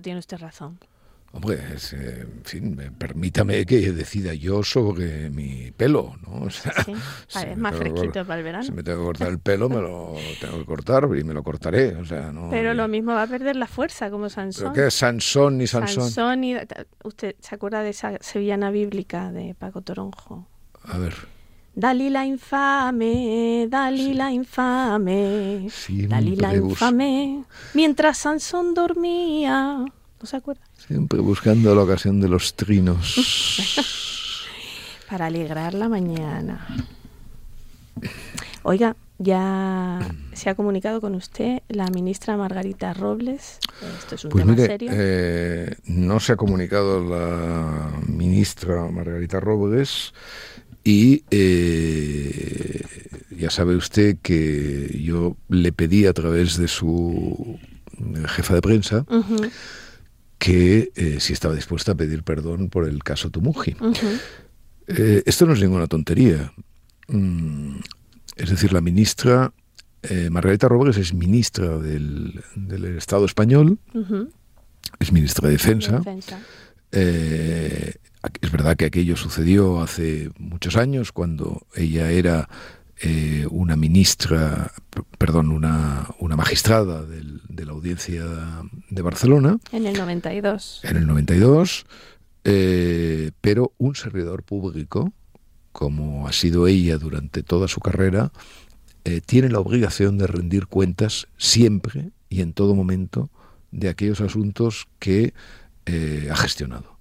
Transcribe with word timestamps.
Claro, 0.00 0.02
tiene 0.02 0.18
usted 0.20 0.38
razón. 0.38 0.78
Hombre, 1.32 1.58
eh, 1.58 2.20
en 2.22 2.44
fin, 2.44 2.94
permítame 2.98 3.64
que 3.64 3.92
decida 3.92 4.34
yo 4.34 4.64
sobre 4.64 5.30
mi 5.30 5.70
pelo, 5.70 6.16
¿no? 6.26 6.40
O 6.46 6.50
sea, 6.50 6.72
sí, 6.82 6.92
es 7.46 7.56
más 7.56 7.76
fresquito 7.76 8.24
para 8.24 8.38
el 8.38 8.44
verano. 8.44 8.64
Si 8.64 8.72
me 8.72 8.82
tengo 8.82 9.00
que 9.00 9.04
cortar 9.04 9.28
el 9.28 9.38
pelo, 9.38 9.68
me 9.68 9.80
lo 9.80 10.16
tengo 10.40 10.58
que 10.58 10.64
cortar 10.64 11.04
y 11.16 11.22
me 11.22 11.34
lo 11.34 11.42
cortaré, 11.44 11.94
o 11.96 12.04
sea, 12.04 12.32
no... 12.32 12.48
Pero 12.50 12.74
lo 12.74 12.88
mismo 12.88 13.12
va 13.12 13.24
a 13.24 13.26
perder 13.26 13.56
la 13.56 13.66
fuerza, 13.66 14.10
como 14.10 14.28
Sansón. 14.28 14.72
¿Pero 14.72 14.74
qué 14.74 14.88
es 14.88 14.94
Sansón 14.94 15.60
y 15.60 15.66
Sansón? 15.66 16.04
Sansón 16.04 16.44
y... 16.44 16.56
¿Usted 17.04 17.36
se 17.38 17.54
acuerda 17.54 17.82
de 17.82 17.90
esa 17.90 18.18
sevillana 18.20 18.70
bíblica 18.70 19.30
de 19.30 19.54
Paco 19.54 19.82
Toronjo? 19.82 20.48
A 20.82 20.98
ver... 20.98 21.14
Dalila 21.80 22.26
infame, 22.26 23.66
Dalila 23.66 24.30
infame, 24.30 25.66
Dalila 26.08 26.54
infame, 26.54 27.44
mientras 27.72 28.18
Sansón 28.18 28.74
dormía. 28.74 29.78
¿No 30.20 30.26
se 30.26 30.36
acuerda? 30.36 30.60
Siempre 30.76 31.20
buscando 31.20 31.74
la 31.74 31.80
ocasión 31.82 32.20
de 32.20 32.28
los 32.28 32.54
trinos. 32.54 33.16
Para 35.08 35.26
alegrar 35.26 35.72
la 35.72 35.88
mañana. 35.88 36.66
Oiga, 38.62 38.94
ya 39.16 40.00
se 40.34 40.50
ha 40.50 40.54
comunicado 40.54 41.00
con 41.00 41.14
usted 41.14 41.62
la 41.68 41.86
ministra 41.88 42.36
Margarita 42.36 42.92
Robles. 42.92 43.58
Esto 44.00 44.16
es 44.16 44.24
un 44.24 44.30
pues 44.30 44.44
tema 44.44 44.56
serio. 44.56 44.90
Eh, 44.92 45.76
no 45.86 46.20
se 46.20 46.32
ha 46.32 46.36
comunicado 46.36 47.02
la 47.02 47.90
ministra 48.06 48.86
Margarita 48.90 49.40
Robles 49.40 50.12
y 50.84 51.24
eh, 51.30 52.82
ya 53.30 53.50
sabe 53.50 53.76
usted 53.76 54.18
que 54.22 55.00
yo 55.02 55.36
le 55.48 55.72
pedí 55.72 56.06
a 56.06 56.12
través 56.12 56.56
de 56.56 56.68
su 56.68 57.58
jefa 58.28 58.54
de 58.54 58.62
prensa 58.62 59.04
que 60.38 60.90
eh, 60.94 61.20
si 61.20 61.34
estaba 61.34 61.54
dispuesta 61.54 61.92
a 61.92 61.94
pedir 61.94 62.22
perdón 62.22 62.70
por 62.70 62.88
el 62.88 63.02
caso 63.02 63.30
Tumuji. 63.30 63.76
Eh, 64.86 65.22
esto 65.26 65.46
no 65.46 65.52
es 65.52 65.60
ninguna 65.60 65.86
tontería. 65.86 66.52
Mm, 67.08 67.76
es 68.36 68.50
decir, 68.50 68.72
la 68.72 68.80
ministra 68.80 69.52
Margarita 70.30 70.66
Robles 70.66 70.96
es 70.96 71.12
ministra 71.12 71.76
del, 71.76 72.42
Estado 72.96 73.26
español, 73.26 73.78
es 74.98 75.12
ministra 75.12 75.46
de 75.46 75.52
Defensa. 75.52 76.00
Es 78.40 78.52
verdad 78.52 78.76
que 78.76 78.84
aquello 78.84 79.16
sucedió 79.16 79.80
hace 79.80 80.30
muchos 80.38 80.76
años, 80.76 81.12
cuando 81.12 81.66
ella 81.74 82.10
era 82.10 82.48
eh, 83.02 83.46
una 83.50 83.76
ministra, 83.76 84.72
perdón, 85.16 85.52
una, 85.52 86.06
una 86.18 86.36
magistrada 86.36 87.02
de 87.02 87.64
la 87.64 87.72
audiencia 87.72 88.26
de 88.90 89.02
Barcelona. 89.02 89.58
En 89.72 89.86
el 89.86 89.96
92. 89.96 90.80
En 90.82 90.96
el 90.98 91.06
92, 91.06 91.86
eh, 92.44 93.30
pero 93.40 93.72
un 93.78 93.94
servidor 93.94 94.42
público, 94.42 95.14
como 95.72 96.28
ha 96.28 96.32
sido 96.32 96.66
ella 96.66 96.98
durante 96.98 97.42
toda 97.42 97.68
su 97.68 97.80
carrera, 97.80 98.32
eh, 99.04 99.22
tiene 99.24 99.48
la 99.48 99.60
obligación 99.60 100.18
de 100.18 100.26
rendir 100.26 100.66
cuentas 100.66 101.26
siempre 101.38 102.10
y 102.28 102.42
en 102.42 102.52
todo 102.52 102.74
momento 102.74 103.30
de 103.70 103.88
aquellos 103.88 104.20
asuntos 104.20 104.88
que 104.98 105.32
ha 106.30 106.36
gestionado. 106.36 106.99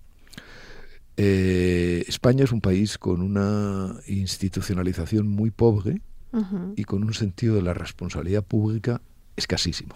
Eh, 1.21 2.05
España 2.07 2.45
es 2.45 2.53
un 2.53 2.61
país 2.61 2.97
con 2.97 3.21
una 3.21 3.93
institucionalización 4.07 5.27
muy 5.27 5.51
pobre 5.51 6.01
y 6.77 6.85
con 6.85 7.03
un 7.03 7.13
sentido 7.13 7.55
de 7.55 7.61
la 7.61 7.73
responsabilidad 7.73 8.41
pública 8.41 9.01
escasísimo. 9.35 9.95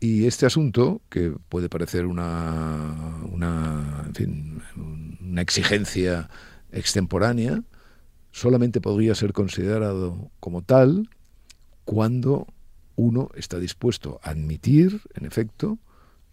Y 0.00 0.26
este 0.26 0.46
asunto, 0.46 1.00
que 1.08 1.32
puede 1.48 1.68
parecer 1.68 2.06
una, 2.06 3.22
una, 3.30 4.10
una 5.20 5.42
exigencia 5.42 6.28
extemporánea, 6.72 7.62
solamente 8.32 8.80
podría 8.80 9.14
ser 9.14 9.32
considerado 9.32 10.32
como 10.40 10.62
tal 10.62 11.08
cuando 11.84 12.48
uno 12.96 13.28
está 13.36 13.60
dispuesto 13.60 14.18
a 14.24 14.30
admitir, 14.30 15.02
en 15.14 15.24
efecto, 15.24 15.78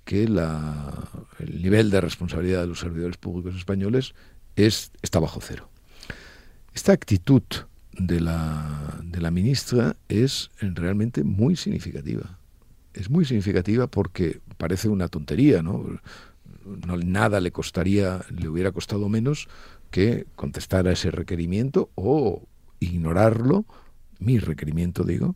que 0.07 0.23
el 0.23 1.61
nivel 1.61 1.91
de 1.91 1.99
responsabilidad 1.99 2.61
de 2.61 2.67
los 2.67 2.79
servidores 2.79 3.17
públicos 3.17 3.57
españoles 3.57 4.15
es, 4.55 4.91
está 5.01 5.19
bajo 5.19 5.41
cero. 5.41 5.69
Esta 6.73 6.93
actitud 6.93 7.43
de 7.91 8.21
la, 8.21 9.01
de 9.03 9.19
la 9.19 9.31
ministra 9.31 9.97
es 10.07 10.49
realmente 10.61 11.25
muy 11.25 11.57
significativa. 11.57 12.39
Es 12.93 13.09
muy 13.09 13.25
significativa 13.25 13.87
porque 13.87 14.39
parece 14.57 14.87
una 14.87 15.09
tontería, 15.09 15.61
¿no? 15.61 15.85
no 16.63 16.95
nada 16.95 17.41
le 17.41 17.51
costaría, 17.51 18.21
le 18.29 18.47
hubiera 18.47 18.71
costado 18.71 19.09
menos 19.09 19.49
que 19.91 20.25
contestar 20.37 20.87
a 20.87 20.93
ese 20.93 21.11
requerimiento 21.11 21.89
o 21.95 22.47
ignorarlo, 22.79 23.65
mi 24.19 24.39
requerimiento 24.39 25.03
digo, 25.03 25.35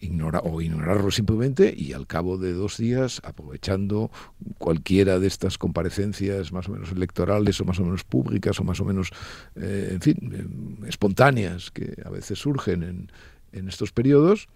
ignora, 0.00 0.40
o 0.40 0.60
ignorarlo 0.60 1.10
simplemente 1.10 1.74
y 1.76 1.92
al 1.92 2.06
cabo 2.06 2.38
de 2.38 2.52
dos 2.52 2.76
días, 2.76 3.20
aprovechando 3.24 4.10
cualquiera 4.58 5.18
de 5.18 5.26
estas 5.26 5.58
comparecencias 5.58 6.52
más 6.52 6.68
o 6.68 6.72
menos 6.72 6.92
electorales 6.92 7.60
o 7.60 7.64
más 7.64 7.78
o 7.80 7.84
menos 7.84 8.04
públicas 8.04 8.60
o 8.60 8.64
más 8.64 8.80
o 8.80 8.84
menos, 8.84 9.10
eh, 9.54 9.90
en 9.92 10.00
fin, 10.00 10.16
eh, 10.32 10.88
espontáneas 10.88 11.70
que 11.70 11.96
a 12.04 12.10
veces 12.10 12.38
surgen 12.38 12.82
en, 12.82 13.12
en 13.52 13.68
estos 13.68 13.92
periodos, 13.92 14.48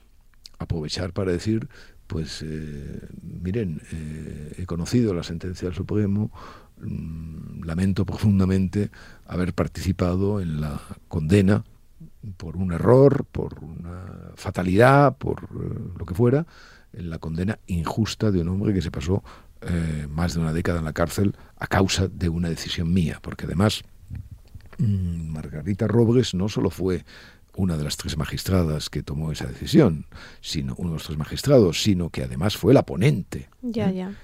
aprovechar 0.58 1.12
para 1.12 1.32
decir, 1.32 1.68
pues 2.06 2.42
eh, 2.42 3.00
miren, 3.22 3.80
he 4.58 4.66
conocido 4.66 5.14
la 5.14 5.22
sentencia 5.22 5.68
del 5.68 5.76
Supremo, 5.76 6.30
mm, 6.80 7.62
lamento 7.64 8.04
profundamente 8.04 8.90
haber 9.26 9.54
participado 9.54 10.40
en 10.40 10.60
la 10.60 10.80
condena 11.08 11.64
por 12.36 12.56
un 12.56 12.72
error, 12.72 13.24
por 13.30 13.62
una 13.62 14.32
fatalidad, 14.34 15.16
por 15.16 15.44
eh, 15.44 15.78
lo 15.98 16.06
que 16.06 16.14
fuera, 16.14 16.46
la 16.92 17.18
condena 17.18 17.58
injusta 17.66 18.30
de 18.30 18.40
un 18.40 18.48
hombre 18.48 18.74
que 18.74 18.82
se 18.82 18.90
pasó 18.90 19.22
eh, 19.62 20.06
más 20.08 20.34
de 20.34 20.40
una 20.40 20.52
década 20.52 20.78
en 20.78 20.84
la 20.84 20.92
cárcel 20.92 21.36
a 21.56 21.66
causa 21.66 22.08
de 22.08 22.28
una 22.28 22.48
decisión 22.48 22.92
mía, 22.92 23.18
porque 23.22 23.44
además 23.46 23.82
mm, 24.78 25.30
Margarita 25.30 25.86
Robles 25.86 26.34
no 26.34 26.48
solo 26.48 26.70
fue 26.70 27.04
una 27.60 27.76
de 27.76 27.84
las 27.84 27.98
tres 27.98 28.16
magistradas 28.16 28.88
que 28.88 29.02
tomó 29.02 29.32
esa 29.32 29.46
decisión, 29.46 30.06
sino 30.40 30.74
uno 30.78 30.90
de 30.90 30.94
los 30.94 31.04
tres 31.04 31.18
magistrados, 31.18 31.82
sino 31.82 32.08
que 32.08 32.22
además 32.22 32.56
fue 32.56 32.72
la 32.72 32.86
ponente. 32.86 33.50
Ya, 33.60 33.90
ya. 33.90 34.14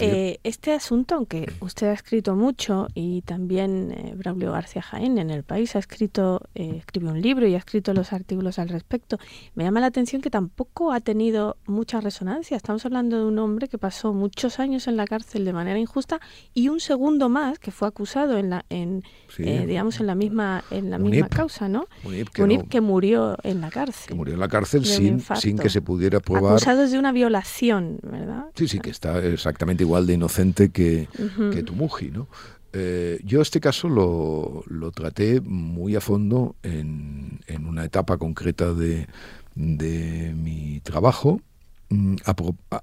Eh, 0.00 0.38
este 0.42 0.72
asunto, 0.72 1.16
aunque 1.16 1.52
usted 1.60 1.88
ha 1.88 1.92
escrito 1.92 2.34
mucho 2.34 2.88
y 2.94 3.20
también 3.22 3.92
eh, 3.92 4.14
Braulio 4.16 4.52
García 4.52 4.80
Jaén 4.80 5.18
en 5.18 5.28
el 5.28 5.42
país 5.42 5.76
ha 5.76 5.78
escrito, 5.78 6.40
eh, 6.54 6.76
escribió 6.78 7.10
un 7.10 7.20
libro 7.20 7.46
y 7.46 7.54
ha 7.54 7.58
escrito 7.58 7.92
los 7.92 8.14
artículos 8.14 8.58
al 8.58 8.70
respecto, 8.70 9.18
me 9.54 9.64
llama 9.64 9.80
la 9.80 9.86
atención 9.88 10.22
que 10.22 10.30
tampoco 10.30 10.92
ha 10.92 11.00
tenido 11.00 11.58
mucha 11.66 12.00
resonancia. 12.00 12.56
Estamos 12.56 12.86
hablando 12.86 13.18
de 13.18 13.26
un 13.26 13.38
hombre 13.38 13.68
que 13.68 13.76
pasó 13.76 14.14
muchos 14.14 14.58
años 14.58 14.88
en 14.88 14.96
la 14.96 15.06
cárcel 15.06 15.44
de 15.44 15.52
manera 15.52 15.78
injusta 15.78 16.18
y 16.54 16.70
un 16.70 16.80
segundo 16.80 17.28
más 17.28 17.58
que 17.58 17.72
fue 17.72 17.88
acusado 17.88 18.38
en 18.38 18.48
la, 18.48 18.64
en, 18.70 19.02
digamos, 19.36 20.00
en 20.00 20.06
la 20.06 20.14
misma, 20.14 20.64
en 20.70 20.90
la 20.90 20.98
misma 20.98 21.28
causa, 21.28 21.68
¿no? 21.68 21.86
que 22.70 22.80
murió 22.86 23.36
en 23.42 23.60
la 23.60 23.70
cárcel. 23.70 24.08
Que 24.08 24.14
murió 24.14 24.34
en 24.34 24.40
la 24.40 24.48
cárcel 24.48 24.86
sin, 24.86 25.20
sin 25.20 25.58
que 25.58 25.68
se 25.68 25.82
pudiera 25.82 26.20
probar. 26.20 26.52
Acusados 26.52 26.90
de 26.90 26.98
una 26.98 27.12
violación, 27.12 27.98
¿verdad? 28.02 28.46
Sí, 28.54 28.68
sí, 28.68 28.80
que 28.80 28.90
está 28.90 29.22
exactamente 29.24 29.82
igual 29.82 30.06
de 30.06 30.14
inocente 30.14 30.70
que, 30.70 31.08
que 31.52 31.62
Tumuji, 31.62 32.10
¿no? 32.10 32.28
Eh, 32.72 33.20
yo 33.24 33.40
este 33.40 33.60
caso 33.60 33.88
lo, 33.88 34.62
lo, 34.66 34.90
traté 34.92 35.40
muy 35.40 35.96
a 35.96 36.00
fondo 36.00 36.56
en, 36.62 37.40
en 37.46 37.66
una 37.66 37.84
etapa 37.84 38.18
concreta 38.18 38.74
de, 38.74 39.06
de 39.54 40.34
mi 40.36 40.80
trabajo, 40.80 41.40
mm, 41.88 42.16
a, 42.26 42.34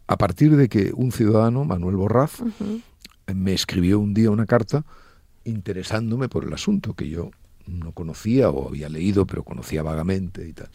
a, 0.08 0.18
partir 0.18 0.56
de 0.56 0.68
que 0.68 0.92
un 0.96 1.12
ciudadano, 1.12 1.64
Manuel 1.64 1.96
Borraz, 1.96 2.42
me 3.34 3.54
escribió 3.54 4.00
un 4.00 4.16
día 4.16 4.32
una 4.32 4.48
carta 4.48 4.84
interesándome 5.44 6.28
por 6.28 6.44
el 6.44 6.54
asunto 6.54 6.94
que 6.94 7.10
yo 7.10 7.30
no 7.68 7.92
conocía 7.94 8.50
o 8.50 8.68
había 8.68 8.90
leído, 8.90 9.26
pero 9.26 9.44
conocía 9.44 9.84
vagamente 9.84 10.48
y 10.48 10.54
tal. 10.54 10.70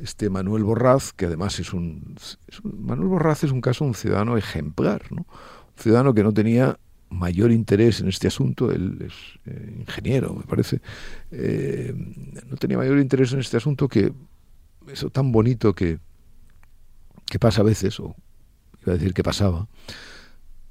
este 0.00 0.30
Manuel 0.30 0.64
Borraz, 0.64 1.12
que 1.12 1.26
además 1.26 1.58
es 1.60 1.72
un, 1.72 2.16
Manuel 2.62 3.08
Borraz 3.08 3.44
es 3.44 3.52
un 3.52 3.60
caso 3.60 3.84
un 3.84 3.94
ciudadano 3.94 4.36
ejemplar, 4.36 5.02
¿no? 5.10 5.22
Un 5.22 5.82
ciudadano 5.82 6.14
que 6.14 6.22
no 6.22 6.32
tenía 6.32 6.78
mayor 7.10 7.52
interés 7.52 8.00
en 8.00 8.08
este 8.08 8.28
asunto, 8.28 8.70
él 8.70 8.98
es 9.00 9.14
eh, 9.46 9.76
ingeniero, 9.80 10.34
me 10.34 10.42
parece, 10.42 10.80
eh, 11.30 11.94
no 12.46 12.56
tenía 12.56 12.76
mayor 12.76 12.98
interés 12.98 13.32
en 13.32 13.40
este 13.40 13.56
asunto 13.56 13.88
que 13.88 14.12
eso 14.88 15.10
tan 15.10 15.32
bonito 15.32 15.74
que, 15.74 15.98
que 17.26 17.38
pasa 17.38 17.62
a 17.62 17.64
veces, 17.64 17.98
o 18.00 18.14
iba 18.82 18.92
a 18.92 18.96
decir 18.96 19.14
que 19.14 19.22
pasaba, 19.22 19.68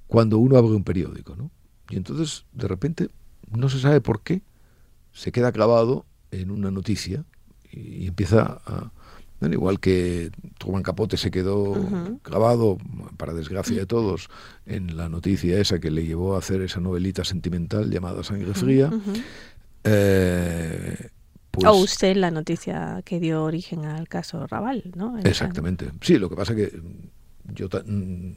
cuando 0.07 0.37
uno 0.37 0.57
abre 0.57 0.71
un 0.71 0.83
periódico, 0.83 1.35
¿no? 1.35 1.51
Y 1.89 1.97
entonces, 1.97 2.45
de 2.53 2.67
repente, 2.67 3.09
no 3.49 3.69
se 3.69 3.79
sabe 3.79 4.01
por 4.01 4.21
qué, 4.21 4.41
se 5.17 5.31
queda 5.31 5.51
clavado 5.51 6.05
en 6.29 6.51
una 6.51 6.69
noticia 6.69 7.25
y, 7.71 8.05
empieza 8.05 8.61
a... 8.65 8.91
igual 9.41 9.79
que 9.79 10.29
Truman 10.59 10.83
Capote 10.83 11.17
se 11.17 11.31
quedó 11.31 11.75
clavado, 12.21 12.77
para 13.17 13.33
desgracia 13.33 13.79
de 13.79 13.85
todos, 13.87 14.29
en 14.67 14.95
la 14.95 15.09
noticia 15.09 15.59
esa 15.59 15.79
que 15.79 15.89
le 15.89 16.05
llevó 16.05 16.35
a 16.35 16.39
hacer 16.39 16.61
esa 16.61 16.79
novelita 16.79 17.23
sentimental 17.25 17.89
llamada 17.89 18.23
Sangre 18.23 18.53
Fría. 18.53 18.91
Eh, 19.83 21.09
pues 21.49 21.65
o 21.65 21.73
usted 21.77 22.15
la 22.15 22.29
noticia 22.29 23.01
que 23.03 23.19
dio 23.19 23.43
origen 23.43 23.85
al 23.85 24.07
caso 24.07 24.45
Raval, 24.45 24.91
¿no? 24.95 25.17
Exactamente. 25.19 25.89
Sí, 26.01 26.19
lo 26.19 26.29
que 26.29 26.35
pasa 26.35 26.53
que 26.53 26.71
yo 27.53 27.67
mm, 27.67 28.31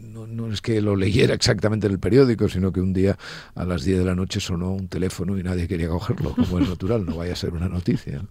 no, 0.00 0.52
es 0.52 0.60
que 0.60 0.80
lo 0.80 0.96
leyera 0.96 1.34
exactamente 1.34 1.86
en 1.86 1.92
el 1.92 1.98
periódico, 1.98 2.48
sino 2.48 2.72
que 2.72 2.80
un 2.80 2.92
día 2.92 3.16
a 3.54 3.64
las 3.64 3.84
10 3.84 3.98
de 3.98 4.04
la 4.04 4.14
noche 4.14 4.40
sonó 4.40 4.72
un 4.72 4.88
teléfono 4.88 5.38
y 5.38 5.42
nadie 5.42 5.68
quería 5.68 5.88
cogerlo, 5.88 6.34
como 6.34 6.58
es 6.58 6.68
natural, 6.68 7.04
no 7.04 7.16
vaya 7.16 7.32
a 7.32 7.36
ser 7.36 7.52
una 7.52 7.68
noticia. 7.68 8.22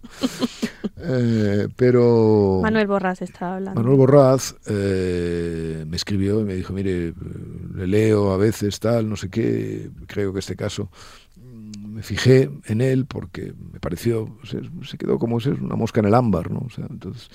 Eh, 1.06 1.68
pero... 1.76 2.60
Manuel 2.62 2.86
Borraz 2.86 3.20
estaba 3.22 3.56
hablando. 3.56 3.80
Manuel 3.80 3.98
Borraz 3.98 4.54
eh, 4.66 5.84
me 5.86 5.96
escribió 5.96 6.40
y 6.40 6.44
me 6.44 6.54
dijo, 6.54 6.72
mire, 6.72 7.12
le 7.74 7.86
leo 7.86 8.32
a 8.32 8.36
veces 8.36 8.80
tal, 8.80 9.08
no 9.08 9.16
sé 9.16 9.28
qué, 9.28 9.90
creo 10.06 10.32
que 10.32 10.38
este 10.38 10.56
caso 10.56 10.90
mm, 11.36 11.94
me 11.94 12.02
fijé 12.02 12.50
en 12.66 12.80
él 12.80 13.06
porque 13.06 13.52
me 13.72 13.80
pareció, 13.80 14.38
se, 14.44 14.60
se 14.86 14.96
quedó 14.96 15.18
como 15.18 15.40
ser 15.40 15.62
una 15.62 15.76
mosca 15.76 16.00
en 16.00 16.06
el 16.06 16.14
ámbar, 16.14 16.50
¿no? 16.50 16.60
O 16.60 16.70
sea, 16.70 16.86
entonces 16.88 17.28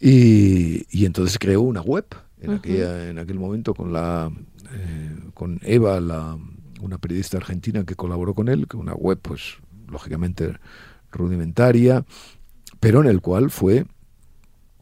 y, 0.00 1.04
entonces 1.04 1.38
creó 1.38 1.62
una 1.62 1.80
web 1.80 2.06
en, 2.40 2.52
aquella, 2.52 3.08
en 3.08 3.18
aquel 3.18 3.38
momento 3.38 3.74
con, 3.74 3.92
la, 3.92 4.30
eh, 4.72 5.16
con 5.32 5.60
Eva, 5.62 6.00
la, 6.00 6.38
una 6.80 6.98
periodista 6.98 7.38
argentina 7.38 7.84
que 7.84 7.94
colaboró 7.94 8.34
con 8.34 8.48
él, 8.48 8.66
que 8.68 8.76
una 8.76 8.94
web, 8.94 9.18
pues, 9.20 9.56
lógicamente 9.88 10.58
rudimentaria, 11.10 12.04
pero 12.80 13.00
en 13.00 13.08
el 13.08 13.20
cual 13.20 13.50
fue 13.50 13.86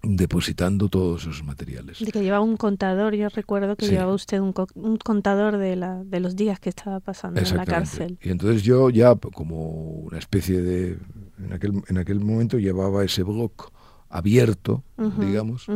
depositando 0.03 0.89
todos 0.89 1.23
esos 1.23 1.45
materiales. 1.45 2.01
De 2.01 2.11
que 2.11 2.23
llevaba 2.23 2.43
un 2.43 2.57
contador, 2.57 3.15
yo 3.15 3.29
recuerdo 3.29 3.77
que 3.77 3.87
llevaba 3.87 4.13
usted 4.13 4.41
un, 4.41 4.53
un, 4.75 4.97
contador 4.97 5.59
de, 5.59 5.77
la, 5.77 6.03
de 6.03 6.19
los 6.19 6.35
días 6.35 6.59
que 6.59 6.69
estaba 6.69 6.99
pasando 6.99 7.41
en 7.41 7.57
la 7.57 7.65
cárcel. 7.65 8.19
Y 8.21 8.31
entonces 8.31 8.63
yo 8.65 8.91
ya 8.91 9.15
como 9.15 9.69
una 9.69 10.19
especie 10.19 10.61
de... 10.61 10.99
En 11.39 11.53
aquel, 11.53 11.83
en 11.89 11.99
aquel 11.99 12.21
momento 12.21 12.59
llevaba 12.59 13.05
ese 13.05 13.23
blog 13.23 13.53
abierto, 14.13 14.85
digamos, 15.19 15.67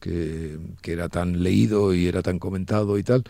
que, 0.00 0.58
era 0.82 1.08
tan 1.08 1.42
leído 1.42 1.94
y 1.94 2.06
era 2.06 2.22
tan 2.22 2.38
comentado 2.38 2.98
y 2.98 3.02
tal, 3.02 3.24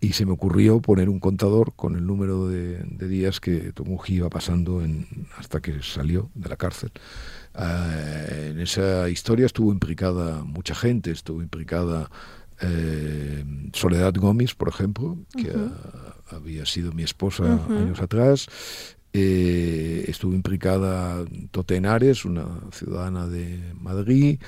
y 0.00 0.14
se 0.14 0.24
me 0.24 0.32
ocurrió 0.32 0.80
poner 0.80 1.10
un 1.10 1.20
contador 1.20 1.74
con 1.76 1.94
el 1.94 2.06
número 2.06 2.48
de, 2.48 2.82
días 3.06 3.38
que 3.40 3.72
Tomuji 3.72 4.14
iba 4.14 4.30
pasando 4.30 4.82
en, 4.82 5.06
hasta 5.36 5.60
que 5.60 5.82
salió 5.82 6.30
de 6.34 6.48
la 6.48 6.56
cárcel. 6.56 6.90
Ah, 7.54 7.92
en 8.48 8.58
esa 8.60 9.08
historia 9.10 9.44
estuvo 9.44 9.70
implicada 9.72 10.42
mucha 10.42 10.74
gente, 10.74 11.10
estuvo 11.10 11.42
implicada 11.42 12.10
eh, 12.62 13.44
Soledad 13.74 14.14
Gómez, 14.14 14.54
por 14.54 14.68
ejemplo, 14.68 15.18
que 15.36 15.52
había 16.34 16.64
sido 16.64 16.92
mi 16.92 17.02
esposa 17.02 17.60
años 17.68 18.00
atrás, 18.00 18.48
eh, 19.12 20.04
estuvo 20.08 20.34
implicada 20.34 21.24
Totenares, 21.50 22.24
una 22.24 22.46
ciudadana 22.72 23.26
de 23.26 23.58
Madrid, 23.80 24.38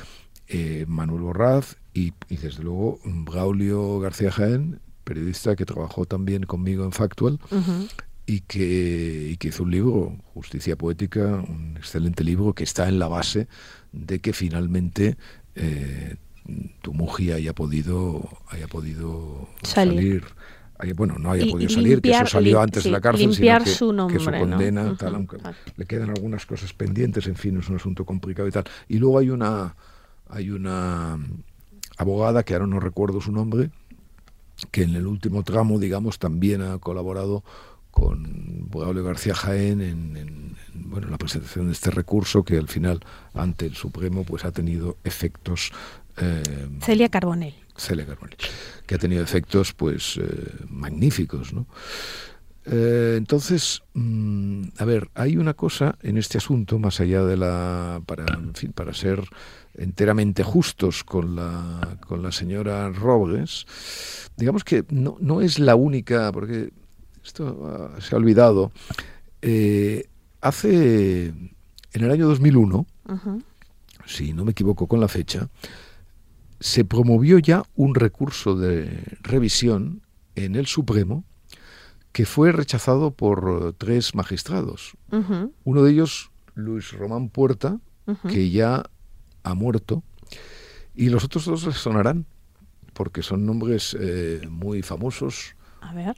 eh, 0.49 0.85
Manuel 0.87 1.23
Borraz 1.23 1.77
y, 1.95 2.13
desde 2.29 2.63
luego 2.63 3.01
Braulio 3.05 3.99
García 3.99 4.31
Jaén, 4.31 4.81
periodista 5.05 5.57
que 5.57 5.65
trabajó 5.65 6.05
también 6.07 6.45
conmigo 6.45 6.85
en 6.85 6.93
Factual 6.93 7.41
y, 8.27 8.41
que, 8.41 9.37
hizo 9.41 9.65
un 9.65 9.71
libro, 9.71 10.17
Justicia 10.35 10.77
Poética, 10.77 11.45
un 11.49 11.75
excelente 11.77 12.23
libro 12.23 12.55
que 12.55 12.65
está 12.65 12.89
en 12.89 12.99
la 12.99 13.09
base 13.09 13.49
de 13.93 14.21
que 14.21 14.33
finalmente 14.33 15.17
eh, 15.57 16.17
tu 16.83 16.93
mujer 16.93 17.35
haya 17.35 17.53
podido, 17.53 18.29
haya 18.49 18.69
podido 18.69 19.49
salir 19.63 20.25
bueno, 20.95 21.17
no 21.19 21.31
haya 21.31 21.51
podido 21.51 21.71
salir, 21.71 22.01
que 22.01 22.11
eso 22.11 22.27
salió 22.27 22.61
antes 22.61 22.83
de 22.83 22.91
la 22.91 23.01
cárcel, 23.01 23.33
sino 23.33 23.59
que, 23.63 23.71
su 23.71 23.93
nombre, 23.93 24.19
que 24.19 24.25
condena, 24.25 24.97
tal, 24.97 25.15
aunque 25.15 25.39
le 25.77 25.87
quedan 25.87 26.11
algunas 26.11 26.45
cosas 26.45 26.73
pendientes, 26.73 27.27
en 27.29 27.37
fin, 27.37 27.59
es 27.59 27.69
un 27.69 27.77
asunto 27.77 28.05
complicado 28.05 28.49
y 28.49 28.51
tal. 28.51 28.65
Y 28.89 28.99
luego 28.99 29.19
hay 29.19 29.31
una, 29.31 29.77
hay 30.29 30.51
una 30.51 31.19
abogada, 31.97 32.43
que 32.43 32.55
ahora 32.55 32.67
no 32.67 32.81
recuerdo 32.81 33.21
su 33.21 33.31
nombre, 33.31 33.71
que 34.71 34.83
en 34.83 34.97
el 34.97 35.07
último 35.07 35.45
tramo, 35.45 35.79
digamos, 35.79 36.19
también 36.19 36.63
ha 36.63 36.79
colaborado 36.79 37.45
con 37.91 38.69
Braulio 38.71 39.05
García 39.05 39.35
Jaén 39.35 39.81
en, 39.83 40.57
bueno, 40.75 41.09
la 41.09 41.19
presentación 41.19 41.67
de 41.67 41.73
este 41.73 41.91
recurso 41.91 42.43
que 42.43 42.57
al 42.57 42.69
final 42.69 43.01
ante 43.35 43.67
el 43.67 43.75
Supremo 43.75 44.25
pues 44.25 44.45
ha 44.47 44.51
tenido 44.51 44.97
efectos 45.05 45.73
eh, 46.17 46.43
Celia 46.81 47.11
Carbonell 47.11 47.55
Que 48.87 48.95
ha 48.95 48.99
tenido 48.99 49.23
efectos 49.23 49.73
pues 49.73 50.19
eh, 50.19 50.25
magníficos, 50.69 51.53
¿no? 51.53 51.67
Eh, 52.65 53.15
entonces, 53.19 53.83
mm, 53.95 54.63
a 54.79 54.85
ver, 54.85 55.11
hay 55.15 55.37
una 55.37 55.55
cosa 55.55 55.99
en 56.03 56.17
este 56.17 56.39
asunto, 56.39 56.79
más 56.79 57.01
allá 57.01 57.25
de 57.25 57.37
la, 57.37 58.01
para, 58.07 58.25
en 58.35 58.55
fin, 58.55 58.73
para 58.73 58.95
ser 58.95 59.25
enteramente 59.75 60.45
justos 60.45 61.03
con 61.03 61.35
la, 61.35 61.99
con 62.07 62.23
la 62.23 62.31
señora 62.31 62.89
Robles, 62.91 63.67
digamos 64.37 64.65
que 64.65 64.85
no, 64.91 65.17
no 65.21 65.41
es 65.41 65.59
la 65.59 65.75
única, 65.75 66.31
porque 66.31 66.73
esto 67.25 67.91
ah, 67.95 68.01
se 68.01 68.15
ha 68.15 68.19
olvidado, 68.19 68.71
eh, 69.41 70.07
hace, 70.41 71.27
en 71.27 71.55
el 71.93 72.11
año 72.11 72.29
2001, 72.29 72.87
si 74.07 74.33
no 74.33 74.45
me 74.45 74.53
equivoco 74.53 74.87
con 74.87 75.01
la 75.01 75.09
fecha, 75.09 75.49
se 76.63 76.85
promovió 76.85 77.39
ya 77.39 77.65
un 77.75 77.97
recurso 77.97 78.55
de 78.55 79.19
revisión 79.21 80.03
en 80.37 80.55
el 80.55 80.67
Supremo 80.67 81.25
que 82.13 82.25
fue 82.25 82.53
rechazado 82.53 83.11
por 83.11 83.75
tres 83.79 84.15
magistrados. 84.15 84.97
Uno 85.65 85.83
de 85.83 85.91
ellos, 85.91 86.31
Luis 86.55 86.93
Román 86.93 87.31
Puerta, 87.31 87.79
que 88.29 88.51
ya 88.51 88.85
ha 89.43 89.55
muerto, 89.55 90.05
y 90.95 91.09
los 91.09 91.25
otros 91.25 91.47
dos 91.47 91.67
les 91.67 91.77
sonarán, 91.77 92.27
porque 92.93 93.23
son 93.23 93.45
nombres 93.45 93.97
eh, 93.99 94.43
muy 94.49 94.83
famosos. 94.83 95.57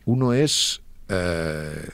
Uno 0.04 0.34
es 0.34 0.82
eh, 1.08 1.88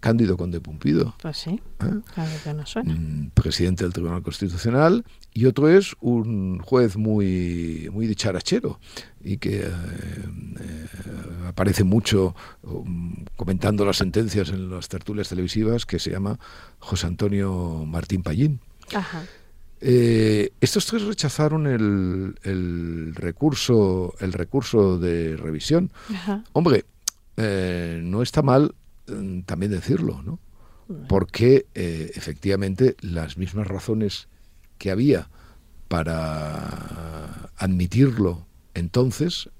Cándido 0.00 0.36
Conde 0.36 0.60
Pumpido. 0.60 1.14
Pues 1.20 1.36
sí, 1.36 1.60
¿Eh? 1.80 2.82
mm, 2.84 3.28
Presidente 3.34 3.84
del 3.84 3.92
Tribunal 3.92 4.22
Constitucional. 4.22 5.04
Y 5.32 5.46
otro 5.46 5.68
es 5.68 5.94
un 6.00 6.58
juez 6.58 6.96
muy, 6.96 7.88
muy 7.92 8.06
dicharachero 8.06 8.80
y 9.22 9.36
que 9.36 9.60
eh, 9.60 9.68
eh, 9.68 10.86
aparece 11.46 11.84
mucho 11.84 12.34
um, 12.62 13.14
comentando 13.36 13.84
las 13.84 13.98
sentencias 13.98 14.48
en 14.48 14.70
las 14.70 14.88
tertulias 14.88 15.28
televisivas, 15.28 15.86
que 15.86 15.98
se 15.98 16.10
llama 16.10 16.38
José 16.78 17.06
Antonio 17.06 17.84
Martín 17.86 18.22
Pallín. 18.22 18.60
estos 19.80 20.86
tres 20.86 21.02
rechazaron 21.02 21.66
el, 21.66 23.14
recurso 23.14 24.14
el 24.18 24.32
recurso 24.32 24.98
de 24.98 25.36
revisión. 25.36 25.92
Hombre, 26.52 26.84
no 27.36 28.22
está 28.22 28.42
mal 28.42 28.74
también 29.46 29.72
decirlo, 29.72 30.22
¿no? 30.22 30.38
Porque 31.08 31.66
eh, 31.74 32.10
efectivamente 32.14 32.96
las 33.00 33.36
mismas 33.36 33.68
razones 33.68 34.26
que 34.78 34.90
había 34.90 35.28
para 35.86 37.50
admitirlo 37.56 38.44
entonces 38.74 39.50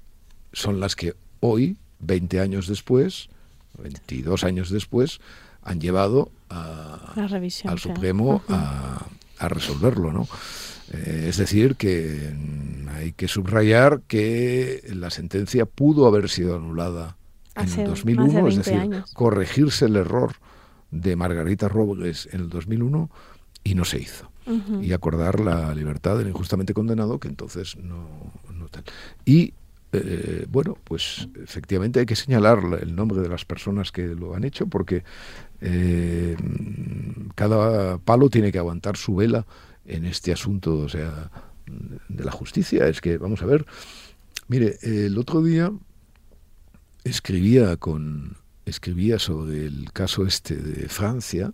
son 0.51 0.79
las 0.79 0.95
que 0.95 1.15
hoy, 1.39 1.77
20 1.99 2.39
años 2.39 2.67
después, 2.67 3.29
22 3.77 4.43
años 4.43 4.69
después, 4.69 5.19
han 5.63 5.79
llevado 5.79 6.31
al 6.49 7.79
Supremo 7.79 8.41
a, 8.49 9.07
resolverlo, 9.47 10.13
¿no? 10.13 10.27
Eh, 10.93 11.27
es 11.29 11.37
decir, 11.37 11.75
que 11.75 12.31
mm, 12.35 12.89
hay 12.89 13.11
que 13.13 13.27
subrayar 13.27 14.01
que 14.07 14.83
la 14.93 15.09
sentencia 15.09 15.65
pudo 15.65 16.05
haber 16.05 16.29
sido 16.29 16.55
anulada 16.55 17.17
en 17.55 17.79
el 17.79 17.87
2001, 17.87 18.47
es 18.47 18.57
decir, 18.57 19.03
corregirse 19.13 19.85
el 19.85 19.95
error 19.95 20.35
de 20.91 21.15
Margarita 21.15 21.67
Robles 21.67 22.27
en 22.31 22.41
el 22.41 22.49
2001 22.49 23.09
y 23.63 23.75
no 23.75 23.85
se 23.85 23.99
hizo. 23.99 24.29
Y 24.81 24.91
acordar 24.91 25.39
la 25.39 25.73
libertad 25.73 26.17
del 26.17 26.27
injustamente 26.27 26.73
condenado, 26.73 27.19
que 27.19 27.29
entonces 27.29 27.77
no, 27.77 28.07
no 28.53 28.67
tal. 28.67 28.83
Y 29.23 29.53
eh, 29.93 30.45
bueno, 30.49 30.77
pues 30.83 31.27
efectivamente 31.43 31.99
hay 31.99 32.05
que 32.05 32.15
señalar 32.15 32.59
el 32.81 32.95
nombre 32.95 33.21
de 33.21 33.29
las 33.29 33.45
personas 33.45 33.91
que 33.91 34.07
lo 34.07 34.35
han 34.35 34.43
hecho 34.43 34.67
porque 34.67 35.03
eh, 35.59 36.35
cada 37.35 37.97
palo 37.97 38.29
tiene 38.29 38.51
que 38.51 38.57
aguantar 38.57 38.97
su 38.97 39.15
vela 39.15 39.45
en 39.85 40.05
este 40.05 40.31
asunto, 40.31 40.77
o 40.77 40.89
sea, 40.89 41.29
de 42.09 42.23
la 42.23 42.31
justicia. 42.31 42.87
Es 42.87 42.99
que, 42.99 43.17
vamos 43.17 43.41
a 43.41 43.45
ver, 43.45 43.65
mire, 44.47 44.77
el 44.81 45.17
otro 45.17 45.41
día 45.41 45.71
escribía 47.03 47.77
con 47.77 48.37
escribía 48.65 49.19
sobre 49.19 49.65
el 49.65 49.91
caso 49.91 50.25
este 50.25 50.55
de 50.55 50.87
Francia. 50.87 51.53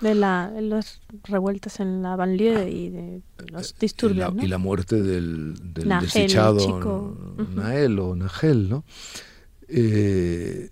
De 0.00 0.14
la, 0.14 0.52
las 0.60 1.00
revueltas 1.24 1.80
en 1.80 2.02
la 2.02 2.16
banlieue 2.16 2.70
y 2.70 2.88
de 2.90 3.22
los 3.50 3.78
disturbios. 3.78 4.34
Y 4.40 4.48
la, 4.48 4.58
muerte 4.58 5.02
del, 5.02 5.54
del 5.72 5.88
desdichado 6.00 7.36
Nael 7.54 7.98
o 7.98 8.14
Nagel, 8.16 8.68
¿no? 8.68 8.84
Eh, 9.68 10.70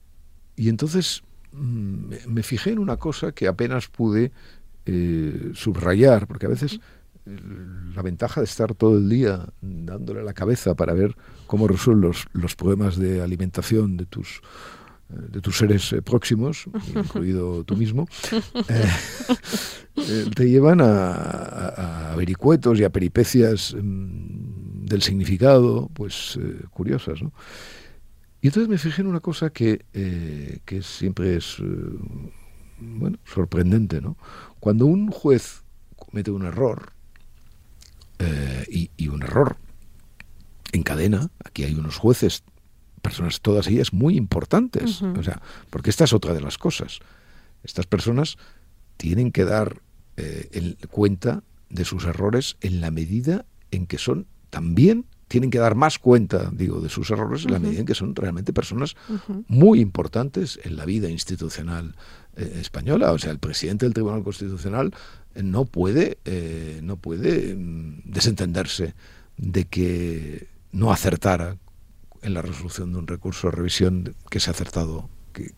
y 0.56 0.68
entonces 0.68 1.22
mm, 1.52 2.12
me, 2.28 2.42
fijé 2.42 2.70
en 2.70 2.78
una 2.78 2.96
cosa 2.96 3.32
que 3.32 3.48
apenas 3.48 3.88
pude 3.88 4.32
eh, 4.86 5.52
subrayar, 5.54 6.26
porque 6.26 6.46
a 6.46 6.50
veces 6.50 6.80
la 7.24 8.02
ventaja 8.02 8.40
de 8.40 8.46
estar 8.46 8.74
todo 8.74 8.98
el 8.98 9.08
día 9.08 9.46
dándole 9.60 10.22
la 10.22 10.32
cabeza 10.32 10.74
para 10.74 10.94
ver 10.94 11.16
cómo 11.46 11.68
resuelven 11.68 12.02
los, 12.02 12.26
los 12.32 12.56
problemas 12.56 12.96
de 12.96 13.22
alimentación 13.22 13.96
de 13.96 14.06
tus 14.06 14.40
de 15.10 15.40
tus 15.40 15.58
seres 15.58 15.92
eh, 15.92 16.02
próximos, 16.02 16.66
incluido 16.94 17.64
tú 17.64 17.76
mismo, 17.76 18.06
eh, 18.68 18.88
eh, 19.96 20.30
te 20.34 20.48
llevan 20.48 20.80
a, 20.80 22.12
a, 22.12 22.16
vericuetos 22.16 22.78
y 22.78 22.84
a 22.84 22.90
peripecias 22.90 23.74
mm, 23.74 24.86
del 24.86 25.02
significado, 25.02 25.90
pues 25.94 26.38
curiosas, 26.70 27.22
¿no? 27.22 27.32
Y 28.42 28.46
entonces 28.46 28.68
me 28.68 28.78
fijé 28.78 29.02
en 29.02 29.08
una 29.08 29.20
cosa 29.20 29.50
que, 29.50 29.84
que 30.64 30.82
siempre 30.82 31.36
es, 31.36 31.58
bueno, 32.78 33.18
sorprendente, 33.24 34.00
¿no? 34.00 34.16
Cuando 34.60 34.86
un 34.86 35.10
juez 35.10 35.62
comete 35.94 36.30
un 36.30 36.46
error, 36.46 36.94
y, 38.70 38.90
y 38.96 39.08
un 39.08 39.22
error 39.22 39.56
en 40.72 40.82
cadena, 40.82 41.30
aquí 41.44 41.64
hay 41.64 41.74
unos 41.74 41.96
jueces 41.96 42.44
personas, 43.00 43.40
todas 43.40 43.66
ellas 43.66 43.92
muy 43.92 44.16
importantes. 44.16 45.02
O 45.02 45.22
sea, 45.22 45.42
porque 45.70 45.90
esta 45.90 46.04
es 46.04 46.12
otra 46.12 46.34
de 46.34 46.40
las 46.40 46.58
cosas. 46.58 47.00
Estas 47.64 47.86
personas 47.86 48.36
tienen 48.96 49.32
que 49.32 49.44
dar 49.44 49.80
eh, 50.16 50.76
cuenta 50.90 51.42
de 51.68 51.84
sus 51.84 52.04
errores 52.04 52.56
en 52.60 52.80
la 52.80 52.90
medida 52.90 53.46
en 53.70 53.86
que 53.86 53.98
son 53.98 54.26
también 54.50 55.06
tienen 55.30 55.50
que 55.50 55.58
dar 55.58 55.76
más 55.76 56.00
cuenta, 56.00 56.50
digo, 56.52 56.80
de 56.80 56.88
sus 56.88 57.08
errores 57.10 57.44
en 57.44 57.52
la 57.52 57.60
medida 57.60 57.78
en 57.80 57.86
que 57.86 57.94
son 57.94 58.16
realmente 58.16 58.52
personas 58.52 58.96
muy 59.46 59.80
importantes 59.80 60.58
en 60.64 60.74
la 60.74 60.84
vida 60.84 61.08
institucional 61.08 61.94
eh, 62.34 62.58
española. 62.60 63.12
O 63.12 63.18
sea, 63.18 63.30
el 63.30 63.38
presidente 63.38 63.86
del 63.86 63.94
Tribunal 63.94 64.24
Constitucional 64.24 64.92
eh, 65.36 65.44
no 65.44 65.66
puede, 65.66 66.18
no 66.82 66.96
puede 66.96 67.54
mm, 67.54 68.02
desentenderse 68.06 68.94
de 69.36 69.66
que 69.66 70.48
no 70.72 70.90
acertara 70.90 71.56
en 72.22 72.34
la 72.34 72.42
resolución 72.42 72.92
de 72.92 72.98
un 72.98 73.06
recurso 73.06 73.46
de 73.46 73.52
revisión 73.52 74.16
que 74.30 74.40
se 74.40 74.50
ha 74.50 74.52
acertado, 74.52 75.08
que, 75.32 75.54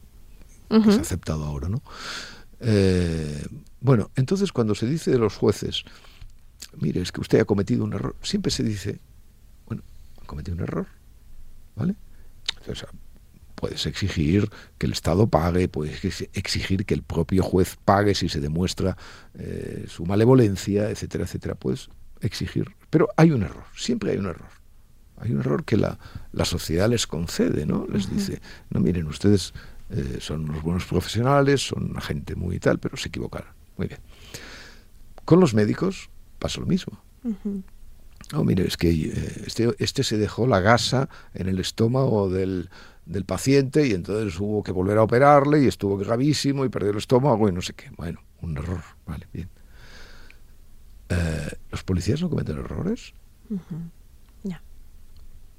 se 0.68 0.98
ha 0.98 1.00
aceptado 1.00 1.44
ahora, 1.44 1.70
¿no? 1.70 1.82
Eh, 2.60 3.46
bueno, 3.80 4.10
entonces 4.16 4.52
cuando 4.52 4.74
se 4.74 4.86
dice 4.86 5.10
de 5.10 5.18
los 5.18 5.34
jueces, 5.34 5.82
mire, 6.78 7.00
es 7.00 7.10
que 7.10 7.22
usted 7.22 7.40
ha 7.40 7.46
cometido 7.46 7.84
un 7.84 7.94
error, 7.94 8.14
siempre 8.22 8.52
se 8.52 8.62
dice, 8.62 9.00
cometido 10.26 10.56
un 10.56 10.62
error, 10.62 10.86
¿vale? 11.76 11.94
Entonces, 12.60 12.86
puedes 13.54 13.86
exigir 13.86 14.50
que 14.78 14.86
el 14.86 14.92
Estado 14.92 15.28
pague, 15.28 15.68
puedes 15.68 16.22
exigir 16.32 16.84
que 16.84 16.94
el 16.94 17.02
propio 17.02 17.42
juez 17.42 17.78
pague 17.84 18.14
si 18.14 18.28
se 18.28 18.40
demuestra 18.40 18.96
eh, 19.34 19.84
su 19.88 20.04
malevolencia, 20.04 20.90
etcétera, 20.90 21.24
etcétera. 21.24 21.54
Puedes 21.54 21.88
exigir, 22.20 22.74
pero 22.90 23.08
hay 23.16 23.30
un 23.30 23.42
error, 23.42 23.64
siempre 23.76 24.10
hay 24.10 24.18
un 24.18 24.26
error. 24.26 24.48
Hay 25.18 25.30
un 25.30 25.38
error 25.38 25.64
que 25.64 25.76
la, 25.76 25.96
sociedad 26.44 26.88
les 26.88 27.06
concede, 27.06 27.64
¿no? 27.64 27.86
Les 27.86 28.10
dice, 28.10 28.42
no, 28.70 28.80
miren, 28.80 29.06
ustedes 29.06 29.54
eh, 29.90 30.18
son 30.20 30.50
unos 30.50 30.64
buenos 30.64 30.84
profesionales, 30.86 31.64
son 31.64 31.90
una 31.90 32.00
gente 32.00 32.34
muy 32.34 32.58
tal, 32.58 32.80
pero 32.80 32.96
se 32.96 33.08
equivocaron. 33.08 33.52
Muy 33.76 33.86
bien. 33.86 34.00
Con 35.24 35.38
los 35.38 35.54
médicos 35.54 36.10
pasa 36.40 36.60
lo 36.60 36.66
mismo. 36.66 37.00
No, 38.32 38.44
mire, 38.44 38.66
es 38.66 38.76
que 38.76 38.90
eh, 38.90 39.42
este, 39.46 39.74
este 39.78 40.02
se 40.02 40.16
dejó 40.16 40.46
la 40.46 40.60
gasa 40.60 41.08
en 41.34 41.48
el 41.48 41.58
estómago 41.58 42.30
del, 42.30 42.70
del 43.04 43.24
paciente 43.24 43.86
y 43.86 43.92
entonces 43.92 44.38
hubo 44.40 44.62
que 44.62 44.72
volver 44.72 44.98
a 44.98 45.02
operarle 45.02 45.62
y 45.62 45.66
estuvo 45.66 45.96
gravísimo 45.98 46.64
y 46.64 46.68
perdió 46.68 46.90
el 46.92 46.98
estómago 46.98 47.48
y 47.48 47.52
no 47.52 47.62
sé 47.62 47.74
qué. 47.74 47.90
Bueno, 47.96 48.20
un 48.40 48.56
error, 48.56 48.82
vale, 49.06 49.28
bien. 49.32 49.48
Eh, 51.10 51.50
¿Los 51.70 51.84
policías 51.84 52.22
no 52.22 52.30
cometen 52.30 52.58
errores? 52.58 53.14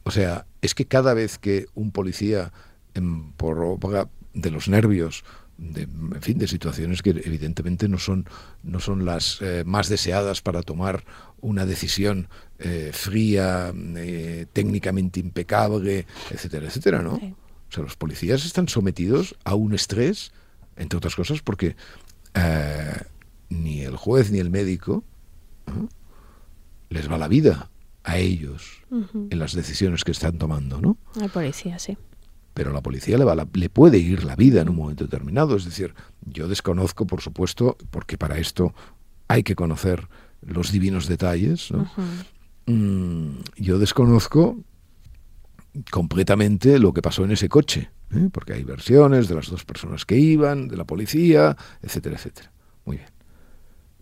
O 0.04 0.12
sea, 0.12 0.46
es 0.62 0.76
que 0.76 0.86
cada 0.86 1.14
vez 1.14 1.38
que 1.38 1.68
un 1.76 1.92
policía, 1.92 2.52
en, 2.94 3.32
por 3.34 3.80
de 4.34 4.52
los 4.52 4.68
nervios, 4.68 5.24
de, 5.58 5.84
en 5.84 6.22
fin, 6.22 6.38
de 6.38 6.48
situaciones 6.48 7.02
que 7.02 7.12
evidentemente 7.12 7.88
no 7.88 8.00
son, 8.00 8.26
no 8.64 8.80
son 8.80 9.06
las 9.06 9.42
eh, 9.42 9.64
más 9.66 9.88
deseadas 9.88 10.42
para 10.42 10.62
tomar 10.62 11.06
una 11.40 11.66
decisión 11.66 12.28
eh, 12.64 12.92
fría, 12.94 13.74
eh, 13.98 14.46
técnicamente 14.54 15.20
impecable, 15.20 16.06
etcétera, 16.32 16.68
etcétera, 16.68 17.02
¿no? 17.02 17.16
O 17.16 17.72
sea, 17.72 17.84
los 17.84 17.96
policías 17.96 18.46
están 18.46 18.68
sometidos 18.68 19.36
a 19.44 19.56
un 19.56 19.74
estrés, 19.74 20.32
entre 20.78 20.98
otras 20.98 21.16
cosas, 21.16 21.42
porque 21.42 21.76
ni 23.50 23.82
el 23.82 23.96
juez 23.96 24.32
ni 24.32 24.40
el 24.40 24.50
médico 24.50 25.04
les 26.90 27.12
va 27.12 27.18
la 27.18 27.28
vida 27.28 27.70
a 28.04 28.18
ellos 28.18 28.82
en 28.92 29.40
las 29.40 29.54
decisiones 29.54 30.04
que 30.04 30.12
están 30.12 30.38
tomando, 30.38 30.80
¿no? 30.80 30.98
La 31.16 31.28
policía, 31.28 31.80
sí. 31.80 31.98
Pero 32.54 32.70
a 32.70 32.74
la 32.74 32.82
policía 32.82 33.18
le, 33.18 33.24
va 33.24 33.36
le 33.36 33.70
puede 33.70 33.98
ir 33.98 34.24
la 34.24 34.36
vida 34.36 34.62
en 34.62 34.70
un 34.70 34.76
momento 34.76 35.06
determinado. 35.06 35.56
Es 35.56 35.66
decir, 35.66 35.96
yo 36.22 36.48
desconozco, 36.48 37.08
por 37.08 37.22
supuesto, 37.22 37.78
porque 37.90 38.18
para 38.18 38.38
esto 38.38 38.74
hay 39.28 39.44
que 39.44 39.56
conocer 39.56 40.08
los 40.42 40.72
divinos 40.72 41.08
detalles. 41.08 41.72
¿no? 41.72 41.90
Mm, 42.66 43.40
yo 43.58 43.80
desconozco 43.80 44.58
completamente 45.92 46.80
lo 46.80 46.94
que 46.94 47.02
pasó 47.02 47.26
en 47.26 47.32
ese 47.32 47.50
coche, 47.50 47.90
¿eh? 48.14 48.30
porque 48.32 48.54
hay 48.54 48.64
versiones 48.64 49.28
de 49.28 49.36
las 49.36 49.50
dos 49.50 49.66
personas 49.66 50.06
que 50.06 50.18
iban, 50.18 50.68
de 50.68 50.78
la 50.78 50.86
policía, 50.86 51.58
etcétera, 51.82 52.16
etcétera. 52.16 52.52
Muy 52.86 52.98
bien. 52.98 53.10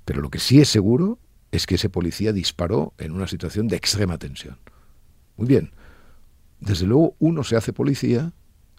Pero 0.05 0.21
lo 0.21 0.29
que 0.29 0.39
sí 0.39 0.59
es 0.59 0.69
seguro 0.69 1.19
es 1.51 1.65
que 1.65 1.75
ese 1.75 1.89
policía 1.89 2.33
disparó 2.33 2.93
en 2.97 3.11
una 3.11 3.27
situación 3.27 3.67
de 3.67 3.77
extrema 3.77 4.17
tensión. 4.17 4.57
Muy 5.37 5.47
bien. 5.47 5.71
Desde 6.59 6.85
luego 6.85 7.15
uno 7.19 7.43
se 7.43 7.55
hace 7.55 7.73
policía 7.73 8.33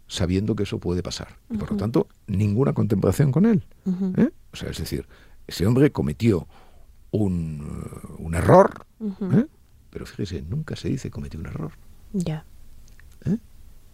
sabiendo 0.06 0.54
que 0.54 0.64
eso 0.64 0.78
puede 0.78 1.02
pasar. 1.02 1.38
Y 1.50 1.56
por 1.56 1.70
lo 1.72 1.76
tanto, 1.76 2.08
ninguna 2.26 2.72
contemplación 2.72 3.32
con 3.32 3.46
él. 3.46 3.64
¿eh? 4.16 4.30
O 4.52 4.56
sea, 4.56 4.70
es 4.70 4.78
decir, 4.78 5.06
ese 5.46 5.66
hombre 5.66 5.90
cometió 5.90 6.46
un, 7.10 7.88
un 8.18 8.34
error, 8.34 8.86
¿eh? 9.00 9.46
Pero 9.92 10.06
fíjese, 10.06 10.42
nunca 10.42 10.74
se 10.74 10.88
dice 10.88 11.10
cometió 11.10 11.38
un 11.38 11.46
error. 11.46 11.72
Ya. 12.14 12.44
¿Eh? 13.26 13.36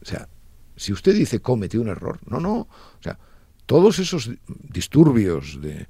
O 0.00 0.04
sea, 0.04 0.28
si 0.76 0.92
usted 0.92 1.14
dice 1.14 1.40
cometió 1.40 1.80
un 1.80 1.88
error, 1.88 2.20
no, 2.26 2.38
no. 2.38 2.56
O 2.56 3.02
sea, 3.02 3.18
todos 3.66 3.98
esos 3.98 4.30
disturbios 4.46 5.60
de, 5.60 5.88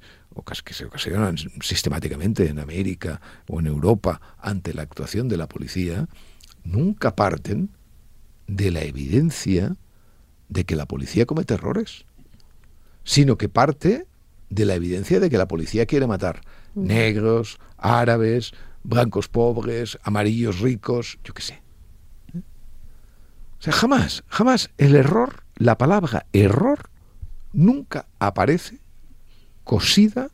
que 0.65 0.73
se 0.73 0.85
ocasionan 0.85 1.37
sistemáticamente 1.61 2.47
en 2.49 2.59
América 2.59 3.21
o 3.47 3.59
en 3.59 3.67
Europa 3.67 4.19
ante 4.39 4.73
la 4.73 4.81
actuación 4.81 5.29
de 5.29 5.37
la 5.37 5.47
policía, 5.47 6.07
nunca 6.63 7.15
parten 7.15 7.69
de 8.47 8.71
la 8.71 8.81
evidencia 8.81 9.75
de 10.49 10.65
que 10.65 10.75
la 10.75 10.87
policía 10.87 11.27
comete 11.27 11.53
errores, 11.53 12.05
sino 13.03 13.37
que 13.37 13.47
parte 13.47 14.07
de 14.49 14.65
la 14.65 14.73
evidencia 14.73 15.19
de 15.19 15.29
que 15.29 15.37
la 15.37 15.47
policía 15.47 15.85
quiere 15.85 16.07
matar 16.07 16.41
negros, 16.73 17.59
árabes, 17.77 18.53
blancos 18.89 19.27
pobres, 19.27 19.99
amarillos 20.03 20.59
ricos, 20.59 21.19
yo 21.23 21.33
qué 21.33 21.41
sé. 21.43 21.61
O 22.33 23.61
sea, 23.61 23.73
jamás, 23.73 24.23
jamás 24.27 24.71
el 24.77 24.95
error, 24.95 25.43
la 25.57 25.77
palabra 25.77 26.25
error, 26.33 26.89
nunca 27.53 28.07
aparece 28.19 28.79
cosida 29.63 30.29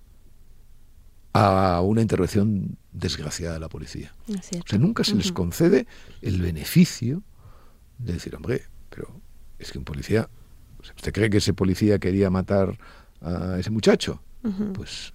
a 1.33 1.81
una 1.81 2.01
intervención 2.01 2.77
desgraciada 2.93 3.55
de 3.55 3.59
la 3.59 3.67
policía. 3.67 4.13
O 4.29 4.67
sea, 4.67 4.79
nunca 4.79 5.03
se 5.03 5.15
les 5.15 5.33
concede 5.33 5.85
el 6.21 6.41
beneficio 6.41 7.23
de 7.97 8.13
decir, 8.13 8.35
hombre, 8.35 8.63
pero 8.89 9.19
es 9.59 9.71
que 9.71 9.79
un 9.79 9.83
policía, 9.83 10.29
¿usted 10.79 11.11
cree 11.11 11.29
que 11.29 11.37
ese 11.37 11.53
policía 11.53 11.99
quería 11.99 12.29
matar 12.29 12.77
a 13.21 13.57
ese 13.59 13.71
muchacho? 13.71 14.21
Pues 14.73 15.13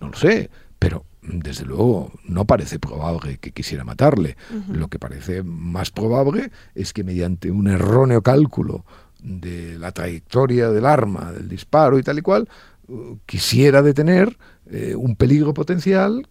No 0.00 0.08
lo 0.08 0.16
sé, 0.16 0.50
pero 0.78 1.04
desde 1.26 1.64
luego 1.64 2.12
no 2.24 2.44
parece 2.44 2.78
probable 2.78 3.38
que 3.38 3.52
quisiera 3.52 3.84
matarle. 3.84 4.36
Lo 4.68 4.88
que 4.88 4.98
parece 4.98 5.42
más 5.42 5.90
probable 5.90 6.50
es 6.74 6.92
que 6.92 7.04
mediante 7.04 7.50
un 7.50 7.68
erróneo 7.68 8.22
cálculo 8.22 8.84
de 9.22 9.78
la 9.78 9.92
trayectoria 9.92 10.70
del 10.70 10.86
arma, 10.86 11.32
del 11.32 11.48
disparo 11.48 11.98
y 11.98 12.02
tal 12.02 12.18
y 12.18 12.22
cual, 12.22 12.48
uh, 12.88 13.16
quisiera 13.24 13.80
detener 13.80 14.36
eh, 14.70 14.94
un 14.94 15.16
peligro 15.16 15.54
potencial, 15.54 16.26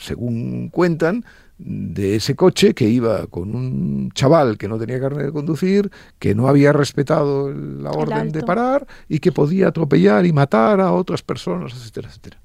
según 0.00 0.68
cuentan, 0.70 1.24
de 1.58 2.16
ese 2.16 2.34
coche 2.34 2.74
que 2.74 2.88
iba 2.88 3.28
con 3.28 3.54
un 3.54 4.10
chaval 4.12 4.58
que 4.58 4.66
no 4.66 4.78
tenía 4.78 4.98
carne 4.98 5.22
de 5.22 5.32
conducir, 5.32 5.90
que 6.18 6.34
no 6.34 6.48
había 6.48 6.72
respetado 6.72 7.52
la 7.52 7.92
orden 7.92 8.32
de 8.32 8.42
parar 8.42 8.86
y 9.08 9.20
que 9.20 9.30
podía 9.30 9.68
atropellar 9.68 10.26
y 10.26 10.32
matar 10.32 10.80
a 10.80 10.92
otras 10.92 11.22
personas, 11.22 11.72
etcétera, 11.72 12.08
etcétera. 12.08 12.40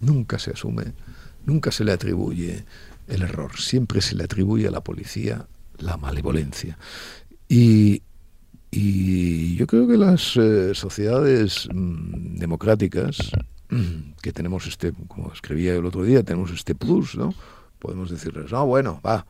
Nunca 0.00 0.38
se 0.38 0.50
asume, 0.50 0.92
nunca 1.44 1.70
se 1.70 1.84
le 1.84 1.92
atribuye 1.92 2.64
el 3.08 3.22
error, 3.22 3.58
siempre 3.58 4.00
se 4.00 4.14
le 4.14 4.24
atribuye 4.24 4.68
a 4.68 4.70
la 4.70 4.82
policía 4.82 5.46
la 5.78 5.96
malevolencia. 5.96 6.78
Y, 7.48 8.02
yo 9.56 9.66
creo 9.66 9.88
que 9.88 9.96
las 9.96 10.36
eh, 10.36 10.74
sociedades 10.74 11.66
mm, 11.72 12.36
democráticas, 12.36 13.32
que 14.20 14.32
tenemos 14.32 14.66
este, 14.66 14.92
como 15.08 15.32
escribía 15.32 15.74
el 15.74 15.86
otro 15.86 16.04
día, 16.04 16.22
tenemos 16.22 16.50
este 16.50 16.74
plus, 16.74 17.16
¿no? 17.16 17.34
Podemos 17.78 18.10
decirles, 18.10 18.52
no, 18.52 18.66
bueno, 18.66 19.00
va, 19.04 19.26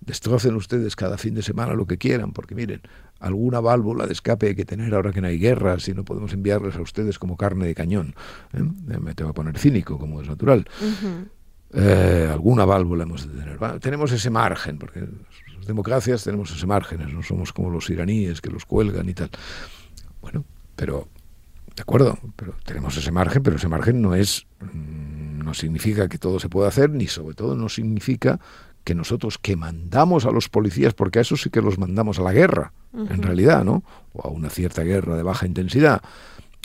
destrocen 0.00 0.54
ustedes 0.56 0.96
cada 0.96 1.18
fin 1.18 1.34
de 1.34 1.42
semana 1.42 1.74
lo 1.74 1.86
que 1.86 1.98
quieran, 1.98 2.32
porque 2.32 2.54
miren, 2.54 2.80
alguna 3.20 3.60
válvula 3.60 4.06
de 4.06 4.12
escape 4.12 4.48
hay 4.48 4.54
que 4.54 4.64
tener 4.64 4.94
ahora 4.94 5.12
que 5.12 5.20
no 5.20 5.28
hay 5.28 5.38
guerras 5.38 5.88
y 5.88 5.94
no 5.94 6.04
podemos 6.04 6.32
enviarles 6.32 6.76
a 6.76 6.82
ustedes 6.82 7.18
como 7.18 7.36
carne 7.36 7.66
de 7.66 7.74
cañón. 7.74 8.14
¿eh? 8.52 8.62
Me 9.00 9.14
tengo 9.14 9.30
que 9.30 9.36
poner 9.36 9.58
cínico, 9.58 9.98
como 9.98 10.20
es 10.20 10.28
natural. 10.28 10.66
Eh, 11.72 12.28
alguna 12.30 12.64
válvula 12.64 13.04
hemos 13.04 13.26
de 13.26 13.40
tener. 13.40 13.80
tenemos 13.80 14.12
ese 14.12 14.30
margen, 14.30 14.78
porque 14.78 15.00
las 15.56 15.66
democracias 15.66 16.24
tenemos 16.24 16.50
ese 16.54 16.66
margen, 16.66 17.12
no 17.12 17.22
somos 17.22 17.52
como 17.52 17.70
los 17.70 17.90
iraníes 17.90 18.40
que 18.40 18.50
los 18.50 18.64
cuelgan 18.64 19.08
y 19.08 19.14
tal. 19.14 19.30
Bueno, 20.20 20.44
pero, 20.76 21.08
de 21.74 21.82
acuerdo, 21.82 22.18
pero 22.36 22.54
tenemos 22.64 22.96
ese 22.96 23.10
margen, 23.10 23.42
pero 23.42 23.56
ese 23.56 23.68
margen 23.68 24.00
no 24.00 24.14
es, 24.14 24.46
mm, 24.60 25.38
no 25.38 25.54
significa 25.54 26.08
que 26.08 26.18
todo 26.18 26.38
se 26.38 26.48
pueda 26.48 26.68
hacer, 26.68 26.90
ni 26.90 27.08
sobre 27.08 27.34
todo 27.34 27.56
no 27.56 27.68
significa 27.68 28.38
que 28.84 28.94
nosotros 28.94 29.36
que 29.36 29.56
mandamos 29.56 30.26
a 30.26 30.30
los 30.30 30.48
policías, 30.48 30.94
porque 30.94 31.18
a 31.18 31.22
eso 31.22 31.36
sí 31.36 31.50
que 31.50 31.60
los 31.60 31.76
mandamos 31.76 32.20
a 32.20 32.22
la 32.22 32.32
guerra, 32.32 32.72
en 32.96 33.22
realidad, 33.22 33.64
¿no? 33.64 33.84
O 34.12 34.26
a 34.26 34.30
una 34.30 34.50
cierta 34.50 34.82
guerra 34.82 35.16
de 35.16 35.22
baja 35.22 35.46
intensidad. 35.46 36.02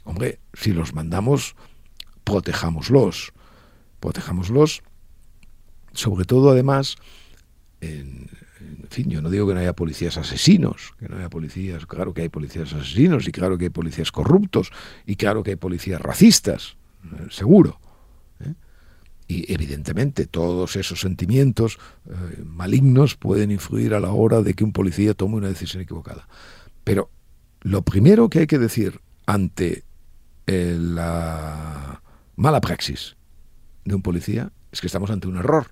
Hombre, 0.06 0.40
si 0.54 0.72
los 0.72 0.94
mandamos, 0.94 1.56
protejámoslos. 2.24 3.34
Protejámoslos 4.00 4.82
sobre 5.94 6.26
todo 6.26 6.52
además, 6.52 6.96
en, 7.82 8.30
fin, 8.90 9.10
yo 9.10 9.22
no 9.22 9.30
digo 9.30 9.48
que 9.48 9.54
no 9.54 9.60
haya 9.60 9.74
policías 9.74 10.18
asesinos, 10.18 10.94
que 11.00 11.08
no 11.08 11.18
haya 11.18 11.30
policías, 11.30 11.86
claro 11.86 12.14
que 12.14 12.22
hay 12.22 12.30
policías 12.30 12.74
asesinos 12.74 13.28
y 13.28 13.32
claro 13.32 13.58
que 13.58 13.66
hay 13.66 13.70
policías 13.70 14.12
corruptos 14.12 14.72
y 15.06 15.16
claro 15.16 15.44
que 15.44 15.52
hay 15.52 15.56
policías 15.56 16.02
racistas, 16.02 16.78
eh, 17.06 17.28
seguro. 17.30 17.80
¿Eh? 19.32 19.46
Y 19.48 19.54
evidentemente 19.54 20.28
todos 20.28 20.76
esos 20.76 21.02
sentimientos 21.02 21.78
eh, 22.06 22.44
malignos 22.46 23.16
pueden 23.16 23.52
influir 23.52 23.94
a 23.94 24.00
la 24.00 24.12
hora 24.12 24.42
de 24.42 24.54
que 24.54 24.64
un 24.64 24.74
policía 24.74 25.14
tome 25.14 25.36
una 25.36 25.48
decisión 25.48 25.84
equivocada. 25.84 26.28
Pero 26.84 27.10
lo 27.62 27.82
primero 27.84 28.30
que 28.30 28.40
hay 28.40 28.48
que 28.48 28.60
decir 28.60 29.00
ante 29.26 29.84
la 30.48 32.02
mala 32.36 32.60
praxis 32.60 33.16
de 33.86 33.96
un 33.96 34.02
policía 34.02 34.52
es 34.72 34.82
que 34.82 34.88
estamos 34.88 35.10
ante 35.12 35.28
un 35.28 35.38
error. 35.38 35.68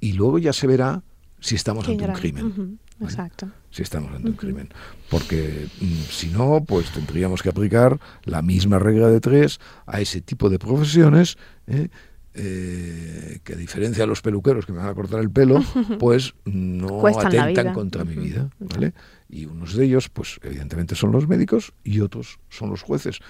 Y 0.00 0.12
luego 0.12 0.38
ya 0.38 0.52
se 0.52 0.66
verá 0.66 1.02
si 1.40 1.54
estamos 1.54 1.88
ante 1.88 2.04
un 2.04 2.12
crimen. 2.12 2.78
Exacto. 3.00 3.50
Si 3.70 3.82
estamos 3.82 4.12
ante 4.14 4.28
un 4.28 4.36
crimen. 4.36 4.68
Porque 5.10 5.68
mm, 5.80 6.02
si 6.08 6.28
no, 6.28 6.64
pues 6.64 6.90
tendríamos 6.90 7.42
que 7.42 7.48
aplicar 7.48 7.98
la 8.24 8.42
misma 8.42 8.78
regla 8.78 9.08
de 9.08 9.20
tres 9.20 9.60
a 9.86 10.00
ese 10.00 10.20
tipo 10.20 10.48
de 10.48 10.58
profesiones. 10.58 11.36
¿eh? 11.66 11.88
Eh, 12.36 13.38
que 13.44 13.52
a 13.52 13.56
diferencia 13.56 14.02
de 14.02 14.08
los 14.08 14.20
peluqueros 14.20 14.66
que 14.66 14.72
me 14.72 14.78
van 14.78 14.88
a 14.88 14.94
cortar 14.94 15.20
el 15.20 15.30
pelo, 15.30 15.60
pues 16.00 16.34
no 16.44 17.06
atentan 17.06 17.72
contra 17.72 18.04
mi 18.04 18.16
vida. 18.16 18.50
¿vale? 18.58 18.92
Y 19.28 19.46
unos 19.46 19.74
de 19.76 19.84
ellos, 19.84 20.08
pues 20.08 20.40
evidentemente 20.42 20.96
son 20.96 21.12
los 21.12 21.28
médicos 21.28 21.72
y 21.84 22.00
otros 22.00 22.40
son 22.48 22.70
los 22.70 22.82
jueces. 22.82 23.20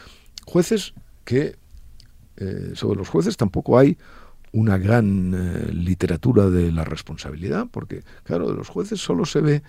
Jueces 0.47 0.95
que, 1.25 1.57
eh, 2.39 2.71
sobre 2.75 2.97
los 2.97 3.11
jueces 3.11 3.37
tampoco 3.37 3.79
hay 3.79 3.99
una 4.53 4.79
gran 4.79 5.35
eh, 5.35 5.73
literatura 5.73 6.49
de 6.49 6.73
la 6.73 6.85
responsabilidad, 6.85 7.67
porque 7.71 8.05
claro, 8.23 8.49
de 8.49 8.57
los 8.57 8.69
jueces 8.69 9.01
solo 9.01 9.27
se 9.27 9.43
ve, 9.43 9.63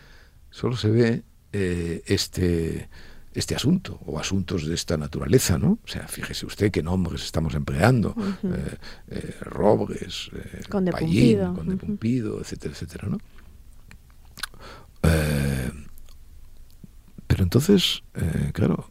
solo 0.49 0.77
se 0.77 0.89
ve 0.89 1.23
este 1.51 2.89
este 3.35 3.55
asunto 3.55 3.99
o 4.05 4.19
asuntos 4.19 4.65
de 4.65 4.73
esta 4.73 4.97
naturaleza, 4.97 5.57
¿no? 5.57 5.79
O 5.83 5.87
sea, 5.87 6.07
fíjese 6.07 6.45
usted 6.45 6.71
qué 6.71 6.81
nombres 6.81 7.23
estamos 7.23 7.53
empleando, 7.53 8.15
eh, 8.43 8.77
eh, 9.09 9.35
Robles, 9.41 10.31
Conde 10.69 10.91
Pallín, 10.91 11.53
Conde 11.53 11.77
Pumpido, 11.77 12.39
etcétera, 12.39 12.73
etcétera, 12.73 13.07
¿no? 13.09 13.17
pero 17.27 17.43
entonces, 17.43 18.01
claro, 18.53 18.89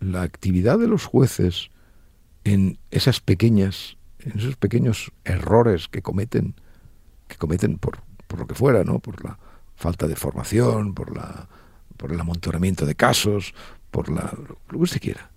la 0.00 0.22
actividad 0.22 0.78
de 0.80 0.88
los 0.88 1.04
jueces 1.04 1.70
en 2.42 2.78
esas 2.90 3.20
pequeñas 3.20 3.96
en 4.24 4.38
esos 4.38 4.56
pequeños 4.56 5.12
errores 5.24 5.88
que 5.88 6.02
cometen, 6.02 6.54
que 7.28 7.36
cometen 7.36 7.78
por, 7.78 8.00
por 8.26 8.40
lo 8.40 8.46
que 8.46 8.54
fuera, 8.54 8.84
¿no? 8.84 8.98
Por 8.98 9.22
la 9.24 9.38
falta 9.76 10.08
de 10.08 10.16
formación, 10.16 10.94
por 10.94 11.14
la 11.14 11.48
por 11.96 12.10
el 12.12 12.18
amontonamiento 12.18 12.86
de 12.86 12.96
casos, 12.96 13.54
por 13.94 14.10
la 14.10 14.36
lo 14.36 14.58
que 14.66 14.76
usted 14.76 15.00
quiera. 15.00 15.30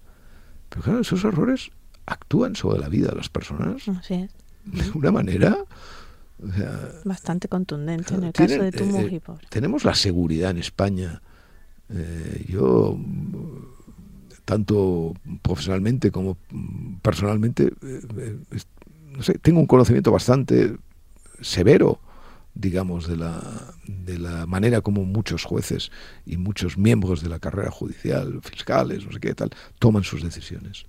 Pero 0.69 0.81
claro, 0.81 0.99
esos 1.01 1.23
errores 1.23 1.69
actúan 2.07 2.55
sobre 2.55 2.79
la 2.79 2.89
vida 2.89 3.09
de 3.09 3.15
las 3.15 3.29
personas 3.29 3.83
de 3.85 4.91
una 4.95 5.11
manera 5.11 5.59
bastante 7.05 7.47
contundente 7.47 8.15
en 8.15 8.23
el 8.23 8.33
caso 8.33 8.61
de 8.63 8.71
tu 8.71 8.83
eh, 8.83 8.87
mujer. 8.87 9.21
tenemos 9.49 9.85
la 9.85 9.93
seguridad 9.93 10.51
en 10.51 10.57
España. 10.57 11.21
Eh, 11.89 12.45
yo 12.49 12.99
tanto 14.43 15.13
profesionalmente 15.41 16.11
como 16.11 16.37
personalmente 17.01 17.71
eh, 17.81 18.37
no 19.15 19.23
sé, 19.23 19.35
tengo 19.35 19.59
un 19.59 19.67
conocimiento 19.67 20.11
bastante 20.11 20.75
severo, 21.41 21.99
digamos, 22.59 23.07
de 23.07 23.17
la, 23.17 23.41
de 23.85 24.17
la 24.17 24.45
manera 24.45 24.81
como 24.81 25.05
muchos 25.05 25.43
jueces 25.43 25.91
y 26.25 26.37
muchos 26.37 26.77
miembros 26.77 27.21
de 27.21 27.29
la 27.29 27.39
carrera 27.39 27.71
judicial, 27.71 28.39
fiscales, 28.43 29.05
no 29.05 29.11
sé 29.11 29.19
qué 29.19 29.33
tal, 29.33 29.51
toman 29.79 30.03
sus 30.03 30.23
decisiones. 30.23 30.85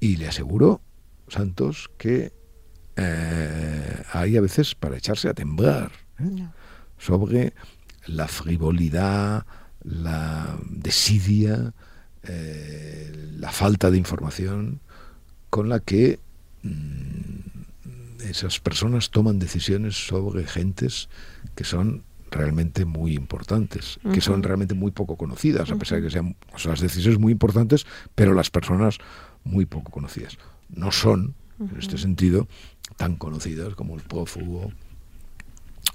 Y 0.00 0.16
le 0.16 0.28
aseguro, 0.28 0.80
Santos, 1.28 1.90
que 1.98 2.32
eh, 2.96 4.02
hay 4.12 4.36
a 4.36 4.40
veces 4.40 4.74
para 4.74 4.96
echarse 4.96 5.28
a 5.28 5.34
temblar 5.34 5.90
¿eh? 6.18 6.48
sobre 6.98 7.52
la 8.06 8.28
frivolidad, 8.28 9.44
la 9.82 10.58
desidia, 10.68 11.74
eh, 12.22 13.12
la 13.36 13.52
falta 13.52 13.90
de 13.90 13.98
información 13.98 14.80
con 15.50 15.68
la 15.68 15.80
que 15.80 16.20
Mm, 16.62 17.57
esas 18.24 18.60
personas 18.60 19.10
toman 19.10 19.38
decisiones 19.38 20.06
sobre 20.06 20.46
gentes 20.46 21.08
que 21.54 21.64
son 21.64 22.02
realmente 22.30 22.84
muy 22.84 23.14
importantes, 23.14 23.98
que 24.12 24.20
son 24.20 24.42
realmente 24.42 24.74
muy 24.74 24.90
poco 24.90 25.16
conocidas, 25.16 25.70
a 25.70 25.76
pesar 25.76 25.98
de 25.98 26.04
que 26.04 26.10
sean 26.10 26.36
las 26.64 26.80
decisiones 26.80 27.18
muy 27.18 27.32
importantes, 27.32 27.86
pero 28.14 28.34
las 28.34 28.50
personas 28.50 28.98
muy 29.44 29.66
poco 29.66 29.90
conocidas. 29.90 30.36
No 30.68 30.92
son, 30.92 31.34
en 31.58 31.78
este 31.78 31.96
sentido, 31.96 32.46
tan 32.96 33.16
conocidas 33.16 33.74
como 33.74 33.94
el 33.94 34.02
prófugo 34.02 34.72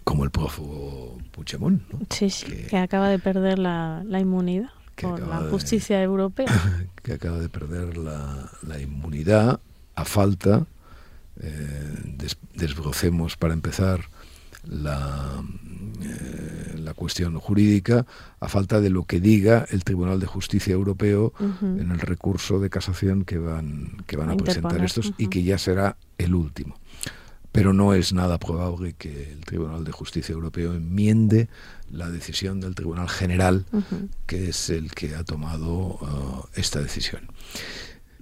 como 0.03 0.25
el 0.25 0.31
prófugo 0.31 1.17
Puigdemont. 1.31 1.81
Sí, 2.09 2.29
sí, 2.29 2.45
que, 2.69 2.77
acaba 2.77 3.07
de 3.07 3.19
perder 3.19 3.57
la, 3.57 4.03
inmunidad 4.19 4.69
por 4.99 5.19
la 5.19 5.49
justicia 5.49 6.01
europea. 6.01 6.47
Que 7.03 7.13
acaba 7.13 7.38
de 7.39 7.49
perder 7.49 7.97
la, 7.97 8.49
la 8.65 8.79
inmunidad 8.79 9.59
a 9.95 10.05
falta, 10.05 10.65
eh, 11.41 12.27
desbrocemos 12.53 13.37
para 13.37 13.53
empezar 13.53 14.09
la, 14.65 15.43
eh, 16.01 16.75
la 16.77 16.93
cuestión 16.93 17.37
jurídica, 17.39 18.05
a 18.39 18.47
falta 18.47 18.81
de 18.81 18.89
lo 18.89 19.03
que 19.03 19.19
diga 19.19 19.65
el 19.69 19.83
Tribunal 19.83 20.19
de 20.19 20.27
Justicia 20.27 20.73
Europeo 20.73 21.33
en 21.61 21.91
el 21.91 21.99
recurso 21.99 22.59
de 22.59 22.69
casación 22.69 23.25
que 23.25 23.37
van, 23.37 24.03
que 24.07 24.17
van 24.17 24.29
a, 24.29 24.37
presentar 24.37 24.83
estos 24.83 25.13
y 25.17 25.27
que 25.27 25.43
ya 25.43 25.57
será 25.57 25.97
el 26.17 26.35
último. 26.35 26.75
Pero 27.51 27.71
no 27.71 27.93
es 27.93 28.13
nada 28.13 28.39
probable 28.39 28.93
que 28.93 29.31
el 29.31 29.41
Tribunal 29.45 29.83
de 29.83 29.91
Justicia 29.91 30.33
Europeo 30.33 30.73
enmiende 30.73 31.49
la 31.91 32.09
decisión 32.09 32.59
del 32.59 32.73
Tribunal 32.73 33.09
General, 33.09 33.65
que 34.25 34.49
es 34.49 34.69
el 34.69 34.91
que 34.91 35.15
ha 35.15 35.23
tomado 35.23 35.69
uh, 35.71 36.45
esta 36.55 36.81
decisión. 36.81 37.27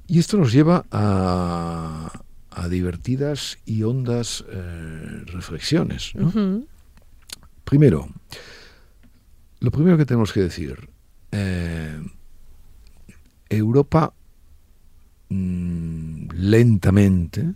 Y 0.07 0.19
esto 0.19 0.37
nos 0.37 0.51
lleva 0.51 0.85
a, 0.91 2.11
divertidas 2.69 3.57
y 3.65 3.83
hondas 3.83 4.43
eh, 4.49 5.23
reflexiones. 5.25 6.13
Primero, 7.63 8.09
lo 9.59 9.71
primero 9.71 9.97
que 9.97 10.05
tenemos 10.05 10.33
que 10.33 10.41
decir, 10.41 10.89
eh, 11.31 12.01
Europa 13.49 14.13
mm, 15.29 16.27
lentamente, 16.33 17.53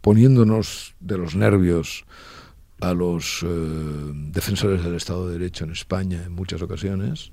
poniéndonos 0.00 0.94
de 1.00 1.18
los 1.18 1.34
nervios 1.36 2.04
a 2.80 2.94
los 2.94 3.42
eh, 3.42 3.46
defensores 3.46 4.82
del 4.82 4.94
Estado 4.94 5.28
de 5.28 5.38
Derecho 5.38 5.64
en 5.64 5.72
España 5.72 6.22
en 6.24 6.32
muchas 6.32 6.62
ocasiones, 6.62 7.32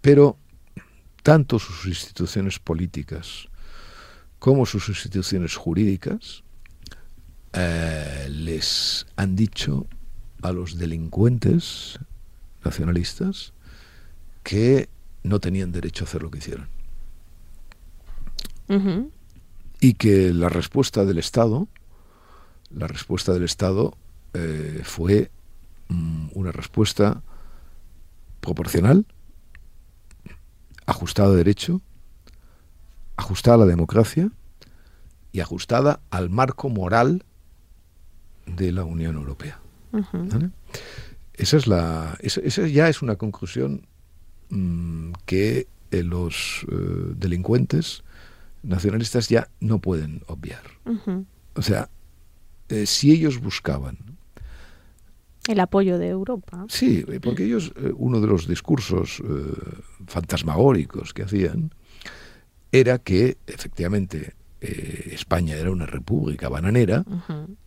pero 0.00 0.38
tanto 1.22 1.58
sus 1.58 1.86
instituciones 1.86 2.58
políticas 2.58 3.48
como 4.42 4.66
sus 4.66 4.88
instituciones 4.88 5.54
jurídicas 5.54 6.42
eh, 7.52 8.26
les 8.28 9.06
han 9.14 9.36
dicho 9.36 9.86
a 10.42 10.50
los 10.50 10.78
delincuentes 10.78 12.00
nacionalistas 12.64 13.52
que 14.42 14.88
no 15.22 15.38
tenían 15.38 15.70
derecho 15.70 16.02
a 16.02 16.08
hacer 16.08 16.24
lo 16.24 16.32
que 16.32 16.38
hicieron. 16.38 16.68
Y 19.78 19.94
que 19.94 20.32
la 20.32 20.48
respuesta 20.48 21.04
del 21.04 21.18
Estado, 21.18 21.68
la 22.74 22.88
respuesta 22.88 23.32
del 23.32 23.44
Estado 23.44 23.96
eh, 24.34 24.80
fue 24.82 25.30
mm, 25.86 26.30
una 26.32 26.50
respuesta 26.50 27.22
proporcional, 28.40 29.06
ajustada 30.84 31.28
a 31.28 31.36
derecho, 31.36 31.80
ajustada 33.16 33.56
a 33.56 33.60
la 33.60 33.66
democracia 33.66 34.30
y 35.32 35.40
ajustada 35.40 36.00
al 36.10 36.30
marco 36.30 36.68
moral 36.68 37.24
de 38.46 38.72
la 38.72 38.84
Unión 38.84 39.16
Europea. 39.16 39.60
Esa 41.34 41.56
es 41.56 41.66
la, 41.66 42.16
esa, 42.20 42.66
ya 42.66 42.88
es 42.88 43.02
una 43.02 43.16
conclusión 43.16 43.86
mm, 44.50 45.12
que 45.26 45.66
eh, 45.90 46.02
los 46.02 46.66
eh, 46.70 46.74
delincuentes 47.16 48.02
nacionalistas 48.62 49.28
ya 49.28 49.48
no 49.60 49.78
pueden 49.78 50.22
obviar. 50.26 50.62
O 51.54 51.62
sea, 51.62 51.90
eh, 52.68 52.86
si 52.86 53.12
ellos 53.12 53.40
buscaban 53.40 53.98
el 55.48 55.58
apoyo 55.58 55.98
de 55.98 56.08
Europa. 56.08 56.64
Sí, 56.68 57.04
porque 57.20 57.44
ellos, 57.44 57.72
uno 57.96 58.20
de 58.20 58.28
los 58.28 58.46
discursos 58.46 59.20
fantasmagóricos 60.06 61.12
que 61.12 61.24
hacían 61.24 61.74
era 62.72 62.98
que 62.98 63.36
efectivamente 63.46 64.34
España 64.60 65.56
era 65.56 65.70
una 65.70 65.86
república 65.86 66.48
bananera 66.48 67.04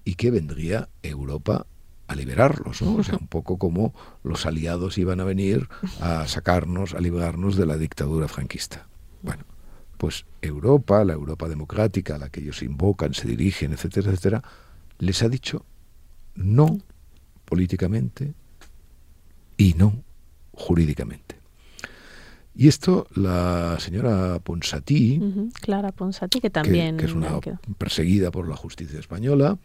y 0.04 0.16
que 0.16 0.32
vendría 0.32 0.90
Europa 1.04 1.68
a 2.08 2.16
liberarlos, 2.16 2.82
¿no? 2.82 2.96
O 2.96 3.04
sea, 3.04 3.18
un 3.20 3.28
poco 3.28 3.58
como 3.58 3.94
los 4.24 4.46
aliados 4.46 4.98
iban 4.98 5.20
a 5.20 5.24
venir 5.24 5.68
a 6.00 6.28
sacarnos, 6.28 6.94
a 6.94 7.00
librarnos 7.00 7.56
de 7.56 7.66
la 7.66 7.78
dictadura 7.78 8.28
franquista. 8.28 8.88
Bueno, 9.22 9.44
pues 9.98 10.26
Europa, 10.42 11.04
la 11.04 11.14
Europa 11.14 11.50
democrática 11.50 12.16
a 12.16 12.20
la 12.20 12.30
que 12.30 12.42
ellos 12.42 12.62
invocan, 12.62 13.14
se 13.14 13.28
dirigen, 13.28 13.74
etcétera, 13.74 14.12
etcétera, 14.12 14.44
les 15.00 15.24
ha 15.24 15.30
dicho 15.30 15.66
no 16.36 16.80
políticamente 17.46 18.34
y 19.58 19.74
no 19.74 20.04
jurídicamente. 20.54 21.35
Y 22.58 22.70
esto 22.70 23.08
la 23.16 23.78
señora 23.80 24.40
Ponsatí, 24.40 25.22
Clara 25.62 25.92
Ponsatí, 25.92 26.40
que 26.40 26.50
también 26.50 26.96
que, 26.96 27.06
es 27.06 27.14
una 27.14 27.40
perseguida 27.78 28.32
por 28.32 28.48
la 28.48 28.56
justicia 28.56 29.00
española, 29.00 29.58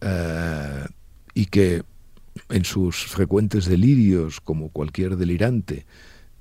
eh, 0.00 0.84
y 1.34 1.46
que 1.46 1.84
en 2.48 2.64
sus 2.64 3.06
frecuentes 3.06 3.66
delirios, 3.66 4.40
como 4.40 4.70
cualquier 4.70 5.16
delirante, 5.16 5.86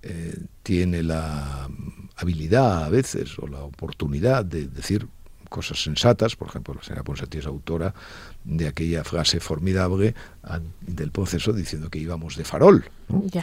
eh, 0.01 0.35
tiene 0.63 1.03
la 1.03 1.69
habilidad 2.15 2.85
a 2.85 2.89
veces 2.89 3.37
o 3.37 3.47
la 3.47 3.61
oportunidad 3.61 4.43
de 4.43 4.67
decir 4.67 5.07
cosas 5.47 5.83
sensatas, 5.83 6.35
por 6.35 6.47
ejemplo, 6.47 6.73
la 6.73 6.81
señora 6.81 7.03
Ponsatí 7.03 7.37
es 7.37 7.45
autora 7.45 7.93
de 8.43 8.67
aquella 8.67 9.03
frase 9.03 9.39
formidable 9.39 10.15
del 10.81 11.11
proceso 11.11 11.53
diciendo 11.53 11.91
que 11.91 11.99
íbamos 11.99 12.35
de 12.35 12.43
farol, 12.43 12.83
que, 13.31 13.41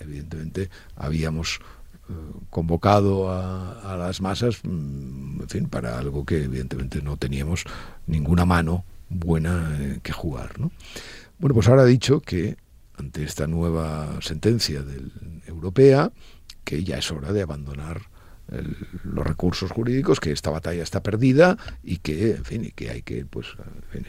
evidentemente 0.00 0.70
habíamos 0.96 1.60
eh, 2.08 2.12
convocado 2.50 3.30
a, 3.30 3.92
a, 3.92 3.96
las 3.96 4.20
masas, 4.20 4.60
mm, 4.62 5.42
en 5.42 5.48
fin, 5.48 5.68
para 5.68 5.98
algo 5.98 6.24
que 6.24 6.44
evidentemente 6.44 7.02
no 7.02 7.16
teníamos 7.16 7.64
ninguna 8.06 8.44
mano 8.44 8.84
buena 9.08 9.76
eh, 9.80 10.00
que 10.02 10.12
jugar. 10.12 10.58
¿no? 10.58 10.70
Bueno, 11.38 11.54
pues 11.54 11.68
ahora 11.68 11.82
ha 11.82 11.86
dicho 11.86 12.20
que 12.20 12.56
ante 12.96 13.24
esta 13.24 13.46
nueva 13.46 14.18
sentencia 14.22 14.82
del, 14.82 15.12
europea, 15.46 16.12
que 16.64 16.82
ya 16.82 16.98
es 16.98 17.10
hora 17.10 17.32
de 17.32 17.42
abandonar 17.42 18.02
los 19.04 19.26
recursos 19.26 19.70
jurídicos, 19.72 20.20
que 20.20 20.30
esta 20.30 20.50
batalla 20.50 20.82
está 20.82 21.02
perdida 21.02 21.56
y 21.82 21.98
que, 21.98 22.32
en 22.32 22.44
fin, 22.44 22.64
y 22.64 22.70
que 22.70 22.90
hay 22.90 23.02
que, 23.02 23.24
pues, 23.24 23.48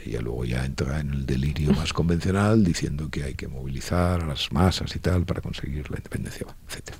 ella 0.06 0.21
luego 0.21 0.45
ya 0.45 0.65
entra 0.65 1.00
en 1.00 1.12
el 1.12 1.26
delirio 1.26 1.73
más 1.73 1.93
convencional 1.93 2.63
diciendo 2.63 3.10
que 3.10 3.23
hay 3.23 3.34
que 3.34 3.47
movilizar 3.47 4.21
a 4.21 4.28
las 4.28 4.52
masas 4.52 4.95
y 4.95 5.00
tal 5.00 5.26
para 5.26 5.41
conseguir 5.41 5.89
la 5.89 5.97
independencia, 5.97 6.45
etc. 6.69 6.95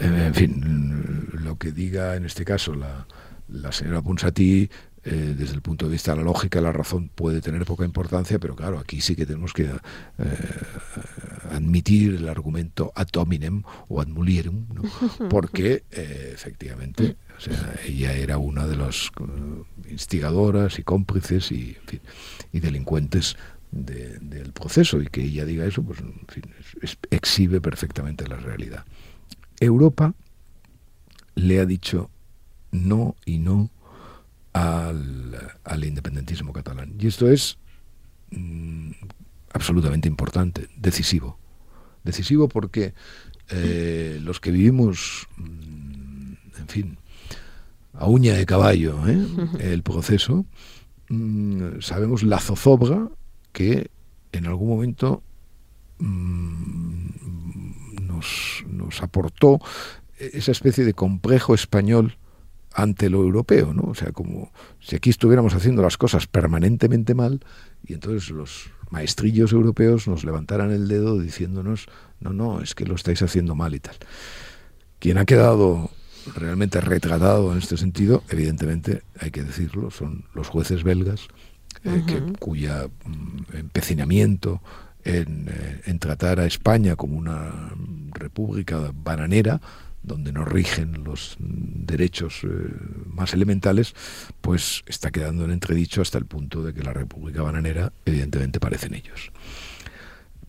En 0.00 0.34
fin, 0.34 1.28
lo 1.32 1.58
que 1.58 1.72
diga 1.72 2.14
en 2.16 2.24
este 2.24 2.44
caso 2.44 2.74
la, 2.74 3.06
la 3.48 3.72
señora 3.72 4.02
Ponsatí 4.02 4.70
eh, 5.10 5.34
desde 5.36 5.54
el 5.54 5.62
punto 5.62 5.86
de 5.86 5.92
vista 5.92 6.12
de 6.12 6.18
la 6.18 6.24
lógica, 6.24 6.60
la 6.60 6.70
razón 6.70 7.08
puede 7.08 7.40
tener 7.40 7.64
poca 7.64 7.84
importancia, 7.84 8.38
pero 8.38 8.54
claro, 8.54 8.78
aquí 8.78 9.00
sí 9.00 9.16
que 9.16 9.24
tenemos 9.24 9.54
que 9.54 9.64
eh, 9.64 9.70
admitir 11.50 12.16
el 12.16 12.28
argumento 12.28 12.92
ad 12.94 13.08
hominem 13.16 13.62
o 13.88 14.02
ad 14.02 14.08
mulierum, 14.08 14.66
porque 15.30 15.84
eh, 15.90 16.32
efectivamente 16.34 17.16
o 17.38 17.40
sea, 17.40 17.74
ella 17.86 18.12
era 18.12 18.36
una 18.36 18.66
de 18.66 18.76
las 18.76 19.10
instigadoras 19.88 20.78
y 20.78 20.82
cómplices 20.82 21.52
y, 21.52 21.78
y 22.52 22.60
delincuentes 22.60 23.36
del 23.70 24.52
proceso, 24.52 25.00
y 25.00 25.06
que 25.06 25.22
ella 25.22 25.46
diga 25.46 25.64
eso, 25.64 25.82
pues 25.82 26.00
en 26.00 26.20
fin, 26.28 26.44
exhibe 27.10 27.62
perfectamente 27.62 28.28
la 28.28 28.36
realidad. 28.36 28.84
Europa 29.58 30.14
le 31.34 31.60
ha 31.60 31.66
dicho 31.66 32.10
no 32.72 33.16
y 33.24 33.38
no 33.38 33.70
al, 34.58 35.84
independentismo 35.84 36.52
catalán. 36.52 36.94
Y 36.98 37.06
esto 37.06 37.30
es 37.30 37.58
mm, 38.30 38.90
absolutamente 39.52 40.08
importante, 40.08 40.68
decisivo. 40.76 41.38
Decisivo 42.04 42.48
porque 42.48 42.94
eh, 43.50 44.18
los 44.22 44.40
que 44.40 44.50
vivimos, 44.50 45.28
mm, 45.36 46.32
en 46.58 46.68
fin, 46.68 46.98
a 47.94 48.06
uña 48.06 48.34
de 48.34 48.46
caballo, 48.46 49.06
¿eh? 49.08 49.18
el 49.60 49.82
proceso, 49.82 50.46
mm, 51.08 51.80
sabemos 51.80 52.22
la 52.22 52.38
zozobra 52.38 53.08
que 53.52 53.90
en 54.32 54.46
algún 54.46 54.68
momento 54.68 55.22
nos, 58.00 58.64
nos 58.68 59.02
aportó 59.02 59.60
esa 60.16 60.52
especie 60.52 60.84
de 60.84 60.94
complejo 60.94 61.54
español 61.54 62.16
ante 62.78 63.10
lo 63.10 63.18
europeo, 63.18 63.74
¿no? 63.74 63.82
O 63.82 63.94
sea, 63.96 64.12
como 64.12 64.52
si 64.78 64.94
aquí 64.94 65.10
estuviéramos 65.10 65.52
haciendo 65.52 65.82
las 65.82 65.98
cosas 65.98 66.28
permanentemente 66.28 67.12
mal 67.12 67.40
y 67.84 67.94
entonces 67.94 68.30
los 68.30 68.70
maestrillos 68.90 69.52
europeos 69.52 70.06
nos 70.06 70.22
levantaran 70.22 70.70
el 70.70 70.86
dedo 70.86 71.18
diciéndonos, 71.18 71.88
no, 72.20 72.32
no, 72.32 72.60
es 72.60 72.76
que 72.76 72.86
lo 72.86 72.94
estáis 72.94 73.20
haciendo 73.20 73.56
mal 73.56 73.74
y 73.74 73.80
tal. 73.80 73.96
Quien 75.00 75.18
ha 75.18 75.24
quedado 75.24 75.90
realmente 76.36 76.80
retratado 76.80 77.50
en 77.50 77.58
este 77.58 77.76
sentido, 77.76 78.22
evidentemente, 78.28 79.02
hay 79.18 79.32
que 79.32 79.42
decirlo, 79.42 79.90
son 79.90 80.26
los 80.32 80.46
jueces 80.46 80.84
belgas, 80.84 81.26
eh, 81.82 82.04
que, 82.06 82.32
cuya 82.38 82.86
mm, 82.86 83.56
empecinamiento 83.56 84.62
en, 85.02 85.48
eh, 85.48 85.80
en 85.86 85.98
tratar 85.98 86.38
a 86.38 86.46
España 86.46 86.94
como 86.94 87.18
una 87.18 87.72
república 88.12 88.92
bananera, 88.94 89.60
donde 90.02 90.32
no 90.32 90.44
rigen 90.44 91.04
los 91.04 91.36
derechos 91.38 92.40
eh, 92.44 92.48
más 93.06 93.34
elementales, 93.34 93.94
pues 94.40 94.82
está 94.86 95.10
quedando 95.10 95.44
en 95.44 95.50
entredicho 95.50 96.02
hasta 96.02 96.18
el 96.18 96.26
punto 96.26 96.62
de 96.62 96.72
que 96.72 96.82
la 96.82 96.92
República 96.92 97.42
Bananera 97.42 97.92
evidentemente 98.04 98.60
parecen 98.60 98.94
ellos. 98.94 99.32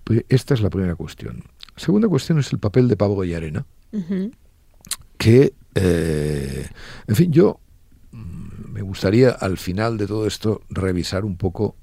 Pues 0.03 0.25
esta 0.29 0.53
es 0.53 0.61
la 0.61 0.69
primera 0.69 0.95
cuestión. 0.95 1.43
segunda 1.75 2.07
cuestión 2.07 2.39
es 2.39 2.51
el 2.51 2.59
papel 2.59 2.87
de 2.87 2.97
Pablo 2.97 3.23
y 3.23 3.33
Arena, 3.33 3.65
que, 5.17 5.53
eh, 5.75 6.67
en 7.07 7.15
fin, 7.15 7.31
yo 7.31 7.59
mm, 8.11 8.71
me 8.71 8.81
gustaría 8.81 9.31
al 9.31 9.57
final 9.57 9.97
de 9.97 10.07
todo 10.07 10.27
esto 10.27 10.61
revisar 10.69 11.25
un 11.25 11.37
poco, 11.37 11.75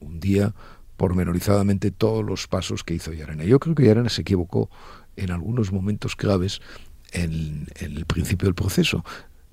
un 0.00 0.20
día, 0.20 0.54
pormenorizadamente 0.96 1.90
todos 1.90 2.24
los 2.24 2.46
pasos 2.46 2.84
que 2.84 2.94
hizo 2.94 3.12
Yarena. 3.12 3.44
Yo 3.44 3.58
creo 3.58 3.74
que 3.74 3.84
Yarena 3.84 4.08
se 4.08 4.20
equivocó 4.20 4.70
en 5.16 5.30
algunos 5.30 5.72
momentos 5.72 6.14
claves 6.16 6.60
en, 7.12 7.66
el 7.80 8.04
principio 8.06 8.46
del 8.46 8.54
proceso. 8.54 9.04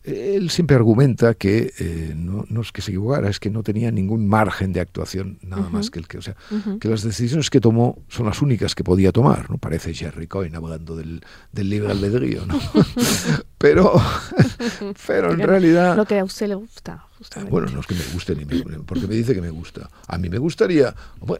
Él 0.03 0.49
siempre 0.49 0.75
argumenta 0.75 1.33
que 1.33 1.73
eh, 1.77 2.13
no, 2.15 2.45
es 2.61 2.71
que 2.71 2.81
se 2.81 2.91
equivocara, 2.91 3.29
es 3.29 3.39
que 3.39 3.49
no 3.49 3.63
tenía 3.63 3.91
ningún 3.91 4.27
margen 4.27 4.71
de 4.71 4.79
actuación 4.79 5.37
nada 5.41 5.69
más 5.69 5.91
que 5.91 5.99
el 5.99 6.07
que, 6.07 6.17
o 6.17 6.21
sea, 6.21 6.35
que 6.79 6.87
las 6.87 7.03
decisiones 7.03 7.49
que 7.49 7.59
tomó 7.59 7.99
son 8.07 8.25
las 8.25 8.41
únicas 8.41 8.75
que 8.75 8.83
podía 8.83 9.11
tomar, 9.11 9.49
¿no? 9.49 9.57
Parece 9.57 9.93
Jerry 9.93 10.27
Coyne 10.27 10.55
hablando 10.55 10.95
del, 10.95 11.21
del 11.51 11.69
libre 11.69 11.91
albedrío, 11.91 12.45
¿no? 12.45 12.59
pero, 13.57 13.91
pero 15.07 15.33
en 15.33 15.39
realidad... 15.41 15.97
Lo 15.97 16.05
que 16.05 16.17
a 16.17 16.23
usted 16.23 16.47
le 16.47 16.55
gusta. 16.55 17.08
Bueno, 17.49 17.69
no 17.69 17.82
es 17.82 17.88
que 17.88 17.95
me 17.95 18.03
guste 18.13 18.36
ni 18.36 18.45
me, 18.45 18.63
porque 18.86 19.08
me 19.08 19.15
dice 19.15 19.34
que 19.34 19.41
me 19.41 19.49
gusta. 19.49 19.89
A 20.08 20.17
mí 20.17 20.29
me 20.29 20.38
gustaría, 20.38 20.95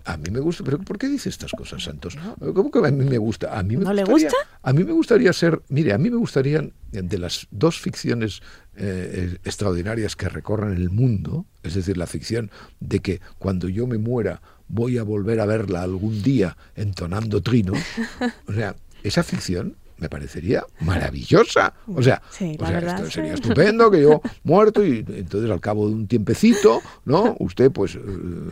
a 0.06 0.18
mí 0.18 0.30
me 0.30 0.39
gusta, 0.39 0.63
pero 0.63 0.78
¿por 0.80 0.98
qué 0.98 1.08
dice 1.08 1.30
estas 1.30 1.52
cosas, 1.52 1.84
Santos? 1.84 2.18
¿Cómo 2.54 2.70
que 2.70 2.80
a 2.80 2.92
mí 2.92 3.06
me 3.06 3.18
gusta? 3.18 3.58
A 3.58 3.63
mí 3.63 3.78
me 3.78 3.86
¿No 3.86 3.94
le 3.94 4.04
gusta? 4.04 4.36
A 4.62 4.74
mí 4.74 4.84
me 4.84 4.92
gustaría 4.92 5.32
ser, 5.32 5.62
mire, 5.70 5.94
a 5.94 5.98
mí 5.98 6.10
me 6.10 6.18
gustarían 6.18 6.74
de 6.92 7.18
las 7.18 7.48
dos 7.52 7.80
ficciones 7.80 8.42
eh, 8.76 9.38
extraordinarias 9.44 10.15
que 10.15 10.28
recorren 10.28 10.74
el 10.74 10.89
mundo, 10.89 11.46
es 11.63 11.76
decir, 11.76 11.98
la 11.98 12.08
ficción 12.08 12.52
de 12.80 13.00
que 13.00 13.22
cuando 13.38 13.70
yo 13.70 13.88
me 13.88 13.98
muera 13.98 14.42
voy 14.68 14.98
a 14.98 15.04
volver 15.04 15.39
a 15.39 15.46
verla 15.46 15.82
algún 15.82 16.22
día 16.22 16.58
entonando 16.76 17.42
trinos, 17.42 17.78
o 18.48 18.54
sea, 18.54 18.76
esa 19.04 19.24
ficción 19.24 19.76
me 20.00 20.10
parecería 20.10 20.66
maravillosa. 20.82 21.74
O 21.88 22.02
sea, 22.02 22.22
esto 22.40 23.10
sería 23.10 23.34
estupendo 23.34 23.92
que 23.92 24.02
yo 24.02 24.22
muerto 24.44 24.86
y 24.86 25.06
entonces 25.08 25.50
al 25.50 25.60
cabo 25.60 25.88
de 25.88 25.96
un 25.96 26.08
tiempecito, 26.08 26.82
¿no? 27.06 27.36
Usted 27.40 27.72
pues 27.72 27.96
eh, 27.96 28.00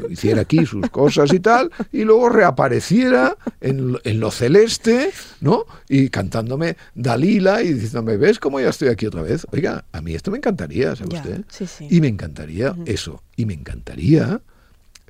hiciera 0.09 0.41
aquí 0.41 0.65
sus 0.65 0.89
cosas 0.89 1.33
y 1.33 1.39
tal 1.39 1.71
y 1.91 2.03
luego 2.03 2.29
reapareciera 2.29 3.37
en, 3.61 3.97
lo 4.19 4.31
celeste, 4.31 5.11
¿no? 5.41 5.65
Y 5.89 6.09
cantándome 6.09 6.77
Dalila 6.95 7.61
y 7.61 7.73
diciéndome, 7.73 8.17
¿ves 8.17 8.39
cómo 8.39 8.59
ya 8.59 8.69
estoy 8.69 8.89
aquí 8.89 9.05
otra 9.05 9.21
vez? 9.21 9.45
Oiga, 9.51 9.85
a 9.91 10.01
mí 10.01 10.15
esto 10.15 10.31
me 10.31 10.37
encantaría, 10.37 10.95
¿sabe 10.95 11.15
usted? 11.15 11.45
Y 11.89 12.01
me 12.01 12.07
encantaría 12.07 12.75
eso, 12.85 13.23
y 13.35 13.45
me 13.45 13.53
encantaría 13.53 14.41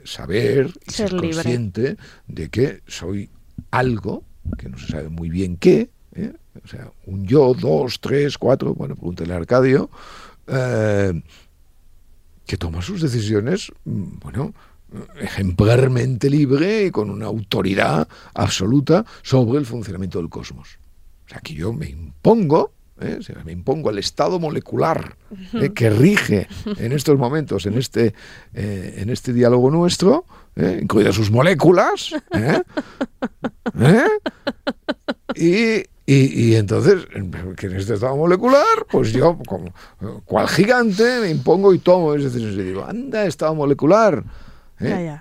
saber 0.04 0.72
y 0.86 0.92
ser, 0.92 1.10
ser 1.10 1.20
consciente 1.20 1.98
de 2.28 2.50
que 2.50 2.82
soy 2.88 3.30
algo 3.72 4.24
que 4.58 4.70
no 4.70 4.78
se 4.78 4.88
sabe 4.88 5.10
muy 5.10 5.30
bien 5.30 5.58
qué, 5.58 5.90
¿eh? 6.18 6.34
o 6.64 6.68
sea, 6.68 6.92
un 7.06 7.26
yo, 7.26 7.54
dos, 7.54 8.00
tres, 8.00 8.38
cuatro, 8.38 8.74
bueno, 8.74 8.96
pregúntele 8.96 9.34
a 9.34 9.38
Arcadio, 9.38 9.90
eh, 10.48 11.22
que 12.46 12.58
toma 12.58 12.82
sus 12.82 13.02
decisiones, 13.02 13.72
mm, 13.86 14.20
bueno, 14.22 14.54
ejemplarmente 15.20 16.30
libre 16.30 16.86
y 16.86 16.92
con 16.92 17.10
una 17.10 17.26
autoridad 17.26 18.08
absoluta 18.34 19.06
sobre 19.22 19.60
el 19.60 19.66
funcionamiento 19.66 20.18
del 20.20 20.30
cosmos. 20.30 20.78
O 21.26 21.30
sea, 21.30 21.40
que 21.42 21.54
yo 21.54 21.74
me 21.74 21.90
impongo, 21.90 22.72
¿eh? 23.02 23.20
me 23.44 23.52
impongo 23.52 23.90
al 23.90 24.00
estado 24.00 24.40
molecular 24.40 25.18
que 25.76 25.90
rige 25.90 26.48
en 26.78 26.94
estos 26.94 27.20
momentos, 27.20 27.66
en 27.66 27.78
este, 27.78 28.14
en 28.54 29.10
este 29.10 29.34
diálogo 29.34 29.70
nuestro, 29.70 30.24
incluidas 30.56 31.16
sus 31.16 31.30
moléculas, 31.30 32.16
y 35.36 35.84
y, 36.10 36.56
entonces, 36.56 37.06
que 37.58 37.66
en 37.66 37.76
este 37.76 37.96
estado 37.96 38.16
molecular, 38.16 38.86
pues 38.90 39.12
yo, 39.12 39.38
como 39.46 39.74
cual 40.24 40.48
gigante, 40.48 41.20
me 41.20 41.30
impongo 41.30 41.74
y 41.74 41.80
tomo 41.80 42.14
es 42.14 42.24
decir, 42.24 42.64
digo, 42.64 42.86
anda, 42.86 43.26
estado 43.26 43.54
molecular. 43.56 44.24
¿eh? 44.80 45.20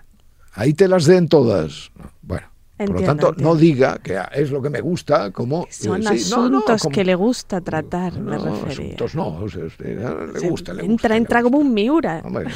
Ahí 0.52 0.74
te 0.74 0.86
las 0.86 1.06
den 1.06 1.28
todas. 1.28 1.90
Bueno, 2.22 2.46
por 2.76 3.00
lo 3.00 3.02
tanto, 3.02 3.34
no 3.36 3.56
diga 3.56 3.98
que 3.98 4.16
es 4.32 4.52
lo 4.52 4.62
que 4.62 4.70
me 4.70 4.80
gusta, 4.80 5.32
como... 5.32 5.66
Son 5.70 6.06
asuntos 6.06 6.86
que 6.92 7.04
le 7.04 7.16
gusta 7.16 7.60
tratar, 7.60 8.20
me 8.20 8.38
refería. 8.38 8.94
Asuntos 8.94 9.14
no, 9.16 9.44
le 9.44 10.48
gusta, 10.48 10.72
le 10.72 10.84
Entra, 10.84 11.16
entra 11.16 11.42
como 11.42 11.58
un 11.58 11.74
miura. 11.74 12.22
Hombre, 12.24 12.46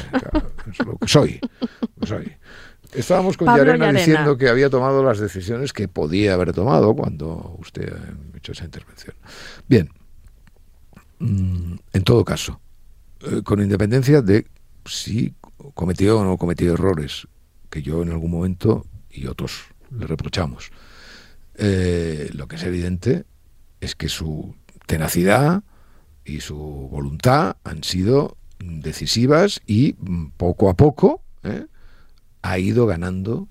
es 0.71 0.85
lo 0.85 0.95
que 0.95 1.07
soy. 1.07 1.39
soy. 2.03 2.31
Estábamos 2.93 3.37
con 3.37 3.47
Yarena, 3.55 3.91
diciendo 3.93 4.37
que 4.37 4.49
había 4.49 4.69
tomado 4.69 5.03
las 5.03 5.19
decisiones 5.19 5.71
que 5.71 5.87
podía 5.87 6.33
haber 6.33 6.53
tomado 6.53 6.93
cuando 6.93 7.55
usted 7.59 7.93
ha 7.93 8.37
hecho 8.37 8.51
esa 8.51 8.65
intervención. 8.65 9.15
Bien, 9.67 9.89
mm, 11.19 11.75
en 11.93 12.03
todo 12.03 12.25
caso, 12.25 12.59
eh, 13.21 13.41
con 13.43 13.61
independencia 13.61 14.21
de 14.21 14.45
si 14.85 15.33
cometió 15.73 16.19
o 16.19 16.23
no 16.23 16.37
cometió 16.37 16.73
errores, 16.73 17.27
que 17.69 17.81
yo 17.81 18.01
en 18.01 18.11
algún 18.11 18.31
momento 18.31 18.85
y 19.09 19.27
otros 19.27 19.63
le 19.91 20.05
reprochamos, 20.05 20.71
eh, 21.55 22.29
lo 22.33 22.47
que 22.47 22.57
es 22.57 22.63
evidente 22.63 23.25
es 23.79 23.95
que 23.95 24.09
su 24.09 24.55
tenacidad 24.85 25.63
y 26.25 26.41
su 26.41 26.57
voluntad 26.57 27.57
han 27.63 27.83
sido 27.83 28.37
decisivas 28.59 29.61
y 29.65 29.95
mm, 29.97 30.31
poco 30.37 30.69
a 30.69 30.75
poco, 30.75 31.23
¿eh? 31.43 31.65
Ha 32.41 32.59
ido 32.59 32.85
ganando 32.85 33.47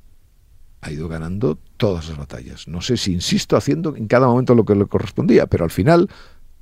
ha 0.83 0.91
ido 0.91 1.09
ganando 1.09 1.59
todas 1.77 2.09
las 2.09 2.17
batallas. 2.17 2.67
No 2.67 2.81
sé 2.81 2.97
si 2.97 3.13
insisto 3.13 3.57
haciendo 3.57 3.97
en 3.97 4.07
cada 4.07 4.27
momento 4.27 4.55
lo 4.55 4.65
que 4.65 4.75
le 4.75 4.87
correspondía, 4.87 5.47
pero 5.47 5.65
al 5.65 5.71
final 5.71 6.09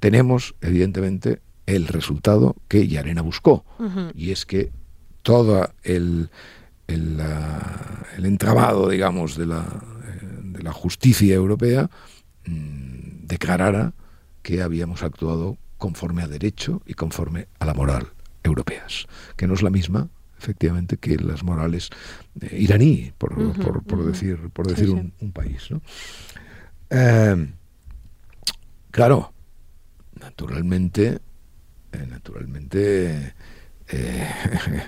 tenemos 0.01 0.55
evidentemente 0.61 1.41
el 1.67 1.87
resultado 1.87 2.57
que 2.67 2.88
Yarena 2.88 3.23
buscó 3.23 3.64
y 4.14 4.31
es 4.31 4.47
que 4.47 4.73
todo 5.23 5.71
el, 5.83 6.31
el, 6.87 7.21
el 8.17 8.27
entramado, 8.27 8.88
digamos, 8.88 9.37
de 9.37 9.47
la, 9.47 9.61
eh, 9.61 10.41
de 10.43 10.62
la 10.62 10.73
justicia 10.73 11.35
europea 11.35 11.91
mm, 12.47 13.27
declarara 13.27 13.93
que 14.43 14.62
habíamos 14.62 15.03
actuado 15.03 15.59
conforme 15.77 16.23
a 16.23 16.29
derecho 16.29 16.81
y 16.87 16.95
conforme 16.95 17.49
a 17.59 17.67
la 17.67 17.75
moral 17.75 18.09
europeas, 18.43 19.07
que 19.37 19.47
no 19.47 19.55
es 19.55 19.62
la 19.62 19.71
misma 19.71 20.09
efectivamente 20.38 20.96
que 20.96 21.16
las 21.16 21.42
morales 21.42 21.90
eh, 22.40 22.57
iraní, 22.59 23.12
por, 23.18 23.37
decir, 24.05 24.51
por 24.51 24.66
decir 24.66 24.90
Un, 24.90 25.33
país. 25.33 25.68
Em, 26.90 27.53
claro, 28.90 29.33
naturalmente, 30.20 31.18
eh, 31.92 32.07
naturalmente, 32.09 33.35
eh, 33.88 34.29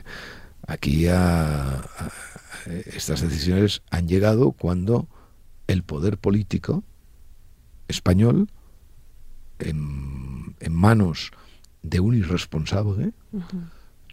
aquí 0.67 1.07
estas 1.07 3.21
decisiones 3.21 3.83
han 3.91 4.07
llegado 4.07 4.53
cuando 4.53 5.09
el 5.67 5.83
poder 5.83 6.19
político 6.19 6.85
español, 7.89 8.49
en, 9.59 10.55
manos 10.71 11.33
de 11.83 12.01
un 12.01 12.15
irresponsable, 12.15 13.13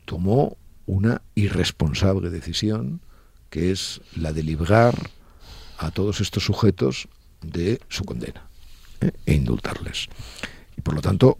tomó 0.06 0.58
una 0.88 1.22
irresponsable 1.36 2.32
decisión 2.32 3.02
que 3.50 3.72
es 3.72 4.02
la 4.16 4.34
de 4.34 4.44
librar 4.44 4.96
a 5.78 5.92
todos 5.92 6.22
estos 6.22 6.44
sujetos 6.44 7.08
de 7.42 7.80
su 7.88 8.04
condena 8.04 8.48
¿eh? 9.02 9.12
e 9.26 9.34
indultarles. 9.36 10.08
Y 10.76 10.82
por 10.82 10.96
lo 10.96 11.02
tanto, 11.02 11.38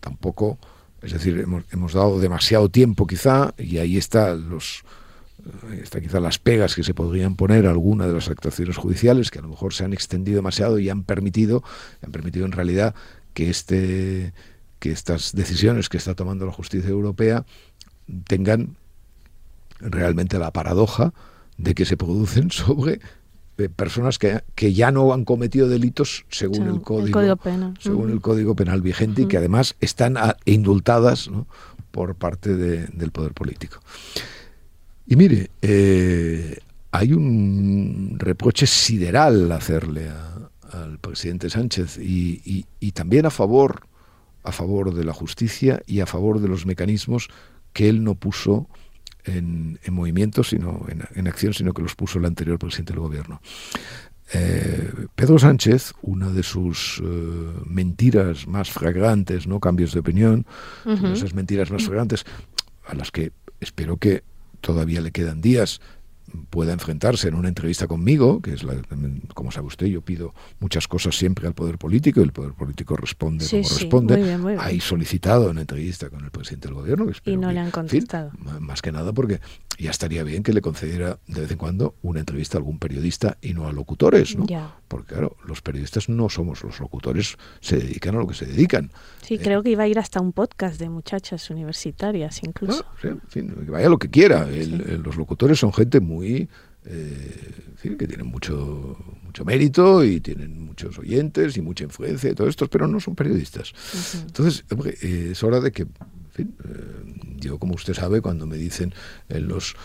tampoco, 0.00 0.58
es 1.02 1.12
decir, 1.12 1.46
hemos, 1.70 1.92
dado 1.92 2.20
demasiado 2.20 2.68
tiempo 2.68 3.06
quizá, 3.06 3.54
y 3.56 3.78
ahí 3.78 3.96
está 3.96 4.34
los 4.34 4.84
está 5.80 6.00
quizá 6.00 6.20
las 6.20 6.38
pegas 6.38 6.74
que 6.74 6.82
se 6.82 6.94
podrían 6.94 7.36
poner 7.36 7.66
a 7.66 7.70
alguna 7.70 8.06
de 8.06 8.12
las 8.12 8.28
actuaciones 8.28 8.76
judiciales 8.76 9.30
que 9.30 9.38
a 9.38 9.42
lo 9.42 9.48
mejor 9.48 9.72
se 9.72 9.84
han 9.84 9.92
extendido 9.92 10.36
demasiado 10.36 10.78
y 10.78 10.90
han 10.90 11.04
permitido, 11.04 11.62
han 12.02 12.10
permitido 12.10 12.44
en 12.44 12.52
realidad 12.52 12.94
que 13.34 13.48
este 13.48 14.34
que 14.80 14.90
estas 14.90 15.34
decisiones 15.34 15.88
que 15.88 15.96
está 15.96 16.14
tomando 16.14 16.44
la 16.44 16.52
justicia 16.52 16.90
europea 16.90 17.46
tengan 18.26 18.76
realmente 19.80 20.38
la 20.38 20.52
paradoja 20.52 21.12
de 21.56 21.74
que 21.74 21.84
se 21.84 21.96
producen 21.96 22.50
sobre 22.50 23.00
eh, 23.58 23.68
personas 23.68 24.18
que, 24.18 24.42
que, 24.54 24.72
ya 24.72 24.90
no 24.92 25.12
han 25.12 25.24
cometido 25.24 25.68
delitos 25.68 26.24
según 26.28 26.68
el 26.68 26.80
código, 26.80 27.36
penal. 27.36 27.74
según 27.80 28.10
el 28.10 28.20
código 28.20 28.54
penal 28.54 28.82
vigente 28.82 29.22
y 29.22 29.26
que 29.26 29.36
además 29.36 29.74
están 29.80 30.16
indultadas 30.44 31.30
por 31.90 32.14
parte 32.14 32.54
del 32.54 33.10
poder 33.10 33.32
político. 33.32 33.80
Y 35.06 35.16
mire, 35.16 35.50
eh, 35.62 36.58
hay 36.92 37.12
un 37.12 38.16
reproche 38.18 38.66
sideral 38.66 39.50
hacerle 39.52 40.08
al 40.72 40.98
presidente 40.98 41.50
Sánchez 41.50 41.98
y, 41.98 42.66
y, 42.78 42.92
también 42.92 43.26
a 43.26 43.30
favor, 43.30 43.86
a 44.44 44.52
favor 44.52 44.94
de 44.94 45.04
la 45.04 45.12
justicia 45.12 45.82
y 45.86 46.00
a 46.00 46.06
favor 46.06 46.40
de 46.40 46.48
los 46.48 46.66
mecanismos 46.66 47.28
que 47.72 47.88
él 47.88 48.04
no 48.04 48.14
puso 48.14 48.68
en, 49.28 49.78
movimiento, 49.90 50.42
sino 50.42 50.86
en, 51.14 51.28
acción, 51.28 51.54
sino 51.54 51.72
que 51.72 51.82
los 51.82 51.94
puso 51.94 52.18
el 52.18 52.24
anterior 52.24 52.58
presidente 52.58 52.92
del 52.92 53.00
gobierno. 53.00 53.40
Eh, 54.32 54.92
Pedro 55.14 55.38
Sánchez, 55.38 55.94
una 56.02 56.30
de 56.30 56.42
sus 56.42 57.02
eh, 57.02 57.06
mentiras 57.64 58.46
más 58.46 58.70
flagrantes, 58.70 59.46
¿no? 59.46 59.60
cambios 59.60 59.92
de 59.92 60.00
opinión, 60.00 60.46
esas 61.12 61.34
mentiras 61.34 61.70
más 61.70 61.84
flagrantes, 61.84 62.24
a 62.86 62.94
las 62.94 63.10
que 63.10 63.32
espero 63.60 63.96
que 63.96 64.22
todavía 64.60 65.00
le 65.00 65.12
quedan 65.12 65.40
días 65.40 65.80
pueda 66.50 66.72
enfrentarse 66.72 67.28
en 67.28 67.34
una 67.34 67.48
entrevista 67.48 67.86
conmigo, 67.86 68.40
que 68.40 68.52
es 68.52 68.62
la, 68.62 68.74
como 69.34 69.50
sabe 69.50 69.66
usted, 69.66 69.86
yo 69.86 70.02
pido 70.02 70.34
muchas 70.60 70.88
cosas 70.88 71.16
siempre 71.16 71.46
al 71.46 71.54
poder 71.54 71.78
político 71.78 72.20
y 72.20 72.24
el 72.24 72.32
poder 72.32 72.52
político 72.52 72.96
responde 72.96 73.46
como 73.48 73.62
responde. 73.62 74.56
Hay 74.58 74.80
solicitado 74.80 75.50
una 75.50 75.62
entrevista 75.62 76.10
con 76.10 76.24
el 76.24 76.30
presidente 76.30 76.68
del 76.68 76.74
gobierno. 76.74 77.06
y 77.24 77.36
no 77.36 77.52
le 77.52 77.60
han 77.60 77.70
contestado. 77.70 78.32
más 78.60 78.82
que 78.82 78.92
nada 78.92 79.12
porque 79.12 79.40
ya 79.78 79.90
estaría 79.90 80.24
bien 80.24 80.42
que 80.42 80.52
le 80.52 80.60
concediera 80.60 81.18
de 81.26 81.42
vez 81.42 81.50
en 81.50 81.58
cuando 81.58 81.94
una 82.02 82.20
entrevista 82.20 82.58
a 82.58 82.60
algún 82.60 82.78
periodista 82.78 83.38
y 83.40 83.54
no 83.54 83.68
a 83.68 83.72
locutores, 83.72 84.36
¿no? 84.36 84.46
Porque 84.88 85.14
claro, 85.14 85.36
los 85.46 85.62
periodistas 85.62 86.08
no 86.08 86.28
somos 86.28 86.64
los 86.64 86.80
locutores, 86.80 87.36
se 87.60 87.78
dedican 87.78 88.16
a 88.16 88.18
lo 88.18 88.26
que 88.26 88.34
se 88.34 88.46
dedican. 88.46 88.90
Sí, 89.22 89.34
eh, 89.34 89.40
creo 89.40 89.62
que 89.62 89.70
iba 89.70 89.84
a 89.84 89.88
ir 89.88 89.98
hasta 89.98 90.20
un 90.20 90.32
podcast 90.32 90.80
de 90.80 90.88
muchachas 90.88 91.48
universitarias 91.50 92.42
incluso. 92.42 92.84
Ah, 92.88 93.16
que 93.30 93.42
vaya 93.42 93.88
lo 93.88 93.98
que 93.98 94.10
quiera. 94.10 94.46
los 94.46 95.16
locutores 95.16 95.58
son 95.58 95.72
gente 95.72 96.00
muy... 96.00 96.48
Eh, 96.84 97.66
que 97.82 98.08
tienen 98.08 98.26
mucho, 98.26 98.96
mucho 99.22 99.44
mérito 99.44 100.02
y 100.04 100.20
tienen 100.20 100.64
muchos 100.64 100.98
oyentes 100.98 101.56
y 101.56 101.60
mucha 101.60 101.84
influencia 101.84 102.30
y 102.30 102.34
todo 102.34 102.48
esto, 102.48 102.66
pero 102.68 102.88
no 102.88 102.98
son 102.98 103.14
periodistas. 103.14 103.72
Entonces, 104.26 104.64
eh, 105.02 105.28
es 105.32 105.42
hora 105.42 105.60
de 105.60 105.70
que 105.70 105.86
eh, 106.42 107.14
yo, 107.36 107.58
como 107.58 107.74
usted 107.74 107.94
sabe, 107.94 108.20
cuando 108.20 108.46
me 108.46 108.56
dicen 108.56 108.94
en 109.28 109.48
los 109.48 109.76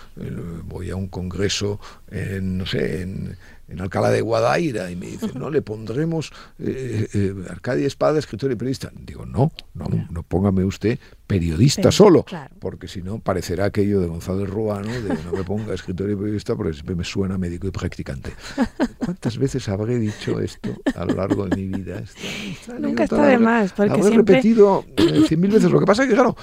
voy 0.66 0.90
a 0.90 0.96
un 0.96 1.08
congreso 1.08 1.80
en, 2.10 2.58
no 2.58 2.66
sé, 2.66 3.02
en, 3.02 3.38
en 3.68 3.82
Alcalá 3.82 4.10
de 4.10 4.22
Guadaira 4.22 4.92
y 4.92 4.96
me 4.96 5.08
dicen, 5.08 5.32
no, 5.36 5.50
le 5.50 5.62
pondremos 5.62 6.32
eh, 6.60 7.08
eh, 7.14 7.34
Arcadia 7.50 7.88
Espada, 7.88 8.20
escritor 8.20 8.52
y 8.52 8.56
periodista. 8.56 8.92
Digo, 8.94 9.26
no, 9.26 9.52
no, 9.74 9.88
no 10.10 10.24
póngame 10.24 10.64
usted 10.64 11.00
periodista 11.34 11.92
solo, 11.92 12.26
porque 12.60 12.88
si 12.88 13.02
no 13.02 13.20
parecerá 13.20 13.66
aquello 13.66 14.00
de 14.00 14.08
González 14.08 14.50
Ruano, 14.50 14.92
de 14.92 15.10
no 15.26 15.32
me 15.36 15.44
ponga 15.44 15.74
escritor 15.74 16.10
y 16.12 16.16
periodista 16.16 16.56
porque 16.56 16.74
siempre 16.74 16.96
me 16.96 17.04
suena 17.04 17.38
médico 17.38 17.68
y 17.68 17.72
practicante. 17.72 18.32
¿Cuántas 19.00 19.38
veces 19.38 19.68
habré 19.68 19.98
dicho 19.98 20.40
esto 20.40 20.70
a 20.96 21.06
lo 21.06 21.16
largo 21.16 21.48
de 21.48 21.56
mi 21.56 21.68
vida? 21.68 22.04
Nunca 22.80 23.06
está 23.06 23.26
de 23.26 23.40
más, 23.40 23.74
porque 23.74 23.94
habré 23.94 24.12
repetido 24.12 24.86
eh, 24.96 25.24
cien 25.28 25.40
mil 25.42 25.52
veces. 25.52 25.72
Lo 25.72 25.80
que 25.80 25.86
pasa 25.86 26.04
es 26.04 26.10
que, 26.10 26.16
claro, 26.16 26.36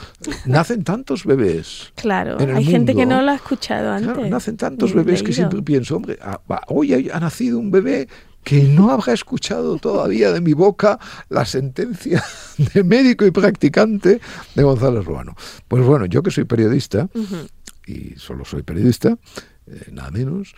nacen 0.47 0.83
tantos 0.83 1.25
bebés. 1.25 1.93
Claro, 1.95 2.37
hay 2.39 2.65
gente 2.65 2.95
que 2.95 3.07
no 3.07 3.23
lo 3.23 3.31
ha 3.31 3.37
escuchado 3.37 3.93
antes. 3.93 4.29
nacen 4.29 4.57
tantos 4.57 4.93
bebés 4.93 5.23
que 5.23 5.33
siempre 5.33 5.63
pienso, 5.63 5.97
hombre, 5.97 6.19
ah, 6.21 6.41
hoy 6.69 7.11
ha 7.13 7.21
nacido 7.21 7.59
un 7.59 7.71
bebé 7.71 8.09
que 8.45 8.63
no 8.63 8.91
habrá 8.91 9.13
escuchado 9.13 9.77
todavía 9.79 10.33
de 10.33 10.41
mi 10.41 10.55
boca 10.55 10.99
la 11.29 11.45
sentencia 11.45 12.25
de 12.75 12.85
médico 12.85 13.27
y 13.27 13.31
practicante 13.31 14.21
de 14.55 14.63
González 14.63 15.05
Ruano. 15.05 15.35
Pues 15.69 15.85
bueno, 15.85 16.07
yo 16.07 16.23
que 16.23 16.31
soy 16.31 16.45
periodista, 16.45 17.09
y 17.87 18.15
solo 18.17 18.45
soy 18.45 18.63
periodista, 18.63 19.19
eh, 19.67 19.91
nada 19.93 20.11
menos, 20.11 20.55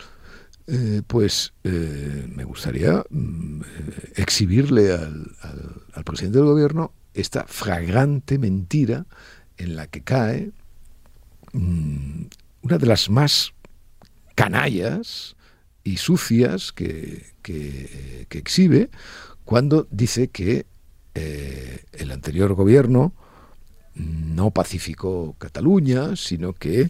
eh, 0.65 1.01
pues 1.05 1.53
eh, 1.65 2.25
me 2.33 2.45
gustaría 2.45 3.03
mm, 3.09 3.61
exhibirle 4.15 4.93
al, 4.93 6.03
presidente 6.05 6.37
del 6.37 6.47
gobierno 6.47 6.93
esta 7.13 7.45
fragrante 7.47 8.39
mentira 8.39 9.05
en 9.57 9.75
la 9.75 9.87
que 9.87 10.01
cae 10.01 10.51
mm, 11.51 12.23
una 12.61 12.77
de 12.77 12.85
las 12.85 13.09
más 13.09 13.53
canallas 14.35 15.35
y 15.83 15.97
sucias 15.97 16.71
que, 16.71 17.33
que, 17.41 18.27
exhibe 18.31 18.89
cuando 19.43 19.87
dice 19.91 20.29
que 20.29 20.65
eh, 21.13 21.83
el 21.93 22.11
anterior 22.11 22.53
gobierno 22.53 23.13
no 23.95 24.51
pacificó 24.51 25.35
Cataluña, 25.37 26.15
sino 26.15 26.53
que 26.53 26.89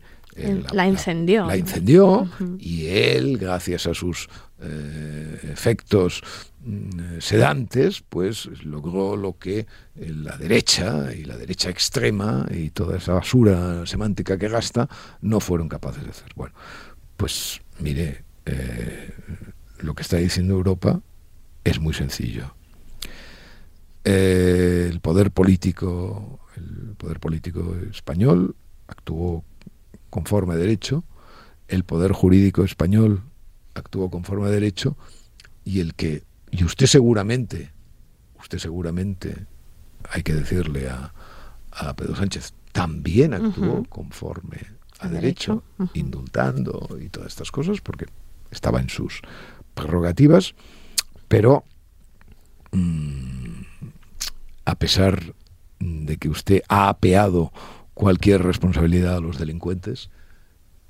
la, 0.72 0.88
incendió. 0.88 1.46
La, 1.46 1.58
incendió 1.58 2.30
y 2.58 2.88
él, 2.88 3.38
gracias 3.38 3.88
a 3.88 3.94
sus 3.94 4.30
eh, 4.62 5.40
efectos 5.52 6.22
mm, 6.64 7.20
sedantes, 7.20 8.04
pues 8.08 8.46
logró 8.64 9.16
lo 9.16 9.38
que 9.38 9.68
la 9.96 10.38
derecha 10.38 11.14
y 11.14 11.26
la 11.26 11.38
derecha 11.38 11.70
extrema 11.70 12.48
y 12.50 12.70
toda 12.70 12.98
esa 12.98 13.14
basura 13.14 13.86
semántica 13.86 14.38
que 14.38 14.48
gasta 14.48 14.88
no 15.22 15.40
fueron 15.40 15.70
capaces 15.70 16.04
de 16.04 16.10
hacer. 16.10 16.30
Bueno, 16.36 16.56
pues 17.18 17.62
mire, 17.80 18.24
eh, 18.46 19.14
lo 19.80 19.94
que 19.96 20.02
está 20.02 20.18
diciendo 20.18 20.54
Europa 20.54 21.02
es 21.64 21.80
muy 21.80 21.94
sencillo. 21.94 22.56
Eh, 24.04 24.90
el 24.92 25.00
poder 25.00 25.32
político, 25.32 26.40
el 26.58 26.96
poder 26.98 27.20
político 27.20 27.76
español 27.90 28.56
actuó 28.88 29.44
conforme 30.10 30.54
a 30.54 30.58
derecho, 30.58 31.04
el 31.68 31.84
poder 31.84 32.12
jurídico 32.12 32.64
español 32.64 33.24
actuó 33.74 34.10
conforme 34.10 34.48
a 34.48 34.52
derecho 34.52 34.98
y 35.64 35.80
el 35.80 35.96
que 35.96 36.24
y 36.52 36.64
usted 36.64 36.86
seguramente, 36.86 37.72
usted 38.40 38.60
seguramente 38.60 39.48
hay 40.12 40.22
que 40.22 40.34
decirle 40.34 40.88
a, 40.90 41.14
a 41.72 41.96
Pedro 41.96 42.16
Sánchez 42.16 42.54
también 42.72 43.34
actuó 43.34 43.84
conforme 43.86 44.60
a, 45.00 45.08
derecho, 45.08 45.64
indultando 45.94 46.98
y 47.00 47.10
todas 47.10 47.30
estas 47.30 47.52
cosas 47.52 47.82
porque 47.82 48.06
estaba 48.54 48.80
en 48.80 48.90
sus 48.90 49.22
prerrogativas, 49.74 50.56
pero 51.28 51.64
mm, 52.72 53.62
a 54.66 54.76
pesar 54.76 55.34
de 55.80 56.18
que 56.18 56.30
usted 56.30 56.64
ha 56.70 56.90
apeado 56.90 57.52
cualquier 57.94 58.44
responsabilidad 58.44 59.18
a 59.18 59.22
los 59.22 59.38
delincuentes, 59.38 60.10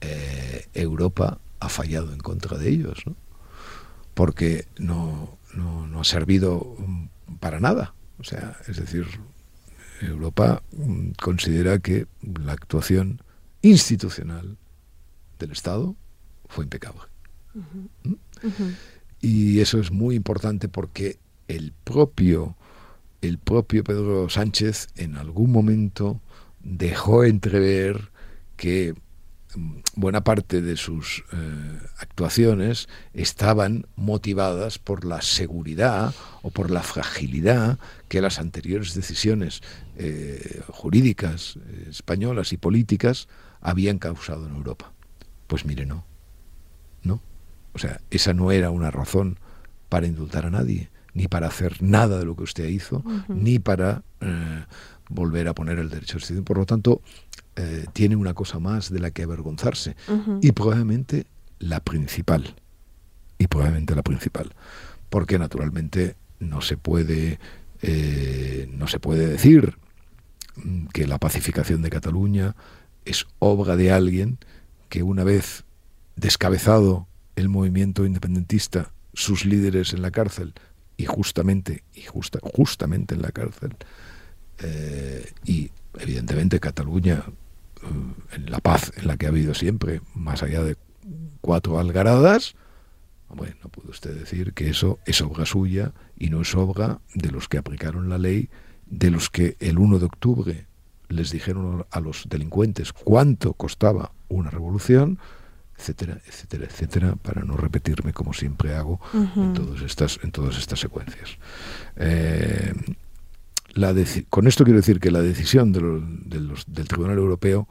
eh, 0.02 0.68
Europa 0.74 1.40
ha 1.60 1.70
fallado 1.70 2.14
en 2.14 2.20
contra 2.20 2.58
de 2.58 2.70
ellos, 2.70 3.04
¿no? 3.06 3.16
porque 4.14 4.68
no, 4.78 5.38
no, 5.54 6.00
ha 6.00 6.04
servido 6.04 6.76
mm, 6.78 7.08
para 7.40 7.60
nada. 7.60 7.94
O 8.20 8.24
sea, 8.24 8.58
es 8.68 8.78
decir, 8.78 9.08
Europa 10.02 10.62
mm, 10.72 11.12
considera 11.22 11.80
que 11.80 12.08
la 12.22 12.54
actuación 12.54 13.22
institucional 13.62 14.58
del 15.40 15.52
Estado 15.52 15.96
fue 16.48 16.66
impecable. 16.66 17.13
Y 19.22 19.60
eso 19.62 19.80
es 19.80 19.92
muy 19.92 20.16
importante 20.16 20.68
porque 20.68 21.18
el 21.48 21.74
propio, 21.84 22.56
el 23.22 23.38
propio 23.38 23.84
Pedro 23.84 24.30
Sánchez 24.30 24.88
en 24.96 25.16
algún 25.16 25.52
momento 25.52 26.20
dejó 26.64 27.24
entrever 27.24 28.12
que 28.58 28.96
mm, 29.56 29.80
buena 29.96 30.24
parte 30.24 30.62
de 30.62 30.78
sus 30.78 31.24
eh, 31.32 31.80
actuaciones 32.00 32.88
estaban 33.14 33.86
motivadas 33.96 34.80
por 34.80 35.06
la 35.06 35.22
seguridad 35.22 36.14
o 36.42 36.50
por 36.50 36.72
la 36.72 36.82
fragilidad 36.82 37.80
que 38.08 38.22
las 38.22 38.40
anteriores 38.40 38.94
decisiones 38.94 39.62
eh, 39.98 40.62
jurídicas 40.70 41.58
eh, 41.58 41.88
españolas 41.90 42.54
y 42.54 42.58
políticas 42.58 43.28
habían 43.62 44.00
causado 44.00 44.48
en 44.48 44.56
Europa. 44.56 44.92
Pues 45.48 45.66
mire, 45.66 45.86
no. 45.86 46.06
No. 47.04 47.22
O 47.74 47.80
sea, 47.80 48.00
esa 48.12 48.34
no 48.34 48.52
era 48.52 48.70
una 48.72 48.92
razón 48.92 49.40
para 49.90 50.08
indultar 50.08 50.46
a 50.46 50.50
nadie, 50.50 50.90
ni 51.14 51.28
para 51.28 51.48
hacer 51.48 51.82
nada 51.82 52.20
de 52.20 52.26
lo 52.26 52.36
que 52.36 52.44
usted 52.44 52.68
hizo, 52.68 53.04
ni 53.28 53.60
para 53.60 54.04
eh, 54.22 54.66
volver 55.10 55.48
a 55.48 55.54
poner 55.54 55.80
el 55.80 55.90
derecho 55.90 56.18
a 56.18 56.20
decidir. 56.20 56.44
Por 56.44 56.58
lo 56.58 56.66
tanto, 56.66 57.02
eh, 57.56 57.86
tiene 57.94 58.16
una 58.16 58.34
cosa 58.34 58.60
más 58.60 58.90
de 58.90 59.00
la 59.00 59.12
que 59.12 59.24
avergonzarse. 59.24 59.96
Y 60.42 60.52
probablemente 60.52 61.26
la 61.60 61.80
principal. 61.80 62.56
Y 63.38 63.48
probablemente 63.48 63.96
la 63.96 64.04
principal. 64.04 64.54
Porque 65.10 65.38
naturalmente 65.38 66.16
no 66.40 66.62
se 66.62 66.78
puede, 66.78 67.40
eh, 67.82 68.70
no 68.72 68.88
se 68.88 69.00
puede 69.00 69.28
decir 69.28 69.78
que 70.94 71.08
la 71.08 71.18
pacificación 71.18 71.82
de 71.82 71.90
Cataluña 71.90 72.56
es 73.06 73.26
obra 73.40 73.76
de 73.76 73.92
alguien 73.92 74.38
que 74.90 75.04
una 75.04 75.24
vez 75.24 75.64
descabezado 76.16 77.08
el 77.36 77.50
movimiento 77.50 78.06
independentista, 78.06 78.92
sus 79.14 79.46
líderes 79.46 79.94
en 79.94 80.02
la 80.02 80.12
cárcel, 80.12 80.54
y 80.98 81.06
justamente, 81.06 81.84
y 81.94 82.02
justa, 82.02 82.40
justamente 82.42 83.16
en 83.16 83.22
la 83.22 83.32
cárcel, 83.32 83.76
eh, 84.60 85.32
y 85.46 85.72
evidentemente 86.00 86.60
Cataluña, 86.60 87.24
eh, 87.82 88.36
en 88.36 88.52
la 88.52 88.60
paz 88.60 88.92
en 88.98 89.08
la 89.08 89.18
que 89.18 89.26
ha 89.26 89.30
habido 89.30 89.54
siempre, 89.54 90.02
más 90.14 90.44
allá 90.44 90.64
de 90.64 90.78
cuatro 91.42 91.80
algaradas, 91.80 92.56
bueno, 93.36 93.56
no 93.64 93.70
puede 93.70 93.90
usted 93.90 94.14
decir 94.18 94.54
que 94.54 94.70
eso 94.70 95.00
es 95.06 95.22
obra 95.22 95.46
suya 95.46 95.94
y 96.18 96.30
no 96.30 96.42
es 96.42 96.54
obra 96.56 97.00
de 97.16 97.32
los 97.32 97.50
que 97.50 97.58
aplicaron 97.58 98.10
la 98.10 98.18
ley, 98.18 98.50
de 98.86 99.10
los 99.10 99.30
que 99.30 99.58
el 99.60 99.80
1 99.80 100.00
de 100.00 100.06
octubre 100.06 100.68
les 101.10 101.32
dijeron 101.32 101.86
a 101.90 102.00
los 102.00 102.28
delincuentes 102.30 102.94
cuánto 102.94 103.54
costaba 103.54 104.12
una 104.30 104.50
revolución, 104.50 105.20
etcétera, 105.78 106.20
etcétera, 106.28 106.66
etcétera, 106.66 107.16
para 107.16 107.44
no 107.44 107.58
repetirme 107.58 108.14
como 108.14 108.34
siempre 108.34 108.76
hago 108.76 109.00
en, 109.14 109.54
todas 109.54 109.82
estas, 109.82 110.20
en 110.24 110.32
todas 110.32 110.58
estas 110.58 110.80
secuencias. 110.80 111.38
Eh, 111.96 112.74
la 113.74 113.94
con 114.30 114.48
esto 114.48 114.64
quiero 114.64 114.80
decir 114.80 115.00
que 115.00 115.10
la 115.10 115.22
decisión 115.22 115.72
del 115.72 116.88
Tribunal 116.88 117.18
Europeo 117.18 117.68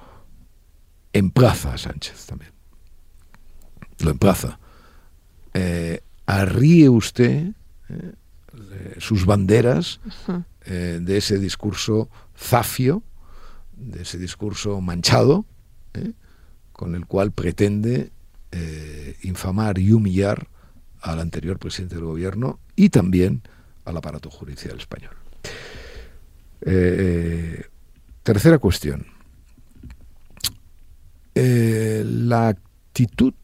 emplaza 1.12 1.74
a 1.74 1.78
Sánchez 1.78 2.26
también. 2.26 2.52
lo 4.00 4.10
emplaza, 4.10 4.58
eh, 5.54 6.00
arríe 6.26 6.88
usted 6.88 7.52
eh, 7.88 8.96
sus 8.98 9.26
banderas 9.26 10.00
eh, 10.64 10.98
de 11.00 11.16
ese 11.16 11.38
discurso 11.38 12.08
zafio, 12.36 13.02
de 13.76 14.02
ese 14.02 14.18
discurso 14.18 14.80
manchado, 14.80 15.44
con 16.72 16.94
el 16.94 17.06
cual 17.06 17.32
pretende 17.32 18.10
infamar 19.22 19.78
y 19.78 19.92
humillar 19.92 20.46
al 21.00 21.20
anterior 21.20 21.58
presidente 21.58 21.94
del 21.94 22.04
gobierno 22.04 22.58
y 22.76 22.90
también 22.90 23.42
al 23.86 23.96
aparato 23.96 24.30
judicial 24.30 24.78
español. 24.78 25.16
tercera 28.22 28.58
cuestión. 28.58 29.06
la 31.34 32.48
actitud 32.48 33.34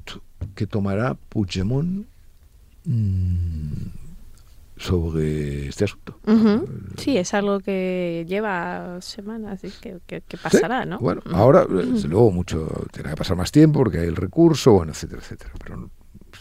que 0.55 0.67
tomará 0.67 1.15
Puigdemont 1.15 2.07
mm, 2.85 3.98
sobre 4.79 5.69
este 5.69 5.85
asunto. 5.85 6.19
Sí, 6.97 7.17
es 7.17 7.35
algo 7.35 7.61
que 7.61 8.25
lleva 8.29 9.01
semanas 9.01 9.63
y 9.65 9.71
que, 9.71 10.23
pasará, 10.43 10.85
¿no? 10.85 10.99
Bueno, 10.99 11.23
ahora, 11.33 11.67
desde 11.67 12.09
luego, 12.09 12.31
mucho 12.31 12.87
tiene 12.93 13.11
que 13.11 13.17
pasar 13.17 13.37
más 13.37 13.51
tiempo 13.51 13.81
porque 13.81 13.99
hay 13.99 14.07
el 14.07 14.17
recurso, 14.17 14.73
bueno, 14.73 14.93
etcétera, 14.93 15.21
etcétera. 15.23 15.53
Pero 15.59 15.91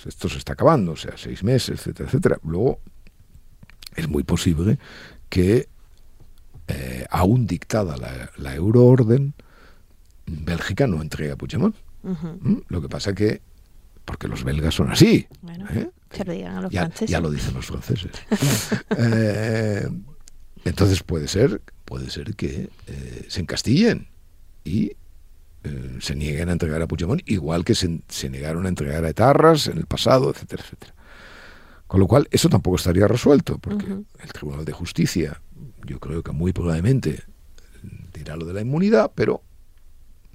esto 0.06 0.30
se 0.30 0.38
está 0.38 0.54
acabando, 0.54 0.94
o 0.94 0.96
sea, 0.96 1.14
seis 1.18 1.44
meses, 1.44 1.80
etcétera, 1.80 2.08
etcétera. 2.08 2.40
Luego, 2.44 2.80
es 3.96 4.08
muy 4.08 4.24
posible 4.24 4.78
que, 5.30 5.68
eh, 6.68 7.06
aún 7.10 7.48
dictada 7.48 7.98
la, 7.98 8.30
la 8.38 8.56
euroorden, 8.56 9.34
Bélgica 10.26 10.88
no 10.88 11.02
entregue 11.02 11.32
a 11.32 11.36
Puigdemont. 11.36 11.76
¿Mm? 12.04 12.58
Lo 12.70 12.82
que 12.82 12.88
pasa 12.88 13.14
que 13.14 13.42
porque 14.08 14.30
los 14.30 14.46
belgas 14.46 14.74
son 14.74 14.90
así. 14.90 15.28
¿eh? 15.72 15.90
Lo 16.26 16.34
digan 16.34 16.56
a 16.56 16.62
los 16.62 16.72
ya, 16.72 16.82
franceses. 16.82 17.10
Ya 17.10 17.20
lo 17.20 17.30
dicen 17.30 17.54
los 17.54 17.66
franceses. 17.66 18.12
Eh, 19.00 19.88
entonces 20.66 21.04
puede 21.04 21.28
ser, 21.28 21.62
puede 21.86 22.10
ser 22.10 22.36
que 22.36 22.70
eh, 22.88 23.26
se 23.28 23.42
encastillen 23.42 24.08
y 24.64 24.94
se 26.00 26.16
nieguen 26.16 26.50
a 26.50 26.54
entregar 26.54 26.82
a 26.82 26.88
Puigdemont, 26.88 27.22
igual 27.26 27.66
que 27.66 27.76
se, 27.76 28.30
negaron 28.30 28.66
a 28.66 28.70
entregar 28.70 29.04
a 29.04 29.10
Etarras 29.10 29.68
en 29.68 29.78
el 29.78 29.86
pasado, 29.86 30.30
etcétera, 30.30 30.64
etcétera. 30.64 30.94
Con 31.88 32.00
lo 32.00 32.08
cual, 32.08 32.28
eso 32.32 32.50
tampoco 32.50 32.76
estaría 32.76 33.08
resuelto, 33.08 33.58
porque 33.58 33.86
el 33.86 34.34
Tribunal 34.34 34.66
de 34.66 34.74
Justicia, 34.74 35.42
yo 35.86 36.00
creo 36.00 36.24
que 36.24 36.32
muy 36.32 36.54
probablemente 36.54 37.24
dirá 38.14 38.36
lo 38.36 38.46
de 38.46 38.54
la 38.54 38.62
inmunidad, 38.62 39.12
pero 39.16 39.42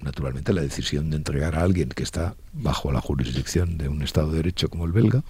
naturalmente 0.03 0.53
la 0.53 0.61
decisión 0.61 1.09
de 1.09 1.17
entregar 1.17 1.55
a 1.55 1.63
alguien 1.63 1.89
que 1.89 2.03
está 2.03 2.35
bajo 2.51 2.91
la 2.91 3.01
jurisdicción 3.01 3.77
de 3.77 3.89
un 3.89 4.01
Estado 4.01 4.31
de 4.31 4.37
Derecho 4.37 4.69
como 4.69 4.85
el 4.85 4.91
belga, 4.91 5.23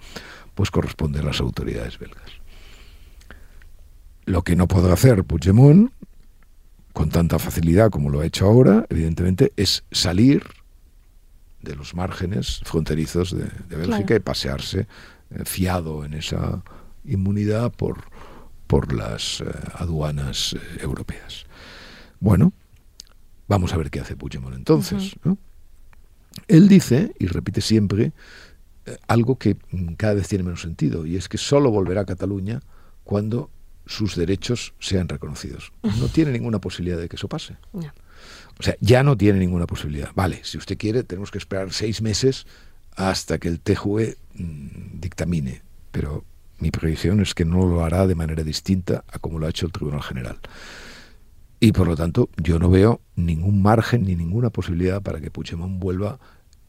pues 0.55 0.71
corresponde 0.71 1.19
a 1.19 1.23
las 1.23 1.39
autoridades 1.39 1.99
belgas. 1.99 2.31
Lo 4.25 4.43
que 4.43 4.55
no 4.55 4.67
podrá 4.67 4.93
hacer 4.93 5.23
Puigdemont, 5.23 5.91
con 6.93 7.09
tanta 7.09 7.39
facilidad 7.39 7.89
como 7.89 8.09
lo 8.09 8.21
ha 8.21 8.25
hecho 8.25 8.45
ahora, 8.45 8.85
evidentemente, 8.89 9.51
es 9.57 9.83
salir 9.91 10.43
de 11.61 11.75
los 11.75 11.95
márgenes 11.95 12.61
fronterizos 12.63 13.35
de, 13.35 13.49
Bélgica 13.75 14.15
y 14.15 14.19
pasearse 14.19 14.87
eh, 15.31 15.45
fiado 15.45 16.05
en 16.05 16.13
esa 16.13 16.61
inmunidad 17.05 17.71
por, 17.71 18.05
por 18.67 18.93
las 18.93 19.41
eh, 19.41 19.45
aduanas 19.75 20.53
eh, 20.53 20.79
europeas. 20.81 21.45
Bueno, 22.19 22.53
Vamos 23.53 23.71
a 23.71 23.77
ver 23.77 23.91
qué 23.91 23.99
hace 23.99 24.15
Puigdemont 24.15 24.55
entonces. 24.55 25.15
Él 26.47 26.67
dice, 26.67 27.13
y 27.19 27.27
repite 27.27 27.61
siempre, 27.61 28.11
eh, 28.87 28.97
algo 29.07 29.37
que 29.37 29.57
mm, 29.69 29.93
cada 29.93 30.15
vez 30.15 30.27
tiene 30.27 30.43
menos 30.43 30.61
sentido, 30.61 31.05
y 31.05 31.17
es 31.17 31.29
que 31.29 31.37
solo 31.37 31.69
volverá 31.69 32.01
a 32.01 32.05
Cataluña 32.05 32.61
cuando 33.03 33.51
sus 33.85 34.15
derechos 34.15 34.73
sean 34.79 35.07
reconocidos. 35.07 35.71
No 35.99 36.07
tiene 36.07 36.31
ninguna 36.31 36.57
posibilidad 36.57 36.97
de 36.97 37.07
que 37.07 37.15
eso 37.15 37.27
pase. 37.27 37.57
O 38.59 38.63
sea, 38.63 38.75
ya 38.79 39.03
no 39.03 39.17
tiene 39.17 39.37
ninguna 39.37 39.67
posibilidad. 39.67 40.09
Vale, 40.15 40.39
si 40.43 40.57
usted 40.57 40.75
quiere, 40.75 41.03
tenemos 41.03 41.29
que 41.29 41.37
esperar 41.37 41.71
seis 41.71 42.01
meses 42.01 42.47
hasta 42.95 43.37
que 43.37 43.49
el 43.49 43.59
TJUE 43.59 44.17
mm, 44.33 44.99
dictamine, 44.99 45.61
pero 45.91 46.25
mi 46.57 46.71
previsión 46.71 47.19
es 47.19 47.35
que 47.35 47.45
no 47.45 47.67
lo 47.67 47.85
hará 47.85 48.07
de 48.07 48.15
manera 48.15 48.43
distinta 48.43 49.03
a 49.07 49.19
como 49.19 49.37
lo 49.37 49.45
ha 49.45 49.49
hecho 49.51 49.67
el 49.67 49.71
Tribunal 49.71 50.01
General. 50.01 50.39
Y 51.63 51.71
por 51.71 51.87
lo 51.87 51.95
tanto, 51.95 52.27
yo 52.35 52.59
no 52.59 52.69
veo 52.69 52.99
ningún 53.15 53.61
margen 53.61 54.03
ni 54.03 54.17
ninguna 54.17 54.49
posibilidad 54.49 55.01
para 55.01 55.21
que 55.21 55.31
Puigdemont 55.31 55.79
vuelva 55.79 56.19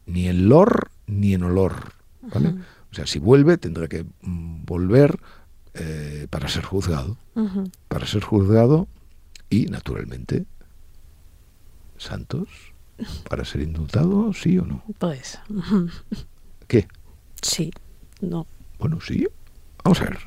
ni 0.05 0.29
en 0.29 0.47
lor 0.47 0.89
ni 1.05 1.33
en 1.33 1.43
olor. 1.43 1.91
¿vale? 2.21 2.55
O 2.93 2.95
sea, 2.95 3.05
si 3.05 3.19
vuelve, 3.19 3.57
tendrá 3.57 3.89
que 3.89 4.05
mm, 4.21 4.63
volver 4.63 5.19
eh, 5.73 6.27
para 6.29 6.47
ser 6.47 6.63
juzgado. 6.63 7.17
Para 7.89 8.07
ser 8.07 8.23
juzgado 8.23 8.87
y, 9.49 9.65
naturalmente, 9.65 10.45
Santos, 11.97 12.47
para 13.29 13.43
ser 13.43 13.63
indultado, 13.63 14.31
sí 14.31 14.57
o 14.59 14.65
no. 14.65 14.81
Pues. 14.97 15.39
¿Qué? 16.69 16.87
Sí, 17.41 17.69
no. 18.21 18.47
Bueno, 18.79 19.01
sí 19.01 19.27
Vamos 19.85 20.01
a 20.01 20.05
ver. 20.05 20.17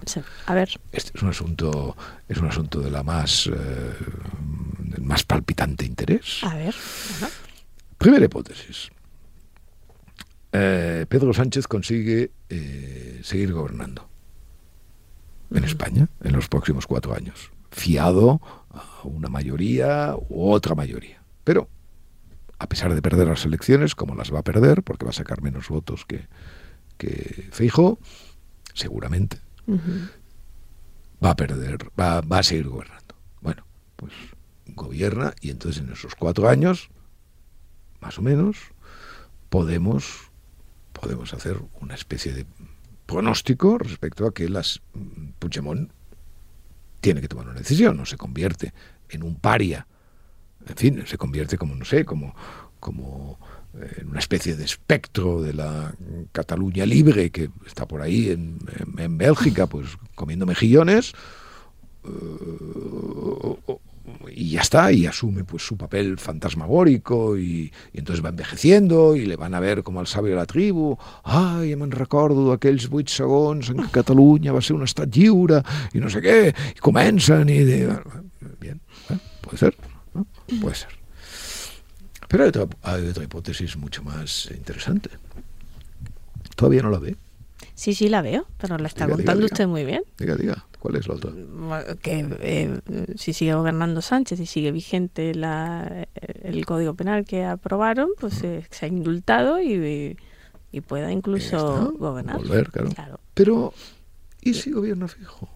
a 0.46 0.54
ver. 0.54 0.80
Este 0.92 1.11
es 1.16 1.22
un 1.22 1.30
asunto, 1.30 1.96
es 2.28 2.38
un 2.38 2.46
asunto 2.46 2.80
de 2.80 2.92
la 2.92 3.02
más, 3.02 3.48
eh, 3.48 3.92
del 4.78 5.02
más 5.02 5.24
palpitante 5.24 5.84
interés. 5.84 6.44
A 6.44 6.54
ver. 6.54 6.76
Primera 7.98 8.24
hipótesis. 8.24 8.88
Eh, 10.52 11.06
Pedro 11.09 11.34
Sánchez 11.34 11.66
consigue 11.66 12.30
eh, 12.48 13.20
seguir 13.24 13.52
gobernando 13.52 14.09
en 15.52 15.64
España 15.64 16.09
en 16.22 16.32
los 16.34 16.48
próximos 16.48 16.86
cuatro 16.86 17.12
años, 17.12 17.50
fiado 17.72 18.40
a 18.70 19.02
una 19.09 19.28
mayoría 19.28 20.14
u 20.28 20.52
otra 20.52 20.76
mayoría. 20.76 21.20
Pero, 21.42 21.68
a 22.61 22.68
pesar 22.68 22.94
de 22.94 23.02
perder 23.02 23.26
las 23.26 23.44
elecciones, 23.44 23.96
como 23.96 24.14
las 24.14 24.32
va 24.32 24.38
a 24.38 24.44
perder, 24.44 24.84
porque 24.84 25.04
va 25.04 25.11
a 25.11 25.14
sacar 25.14 25.42
menos 25.42 25.68
votos 25.68 26.04
que, 26.06 26.28
que 26.96 27.48
Feijo, 27.50 27.98
seguramente, 28.72 29.47
va 31.25 31.31
a 31.31 31.37
perder, 31.37 31.79
va, 31.99 32.21
va 32.21 32.39
a 32.39 32.43
seguir 32.43 32.69
gobernando. 32.69 33.14
Bueno, 33.41 33.64
pues 33.97 34.12
gobierna 34.66 35.35
y 35.41 35.51
entonces 35.51 35.83
en 35.83 35.93
esos 35.93 36.14
cuatro 36.14 36.49
años, 36.49 36.91
más 38.01 38.19
o 38.19 38.23
menos, 38.23 38.57
podemos, 39.49 40.31
podemos 40.93 41.35
hacer 41.35 41.61
una 41.81 41.95
especie 41.95 42.33
de 42.33 42.47
pronóstico 43.07 43.79
respecto 43.79 44.27
a 44.27 44.35
que 44.35 44.49
las 44.49 44.83
Puigdemont 45.39 45.91
tiene 47.01 47.21
que 47.21 47.29
tomar 47.29 47.49
una 47.49 47.59
decisión, 47.59 47.97
no 47.97 48.05
se 48.05 48.16
convierte 48.16 48.73
en 49.09 49.23
un 49.23 49.37
paria, 49.37 49.87
en 50.66 50.77
fin, 50.77 51.07
se 51.07 51.16
convierte 51.16 51.57
como, 51.57 51.75
no 51.75 51.85
sé, 51.85 52.05
como, 52.05 52.35
como 52.81 53.39
en 53.99 54.09
una 54.09 54.18
especie 54.18 54.57
de 54.57 54.64
espectro 54.64 55.43
de 55.43 55.55
la 55.55 55.95
Cataluña 56.33 56.87
libre 56.87 57.31
que 57.31 57.51
está 57.66 57.87
por 57.87 58.03
ahí 58.03 58.31
en, 58.31 58.59
Bélgica, 59.16 59.66
pues 59.66 59.87
comiendo 60.14 60.47
mejillones, 60.47 61.12
eh, 62.05 62.09
y 64.31 64.51
ya 64.51 64.61
está, 64.61 64.93
y 64.93 65.07
asume 65.07 65.45
pues 65.45 65.62
su 65.66 65.76
papel 65.76 66.18
fantasmagórico 66.18 67.39
y, 67.39 67.72
entonces 67.93 68.24
va 68.24 68.31
envejeciendo 68.31 69.16
y 69.16 69.26
le 69.26 69.37
van 69.37 69.55
a 69.55 69.61
ver 69.61 69.83
como 69.83 70.01
al 70.01 70.07
sabio 70.07 70.31
de 70.31 70.37
la 70.37 70.47
tribu 70.47 70.97
ay, 71.24 71.76
me'n 71.76 71.93
recordo 71.93 72.53
aquells 72.53 72.89
vuit 72.89 73.09
segons 73.09 73.70
en 73.70 73.83
que 73.85 73.91
Cataluña 74.01 74.53
va 74.53 74.62
ser 74.62 74.76
un 74.76 74.85
estat 74.85 75.12
lliure 75.12 75.62
y 75.93 75.99
no 75.99 76.09
sé 76.09 76.22
qué, 76.22 76.55
y 76.76 76.79
comencen 76.81 77.49
y 77.49 77.64
de... 77.64 77.89
bien, 78.61 78.81
¿eh? 79.11 79.18
puede 79.43 79.59
ser, 79.59 79.76
puede 80.61 80.74
ser 80.74 80.97
pero 82.29 82.45
hay 82.45 83.09
otra, 83.09 83.24
hipótesis 83.24 83.76
mucho 83.76 84.03
más 84.03 84.51
interesante. 84.51 85.11
¿Todavía 86.55 86.83
no 86.83 86.91
la 86.91 86.99
ve? 86.99 87.16
Sí, 87.74 87.95
sí, 87.95 88.09
la 88.09 88.22
veo, 88.22 88.47
pero 88.59 88.76
la 88.76 88.89
está 88.89 89.09
contando 89.09 89.47
usted 89.47 89.66
muy 89.66 89.85
bien. 89.85 90.03
Diga, 90.18 90.37
diga, 90.37 90.66
¿cuál 90.79 90.97
es 90.97 91.09
la 91.09 91.14
otra? 91.14 91.33
Que 92.03 92.29
eh, 92.41 92.81
si 93.16 93.33
sigue 93.33 93.55
gobernando 93.55 94.03
Sánchez 94.03 94.41
y 94.41 94.47
sigue 94.47 94.72
vigente 94.72 95.35
la, 95.35 96.07
el 96.43 96.66
Código 96.66 96.95
Penal 96.95 97.24
que 97.24 97.45
aprobaron, 97.45 98.11
pues 98.20 98.43
eh, 98.43 98.66
se 98.70 98.87
ha 98.87 98.89
indultado 98.89 99.61
y, 99.62 100.16
pueda 100.87 101.11
incluso 101.11 101.93
gobernar. 101.99 102.37
Volver, 102.37 102.70
claro. 102.70 103.18
Pero, 103.35 103.72
¿y 104.43 104.55
si 104.55 104.70
gobierna 104.70 105.09
fijo? 105.09 105.49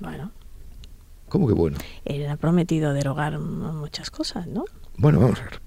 Bueno. 0.00 0.32
¿Cómo 1.28 1.46
que 1.46 1.54
bueno? 1.54 1.78
Él 2.04 2.26
ha 2.28 2.36
prometido 2.36 2.92
derogar 2.92 3.38
muchas 3.38 4.10
cosas, 4.10 4.46
¿no? 4.46 4.64
Bueno, 4.96 5.20
vamos 5.20 5.40
a 5.40 5.44
ver. 5.44 5.60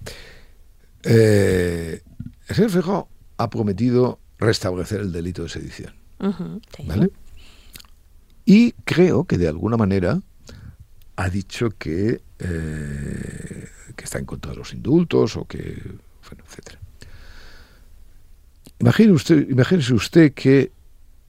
Eh, 1.04 2.02
el 2.48 2.56
señor 2.56 2.72
Feijó 2.72 3.10
ha 3.38 3.50
prometido 3.50 4.20
restablecer 4.38 5.02
el 5.02 5.12
delito 5.12 5.44
de 5.44 5.50
sedición. 5.50 5.94
¿Vale? 6.86 7.10
Y 8.46 8.72
creo 8.84 9.26
que 9.26 9.38
de 9.38 9.48
alguna 9.48 9.78
manera 9.78 10.22
ha 11.16 11.30
dicho 11.30 11.70
que, 11.78 12.22
eh, 12.40 13.70
que 13.96 14.04
está 14.04 14.20
en 14.20 14.26
contra 14.26 14.52
de 14.52 14.58
los 14.58 14.74
indultos 14.74 15.38
o 15.38 15.46
que. 15.46 15.82
Bueno, 16.30 16.44
etcétera. 16.48 16.80
imagine 18.80 19.12
usted, 19.12 19.50
imagínese 19.50 19.94
usted 19.94 20.34
que 20.34 20.72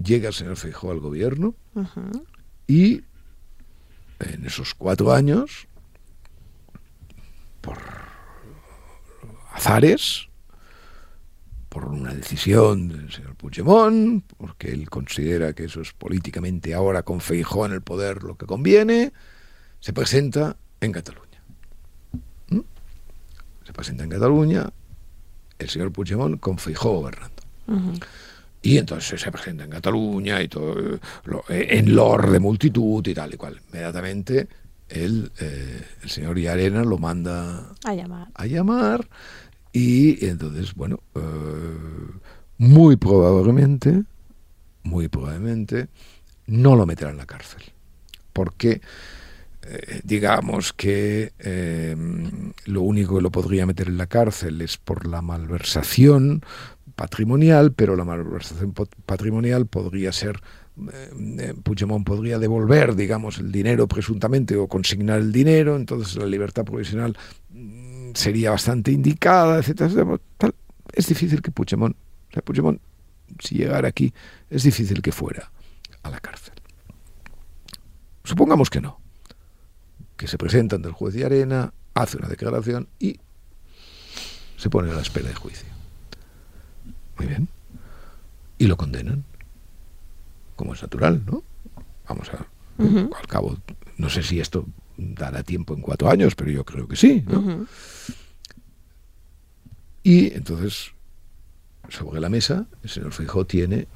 llega 0.02 0.28
el 0.28 0.34
señor 0.34 0.56
Feijóo 0.56 0.92
al 0.92 1.00
gobierno 1.00 1.54
y 2.66 3.02
en 4.20 4.46
esos 4.46 4.74
cuatro 4.74 5.12
años, 5.12 5.66
por 7.64 7.78
azares, 9.52 10.28
por 11.68 11.86
una 11.86 12.12
decisión 12.12 12.88
del 12.88 13.10
señor 13.10 13.34
Puigdemont, 13.36 14.24
porque 14.36 14.70
él 14.70 14.88
considera 14.90 15.54
que 15.54 15.64
eso 15.64 15.80
es 15.80 15.92
políticamente 15.92 16.74
ahora 16.74 17.02
con 17.02 17.20
Feijóo 17.20 17.66
en 17.66 17.72
el 17.72 17.82
poder 17.82 18.22
lo 18.22 18.36
que 18.36 18.46
conviene, 18.46 19.12
se 19.80 19.92
presenta 19.92 20.56
en 20.80 20.92
Cataluña. 20.92 21.42
¿Mm? 22.48 22.60
Se 23.64 23.72
presenta 23.72 24.04
en 24.04 24.10
Cataluña 24.10 24.70
el 25.58 25.68
señor 25.68 25.90
Puigdemont 25.90 26.38
con 26.38 26.58
Feijóo 26.58 27.00
gobernando. 27.00 27.42
Y 28.60 28.78
entonces 28.78 29.20
se 29.20 29.32
presenta 29.32 29.64
en 29.64 29.70
Cataluña 29.70 30.42
y 30.42 30.48
todo, 30.48 30.98
en 31.48 31.94
lor 31.94 32.30
de 32.30 32.38
multitud 32.40 33.06
y 33.06 33.14
tal 33.14 33.34
y 33.34 33.36
cual. 33.36 33.60
Inmediatamente 33.70 34.48
él, 34.88 35.32
eh, 35.40 35.82
el 36.02 36.10
señor 36.10 36.38
Yarena 36.38 36.84
lo 36.84 36.98
manda 36.98 37.72
a 37.84 37.94
llamar. 37.94 38.28
A 38.34 38.46
llamar 38.46 39.08
y 39.72 40.24
entonces, 40.26 40.74
bueno, 40.74 41.00
eh, 41.14 41.20
muy 42.58 42.96
probablemente, 42.96 44.04
muy 44.82 45.08
probablemente, 45.08 45.88
no 46.46 46.76
lo 46.76 46.86
meterá 46.86 47.10
en 47.10 47.16
la 47.16 47.26
cárcel. 47.26 47.62
Porque 48.32 48.80
eh, 49.62 50.00
digamos 50.04 50.72
que 50.72 51.32
lo 52.66 52.82
único 52.82 53.16
que 53.16 53.22
lo 53.22 53.30
podría 53.30 53.66
meter 53.66 53.88
en 53.88 53.98
la 53.98 54.06
cárcel 54.06 54.60
es 54.60 54.76
por 54.76 55.06
la 55.06 55.22
malversación 55.22 56.42
patrimonial, 56.94 57.72
pero 57.72 57.96
la 57.96 58.04
malversación 58.04 58.72
patrimonial 59.06 59.66
podría 59.66 60.12
ser 60.12 60.40
eh, 60.76 61.10
eh, 61.38 61.54
Puigdemont 61.62 62.04
podría 62.04 62.38
devolver, 62.38 62.96
digamos, 62.96 63.38
el 63.38 63.52
dinero 63.52 63.86
presuntamente 63.86 64.56
o 64.56 64.66
consignar 64.66 65.20
el 65.20 65.30
dinero, 65.32 65.76
entonces 65.76 66.16
la 66.16 66.26
libertad 66.26 66.64
provisional 66.64 67.16
mm, 67.50 68.10
sería 68.14 68.50
bastante 68.50 68.90
indicada, 68.90 69.58
etcétera, 69.58 70.18
Es 70.92 71.06
difícil 71.06 71.40
que 71.40 71.50
Puigdemont, 71.50 71.96
o 72.36 72.42
Puigdemont, 72.42 72.80
si 73.38 73.56
llegara 73.56 73.88
aquí, 73.88 74.12
es 74.50 74.64
difícil 74.64 75.00
que 75.00 75.12
fuera 75.12 75.50
a 76.02 76.10
la 76.10 76.20
cárcel. 76.20 76.54
Supongamos 78.24 78.68
que 78.70 78.80
no, 78.80 79.00
que 80.16 80.26
se 80.26 80.38
presenta 80.38 80.76
ante 80.76 80.88
el 80.88 80.94
juez 80.94 81.14
de 81.14 81.24
arena, 81.24 81.72
hace 81.94 82.16
una 82.16 82.28
declaración 82.28 82.88
y 82.98 83.20
se 84.56 84.70
pone 84.70 84.90
a 84.90 84.94
la 84.94 85.02
espera 85.02 85.28
de 85.28 85.34
juicio. 85.34 85.68
Muy 87.18 87.26
bien. 87.26 87.48
Y 88.58 88.66
lo 88.66 88.76
condenan. 88.76 89.24
Como 90.56 90.74
es 90.74 90.82
natural, 90.82 91.22
¿no? 91.26 91.42
Vamos 92.08 92.30
a. 92.30 92.46
Al 92.78 93.26
cabo, 93.28 93.56
no 93.98 94.08
sé 94.08 94.22
si 94.22 94.40
esto 94.40 94.66
dará 94.96 95.42
tiempo 95.42 95.74
en 95.74 95.80
cuatro 95.80 96.10
años, 96.10 96.34
pero 96.34 96.50
yo 96.50 96.64
creo 96.64 96.88
que 96.88 96.96
sí, 96.96 97.24
¿no? 97.26 97.66
Y 100.02 100.34
entonces, 100.34 100.92
sobre 101.88 102.20
la 102.20 102.28
mesa, 102.28 102.66
el 102.82 102.90
señor 102.90 103.12
Feijóo 103.12 103.46
tiene 103.46 103.88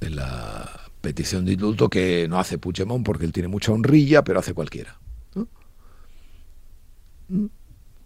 la 0.00 0.90
petición 1.00 1.44
de 1.44 1.52
indulto 1.52 1.88
que 1.88 2.26
no 2.28 2.38
hace 2.38 2.58
Puigdemont 2.58 3.04
porque 3.04 3.24
él 3.24 3.32
tiene 3.32 3.48
mucha 3.48 3.72
honrilla, 3.72 4.22
pero 4.22 4.40
hace 4.40 4.54
cualquiera. 4.54 4.98
¿Mm? 7.28 7.46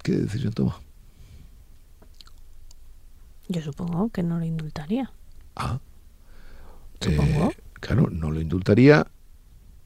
¿Qué 0.03 0.13
decisión 0.13 0.53
toma? 0.53 0.79
Yo 3.49 3.63
supongo 3.63 4.11
que 4.11 4.23
no 4.23 4.39
lo 4.39 4.45
indultaría. 4.45 5.11
Ah. 5.57 5.81
Supongo. 7.01 7.51
Eh, 7.51 7.57
claro, 7.85 8.09
no 8.11 8.31
lo 8.31 8.41
indultaría 8.41 9.07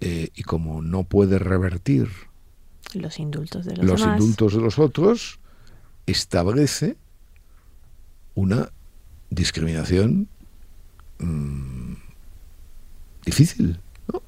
eh, 0.00 0.28
y 0.34 0.42
como 0.44 0.82
no 0.82 1.02
puede 1.02 1.38
revertir 1.38 2.08
los 2.94 3.18
indultos 3.18 3.66
de 3.66 3.76
los, 3.76 4.00
indultos 4.00 4.54
de 4.54 4.60
los 4.60 4.78
otros, 4.78 5.40
establece 6.06 6.96
una 8.34 8.70
discriminación 9.30 10.28
mm, 11.18 11.94
difícil, 13.26 13.80
¿no? 14.12 14.22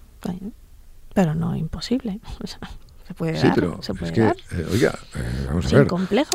Pero 1.14 1.34
no 1.34 1.56
imposible. 1.56 2.20
Se 3.06 3.14
puede 3.14 3.40
sí, 3.40 3.48
pero 3.52 3.80
es 3.82 4.12
que, 4.12 4.22
eh, 4.22 4.66
oiga, 4.70 4.96
eh, 5.16 5.46
vamos 5.48 5.72
a 5.74 5.78
ver. 5.78 5.88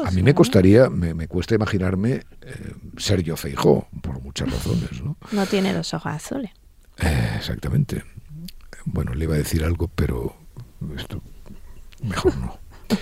a 0.03 0.11
mí 0.11 0.21
me 0.21 0.33
costaría, 0.33 0.89
me, 0.89 1.25
cuesta 1.29 1.55
imaginarme 1.55 2.25
eh, 2.41 2.73
Sergio 2.97 3.38
Feijó, 3.38 3.88
por 4.01 4.21
muchas 4.21 4.51
razones, 4.51 5.01
¿no? 5.01 5.15
No 5.31 5.45
tiene 5.45 5.71
los 5.71 5.93
ojos 5.93 6.11
azules. 6.11 6.51
Exactamente. 6.98 8.04
Bueno, 8.86 9.14
le 9.14 9.26
iba 9.26 9.36
a 9.36 9.39
decir 9.39 9.64
algo, 9.64 9.88
pero 9.88 10.36
esto 10.98 11.22
mejor 12.04 12.36
no. 12.38 12.60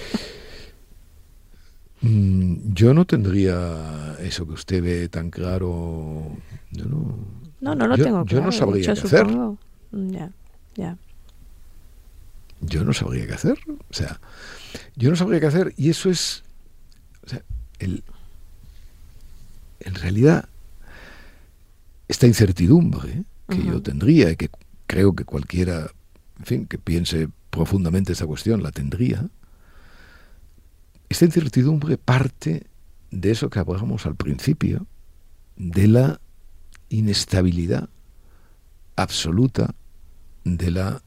Mm, 2.06 2.74
yo 2.74 2.94
no 2.94 3.06
tendría 3.06 4.18
eso 4.20 4.46
que 4.46 4.52
usted 4.52 4.84
ve 4.84 5.08
tan 5.08 5.30
claro. 5.30 6.36
Yo 6.70 6.84
no, 6.84 7.18
no, 7.62 7.76
no 7.76 7.88
lo 7.88 7.96
tengo 7.96 8.26
claro. 8.26 8.26
Yo 8.26 8.42
no 8.42 8.52
sabría 8.52 8.94
qué 8.94 9.00
hacer. 9.00 9.26
Ya, 9.94 10.30
ya 10.76 10.98
yo 12.66 12.84
no 12.84 12.94
sabría 12.94 13.28
qué 13.28 13.34
hacer. 13.34 13.58
O 13.68 13.94
sea, 13.94 14.20
yo 14.96 15.10
no 15.10 15.16
sabría 15.16 15.40
qué 15.40 15.48
hacer 15.48 15.74
y 15.78 15.90
eso 15.90 16.10
es, 16.10 16.44
o 17.26 17.30
sea, 17.30 17.44
el, 17.80 18.04
en 19.80 19.96
realidad, 19.96 20.48
esta 22.08 22.28
incertidumbre 22.28 23.24
que 23.50 23.64
yo 23.64 23.82
tendría 23.82 24.32
y 24.32 24.36
que 24.36 24.50
creo 24.88 25.16
que 25.16 25.26
cualquiera, 25.26 25.92
en 26.40 26.46
fin, 26.46 26.66
que 26.66 26.78
piense 26.78 27.30
profundamente 27.50 28.14
esta 28.14 28.26
cuestión 28.26 28.64
la 28.64 28.72
tendría, 28.72 29.30
esta 31.10 31.26
incertidumbre 31.26 31.98
parte 31.98 32.68
de 33.12 33.32
eso 33.32 33.50
que 33.50 33.60
hablábamos 33.60 34.06
al 34.06 34.16
principio, 34.16 34.88
de 35.56 35.88
la 35.88 36.22
inestabilidad 36.90 37.90
absoluta 38.96 39.76
de 40.44 40.72
la 40.72 41.04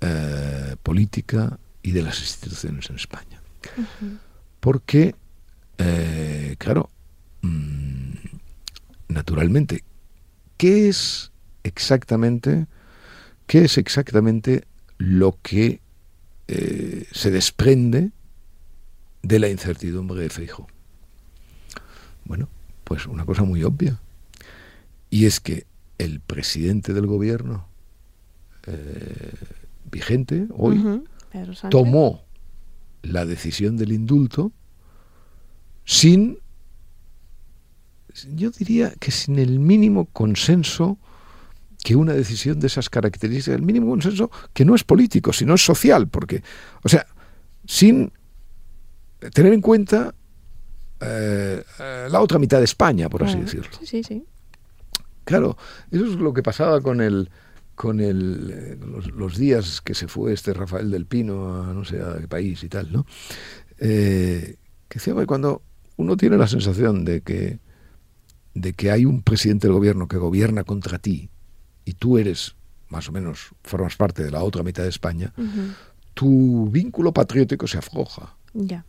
eh, 0.00 0.76
política 0.82 1.58
y 1.82 1.92
de 1.92 2.02
las 2.02 2.20
instituciones 2.20 2.88
en 2.90 2.96
España. 2.96 3.42
Porque, 4.60 5.14
eh, 5.78 6.56
claro, 6.58 6.90
mm, 7.42 8.12
naturalmente, 9.08 9.84
¿qué 10.56 10.88
es 10.88 11.31
exactamente, 11.64 12.66
qué 13.46 13.64
es 13.64 13.78
exactamente 13.78 14.64
lo 14.98 15.38
que 15.42 15.80
eh, 16.48 17.06
se 17.12 17.30
desprende 17.30 18.10
de 19.22 19.38
la 19.38 19.48
incertidumbre 19.48 20.20
de 20.20 20.30
Feijo? 20.30 20.66
Bueno, 22.24 22.48
pues 22.84 23.06
una 23.06 23.24
cosa 23.24 23.44
muy 23.44 23.62
obvia. 23.64 23.98
Y 25.10 25.26
es 25.26 25.40
que 25.40 25.66
el 25.98 26.20
presidente 26.20 26.94
del 26.94 27.06
gobierno, 27.06 27.66
vigente 29.90 30.46
hoy, 30.56 31.04
tomó 31.70 32.24
la 33.02 33.26
decisión 33.26 33.76
del 33.76 33.92
indulto 33.92 34.52
sin, 35.84 36.38
yo 38.34 38.50
diría 38.50 38.92
que 39.00 39.10
sin 39.10 39.38
el 39.38 39.58
mínimo 39.58 40.06
consenso 40.06 40.98
que 41.82 41.96
una 41.96 42.12
decisión 42.12 42.60
de 42.60 42.68
esas 42.68 42.88
características, 42.88 43.58
el 43.58 43.66
mínimo 43.66 43.88
consenso 43.88 44.30
que 44.52 44.64
no 44.64 44.74
es 44.74 44.84
político, 44.84 45.32
sino 45.32 45.54
es 45.54 45.64
social, 45.64 46.08
porque, 46.08 46.42
o 46.82 46.88
sea, 46.88 47.06
sin 47.66 48.12
tener 49.34 49.52
en 49.52 49.60
cuenta 49.60 50.14
eh, 51.00 51.62
la 52.10 52.20
otra 52.20 52.38
mitad 52.38 52.58
de 52.58 52.64
España, 52.64 53.08
por 53.08 53.24
así 53.24 53.38
decirlo. 53.38 53.70
Sí, 53.80 53.86
sí, 53.86 54.04
sí. 54.04 54.24
Claro, 55.24 55.56
eso 55.90 56.04
es 56.04 56.14
lo 56.14 56.32
que 56.32 56.42
pasaba 56.42 56.80
con 56.80 57.00
el, 57.00 57.30
con 57.74 58.00
el, 58.00 58.50
eh, 58.52 58.78
los, 59.16 59.36
días 59.36 59.80
que 59.80 59.94
se 59.94 60.08
fue 60.08 60.32
este 60.32 60.52
Rafael 60.52 60.90
del 60.90 61.06
Pino 61.06 61.62
a 61.62 61.72
no 61.72 61.84
sé 61.84 62.00
a 62.00 62.18
qué 62.20 62.28
país 62.28 62.62
y 62.62 62.68
tal, 62.68 62.92
¿no? 62.92 63.06
Eh, 63.78 64.56
que 64.88 64.98
decía, 64.98 65.14
cuando 65.26 65.62
uno 65.96 66.16
tiene 66.16 66.36
la 66.36 66.46
sensación 66.46 67.04
de 67.04 67.22
que, 67.22 67.58
de 68.54 68.72
que 68.72 68.90
hay 68.90 69.04
un 69.04 69.22
presidente 69.22 69.66
del 69.66 69.74
gobierno 69.74 70.06
que 70.06 70.16
gobierna 70.16 70.64
contra 70.64 70.98
ti 70.98 71.30
y 71.84 71.94
tú 71.94 72.18
eres, 72.18 72.54
más 72.88 73.08
o 73.08 73.12
menos, 73.12 73.50
formas 73.62 73.96
parte 73.96 74.22
de 74.22 74.30
la 74.30 74.42
otra 74.42 74.62
mitad 74.62 74.82
de 74.82 74.88
España, 74.88 75.32
tu 76.14 76.68
vínculo 76.70 77.12
patriótico 77.12 77.66
se 77.66 77.78
afloja. 77.78 78.36
Ya. 78.52 78.84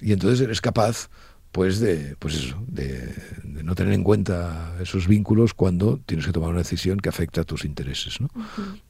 Y 0.00 0.12
entonces 0.12 0.40
eres 0.40 0.60
capaz 0.60 1.08
pues 1.52 1.80
de 1.80 2.14
pues 2.18 2.34
eso, 2.34 2.62
de, 2.66 3.14
no 3.44 3.74
tener 3.74 3.94
en 3.94 4.04
cuenta 4.04 4.76
esos 4.80 5.08
vínculos 5.08 5.54
cuando 5.54 5.98
tienes 6.04 6.26
que 6.26 6.32
tomar 6.32 6.50
una 6.50 6.58
decisión 6.58 6.98
que 6.98 7.08
afecta 7.08 7.40
a 7.40 7.44
tus 7.44 7.64
intereses 7.64 8.20
¿no? 8.20 8.28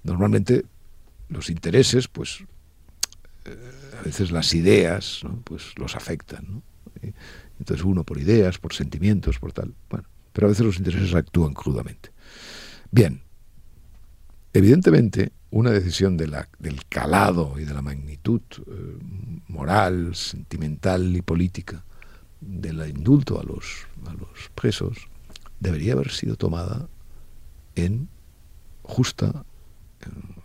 normalmente 0.02 0.64
los 1.28 1.50
intereses 1.50 2.08
pues 2.08 2.40
eh, 3.44 3.56
a 4.00 4.02
veces 4.02 4.32
las 4.32 4.52
ideas 4.54 5.20
¿no? 5.22 5.40
pues 5.44 5.72
los 5.76 5.94
afectan 5.94 6.46
¿no? 6.48 6.62
entonces 7.60 7.86
uno 7.86 8.02
por 8.02 8.18
ideas 8.18 8.58
por 8.58 8.74
sentimientos 8.74 9.38
por 9.38 9.52
tal 9.52 9.72
bueno 9.88 10.08
pero 10.38 10.46
a 10.46 10.50
veces 10.50 10.64
los 10.64 10.78
intereses 10.78 11.12
actúan 11.16 11.52
crudamente. 11.52 12.10
Bien, 12.90 13.22
evidentemente 14.52 15.32
una 15.50 15.70
decisión 15.70 16.16
de 16.16 16.28
la, 16.28 16.48
del 16.58 16.84
calado 16.86 17.54
y 17.58 17.64
de 17.64 17.74
la 17.74 17.82
magnitud 17.82 18.40
eh, 18.58 18.98
moral, 19.48 20.14
sentimental 20.14 21.16
y 21.16 21.22
política 21.22 21.84
del 22.40 22.86
indulto 22.88 23.40
a 23.40 23.44
los, 23.44 23.86
a 24.06 24.12
los 24.12 24.50
presos 24.54 25.08
debería 25.60 25.94
haber 25.94 26.10
sido 26.10 26.36
tomada 26.36 26.88
en 27.74 28.08
justa 28.82 29.44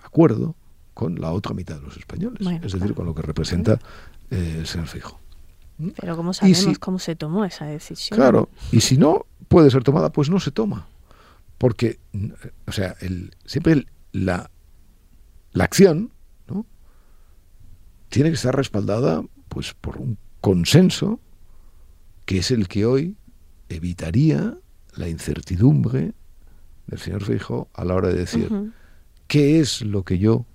acuerdo 0.03 0.55
con 0.93 1.19
la 1.19 1.31
otra 1.31 1.53
mitad 1.53 1.75
de 1.75 1.81
los 1.81 1.97
españoles, 1.97 2.47
es 2.61 2.73
decir, 2.73 2.93
con 2.93 3.05
lo 3.05 3.15
que 3.15 3.23
representa 3.23 3.79
eh, 4.29 4.57
el 4.59 4.67
señor 4.67 4.87
Fijo. 4.87 5.19
Pero 5.99 6.15
¿cómo 6.15 6.33
sabemos 6.33 6.77
cómo 6.77 6.99
se 6.99 7.15
tomó 7.15 7.45
esa 7.45 7.65
decisión? 7.65 8.15
Claro, 8.15 8.49
y 8.71 8.81
si 8.81 8.97
no 8.97 9.25
puede 9.47 9.71
ser 9.71 9.83
tomada, 9.83 10.11
pues 10.11 10.29
no 10.29 10.39
se 10.39 10.51
toma. 10.51 10.85
Porque, 11.63 11.97
o 12.67 12.73
sea, 12.73 12.97
el, 12.99 13.33
siempre 13.45 13.85
la, 14.11 14.51
la 15.53 15.63
acción 15.63 16.11
¿no? 16.45 16.65
tiene 18.09 18.31
que 18.31 18.35
estar 18.35 18.53
respaldada 18.53 19.23
pues, 19.47 19.73
por 19.73 19.95
un 19.95 20.17
consenso 20.41 21.21
que 22.25 22.39
es 22.39 22.51
el 22.51 22.67
que 22.67 22.85
hoy 22.85 23.15
evitaría 23.69 24.57
la 24.97 25.07
incertidumbre 25.07 26.11
del 26.87 26.99
señor 26.99 27.23
Fijo 27.23 27.69
a 27.73 27.85
la 27.85 27.95
hora 27.95 28.09
de 28.09 28.15
decir 28.15 28.73
qué 29.27 29.61
es 29.61 29.83
lo 29.83 30.03
que 30.03 30.17
yo 30.17 30.45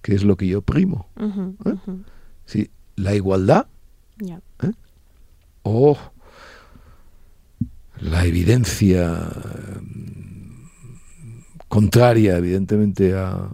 qué 0.00 0.14
es 0.14 0.24
lo 0.24 0.38
que 0.38 0.48
yo 0.48 0.62
primo 0.62 1.06
¿Eh? 2.54 2.70
la 2.96 3.14
igualdad 3.14 3.66
¿Eh? 4.22 4.72
o 5.64 5.98
la 8.00 8.24
evidencia 8.24 9.30
contraria 11.74 12.36
evidentemente 12.36 13.14
a, 13.16 13.50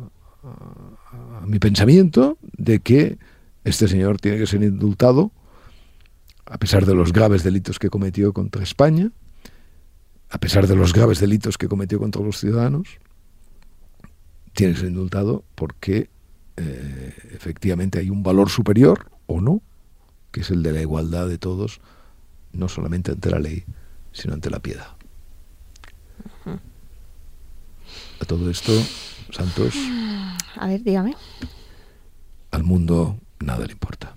mi 1.46 1.58
pensamiento 1.58 2.36
de 2.52 2.80
que 2.80 3.16
este 3.64 3.88
señor 3.88 4.20
tiene 4.20 4.36
que 4.36 4.46
ser 4.46 4.62
indultado 4.62 5.32
a 6.44 6.58
pesar 6.58 6.84
de 6.84 6.94
los 6.94 7.14
graves 7.14 7.42
delitos 7.44 7.78
que 7.78 7.88
cometió 7.88 8.34
contra 8.34 8.62
España 8.62 9.10
a 10.28 10.38
pesar 10.38 10.66
de 10.66 10.76
los 10.76 10.92
graves 10.92 11.18
delitos 11.18 11.56
que 11.56 11.66
cometió 11.66 11.98
contra 11.98 12.22
los 12.22 12.38
ciudadanos, 12.38 12.88
tiene 14.52 14.74
que 14.74 14.80
ser 14.80 14.90
indultado 14.90 15.42
porque 15.54 16.10
eh, 16.58 17.14
efectivamente 17.32 18.00
hay 18.00 18.10
un 18.10 18.22
valor 18.22 18.50
superior 18.50 19.10
o 19.28 19.40
no, 19.40 19.62
que 20.30 20.42
es 20.42 20.50
el 20.50 20.62
de 20.62 20.72
la 20.72 20.82
igualdad 20.82 21.26
de 21.26 21.38
todos, 21.38 21.80
no 22.52 22.68
solamente 22.68 23.12
ante 23.12 23.30
la 23.30 23.38
ley, 23.38 23.64
sino 24.12 24.34
ante 24.34 24.50
la 24.50 24.60
piedad. 24.60 24.99
A 28.20 28.24
todo 28.24 28.50
esto, 28.50 28.72
Santos. 29.30 29.74
A 30.56 30.66
ver, 30.66 30.82
dígame. 30.82 31.16
Al 32.50 32.64
mundo 32.64 33.18
nada 33.40 33.66
le 33.66 33.72
importa. 33.72 34.16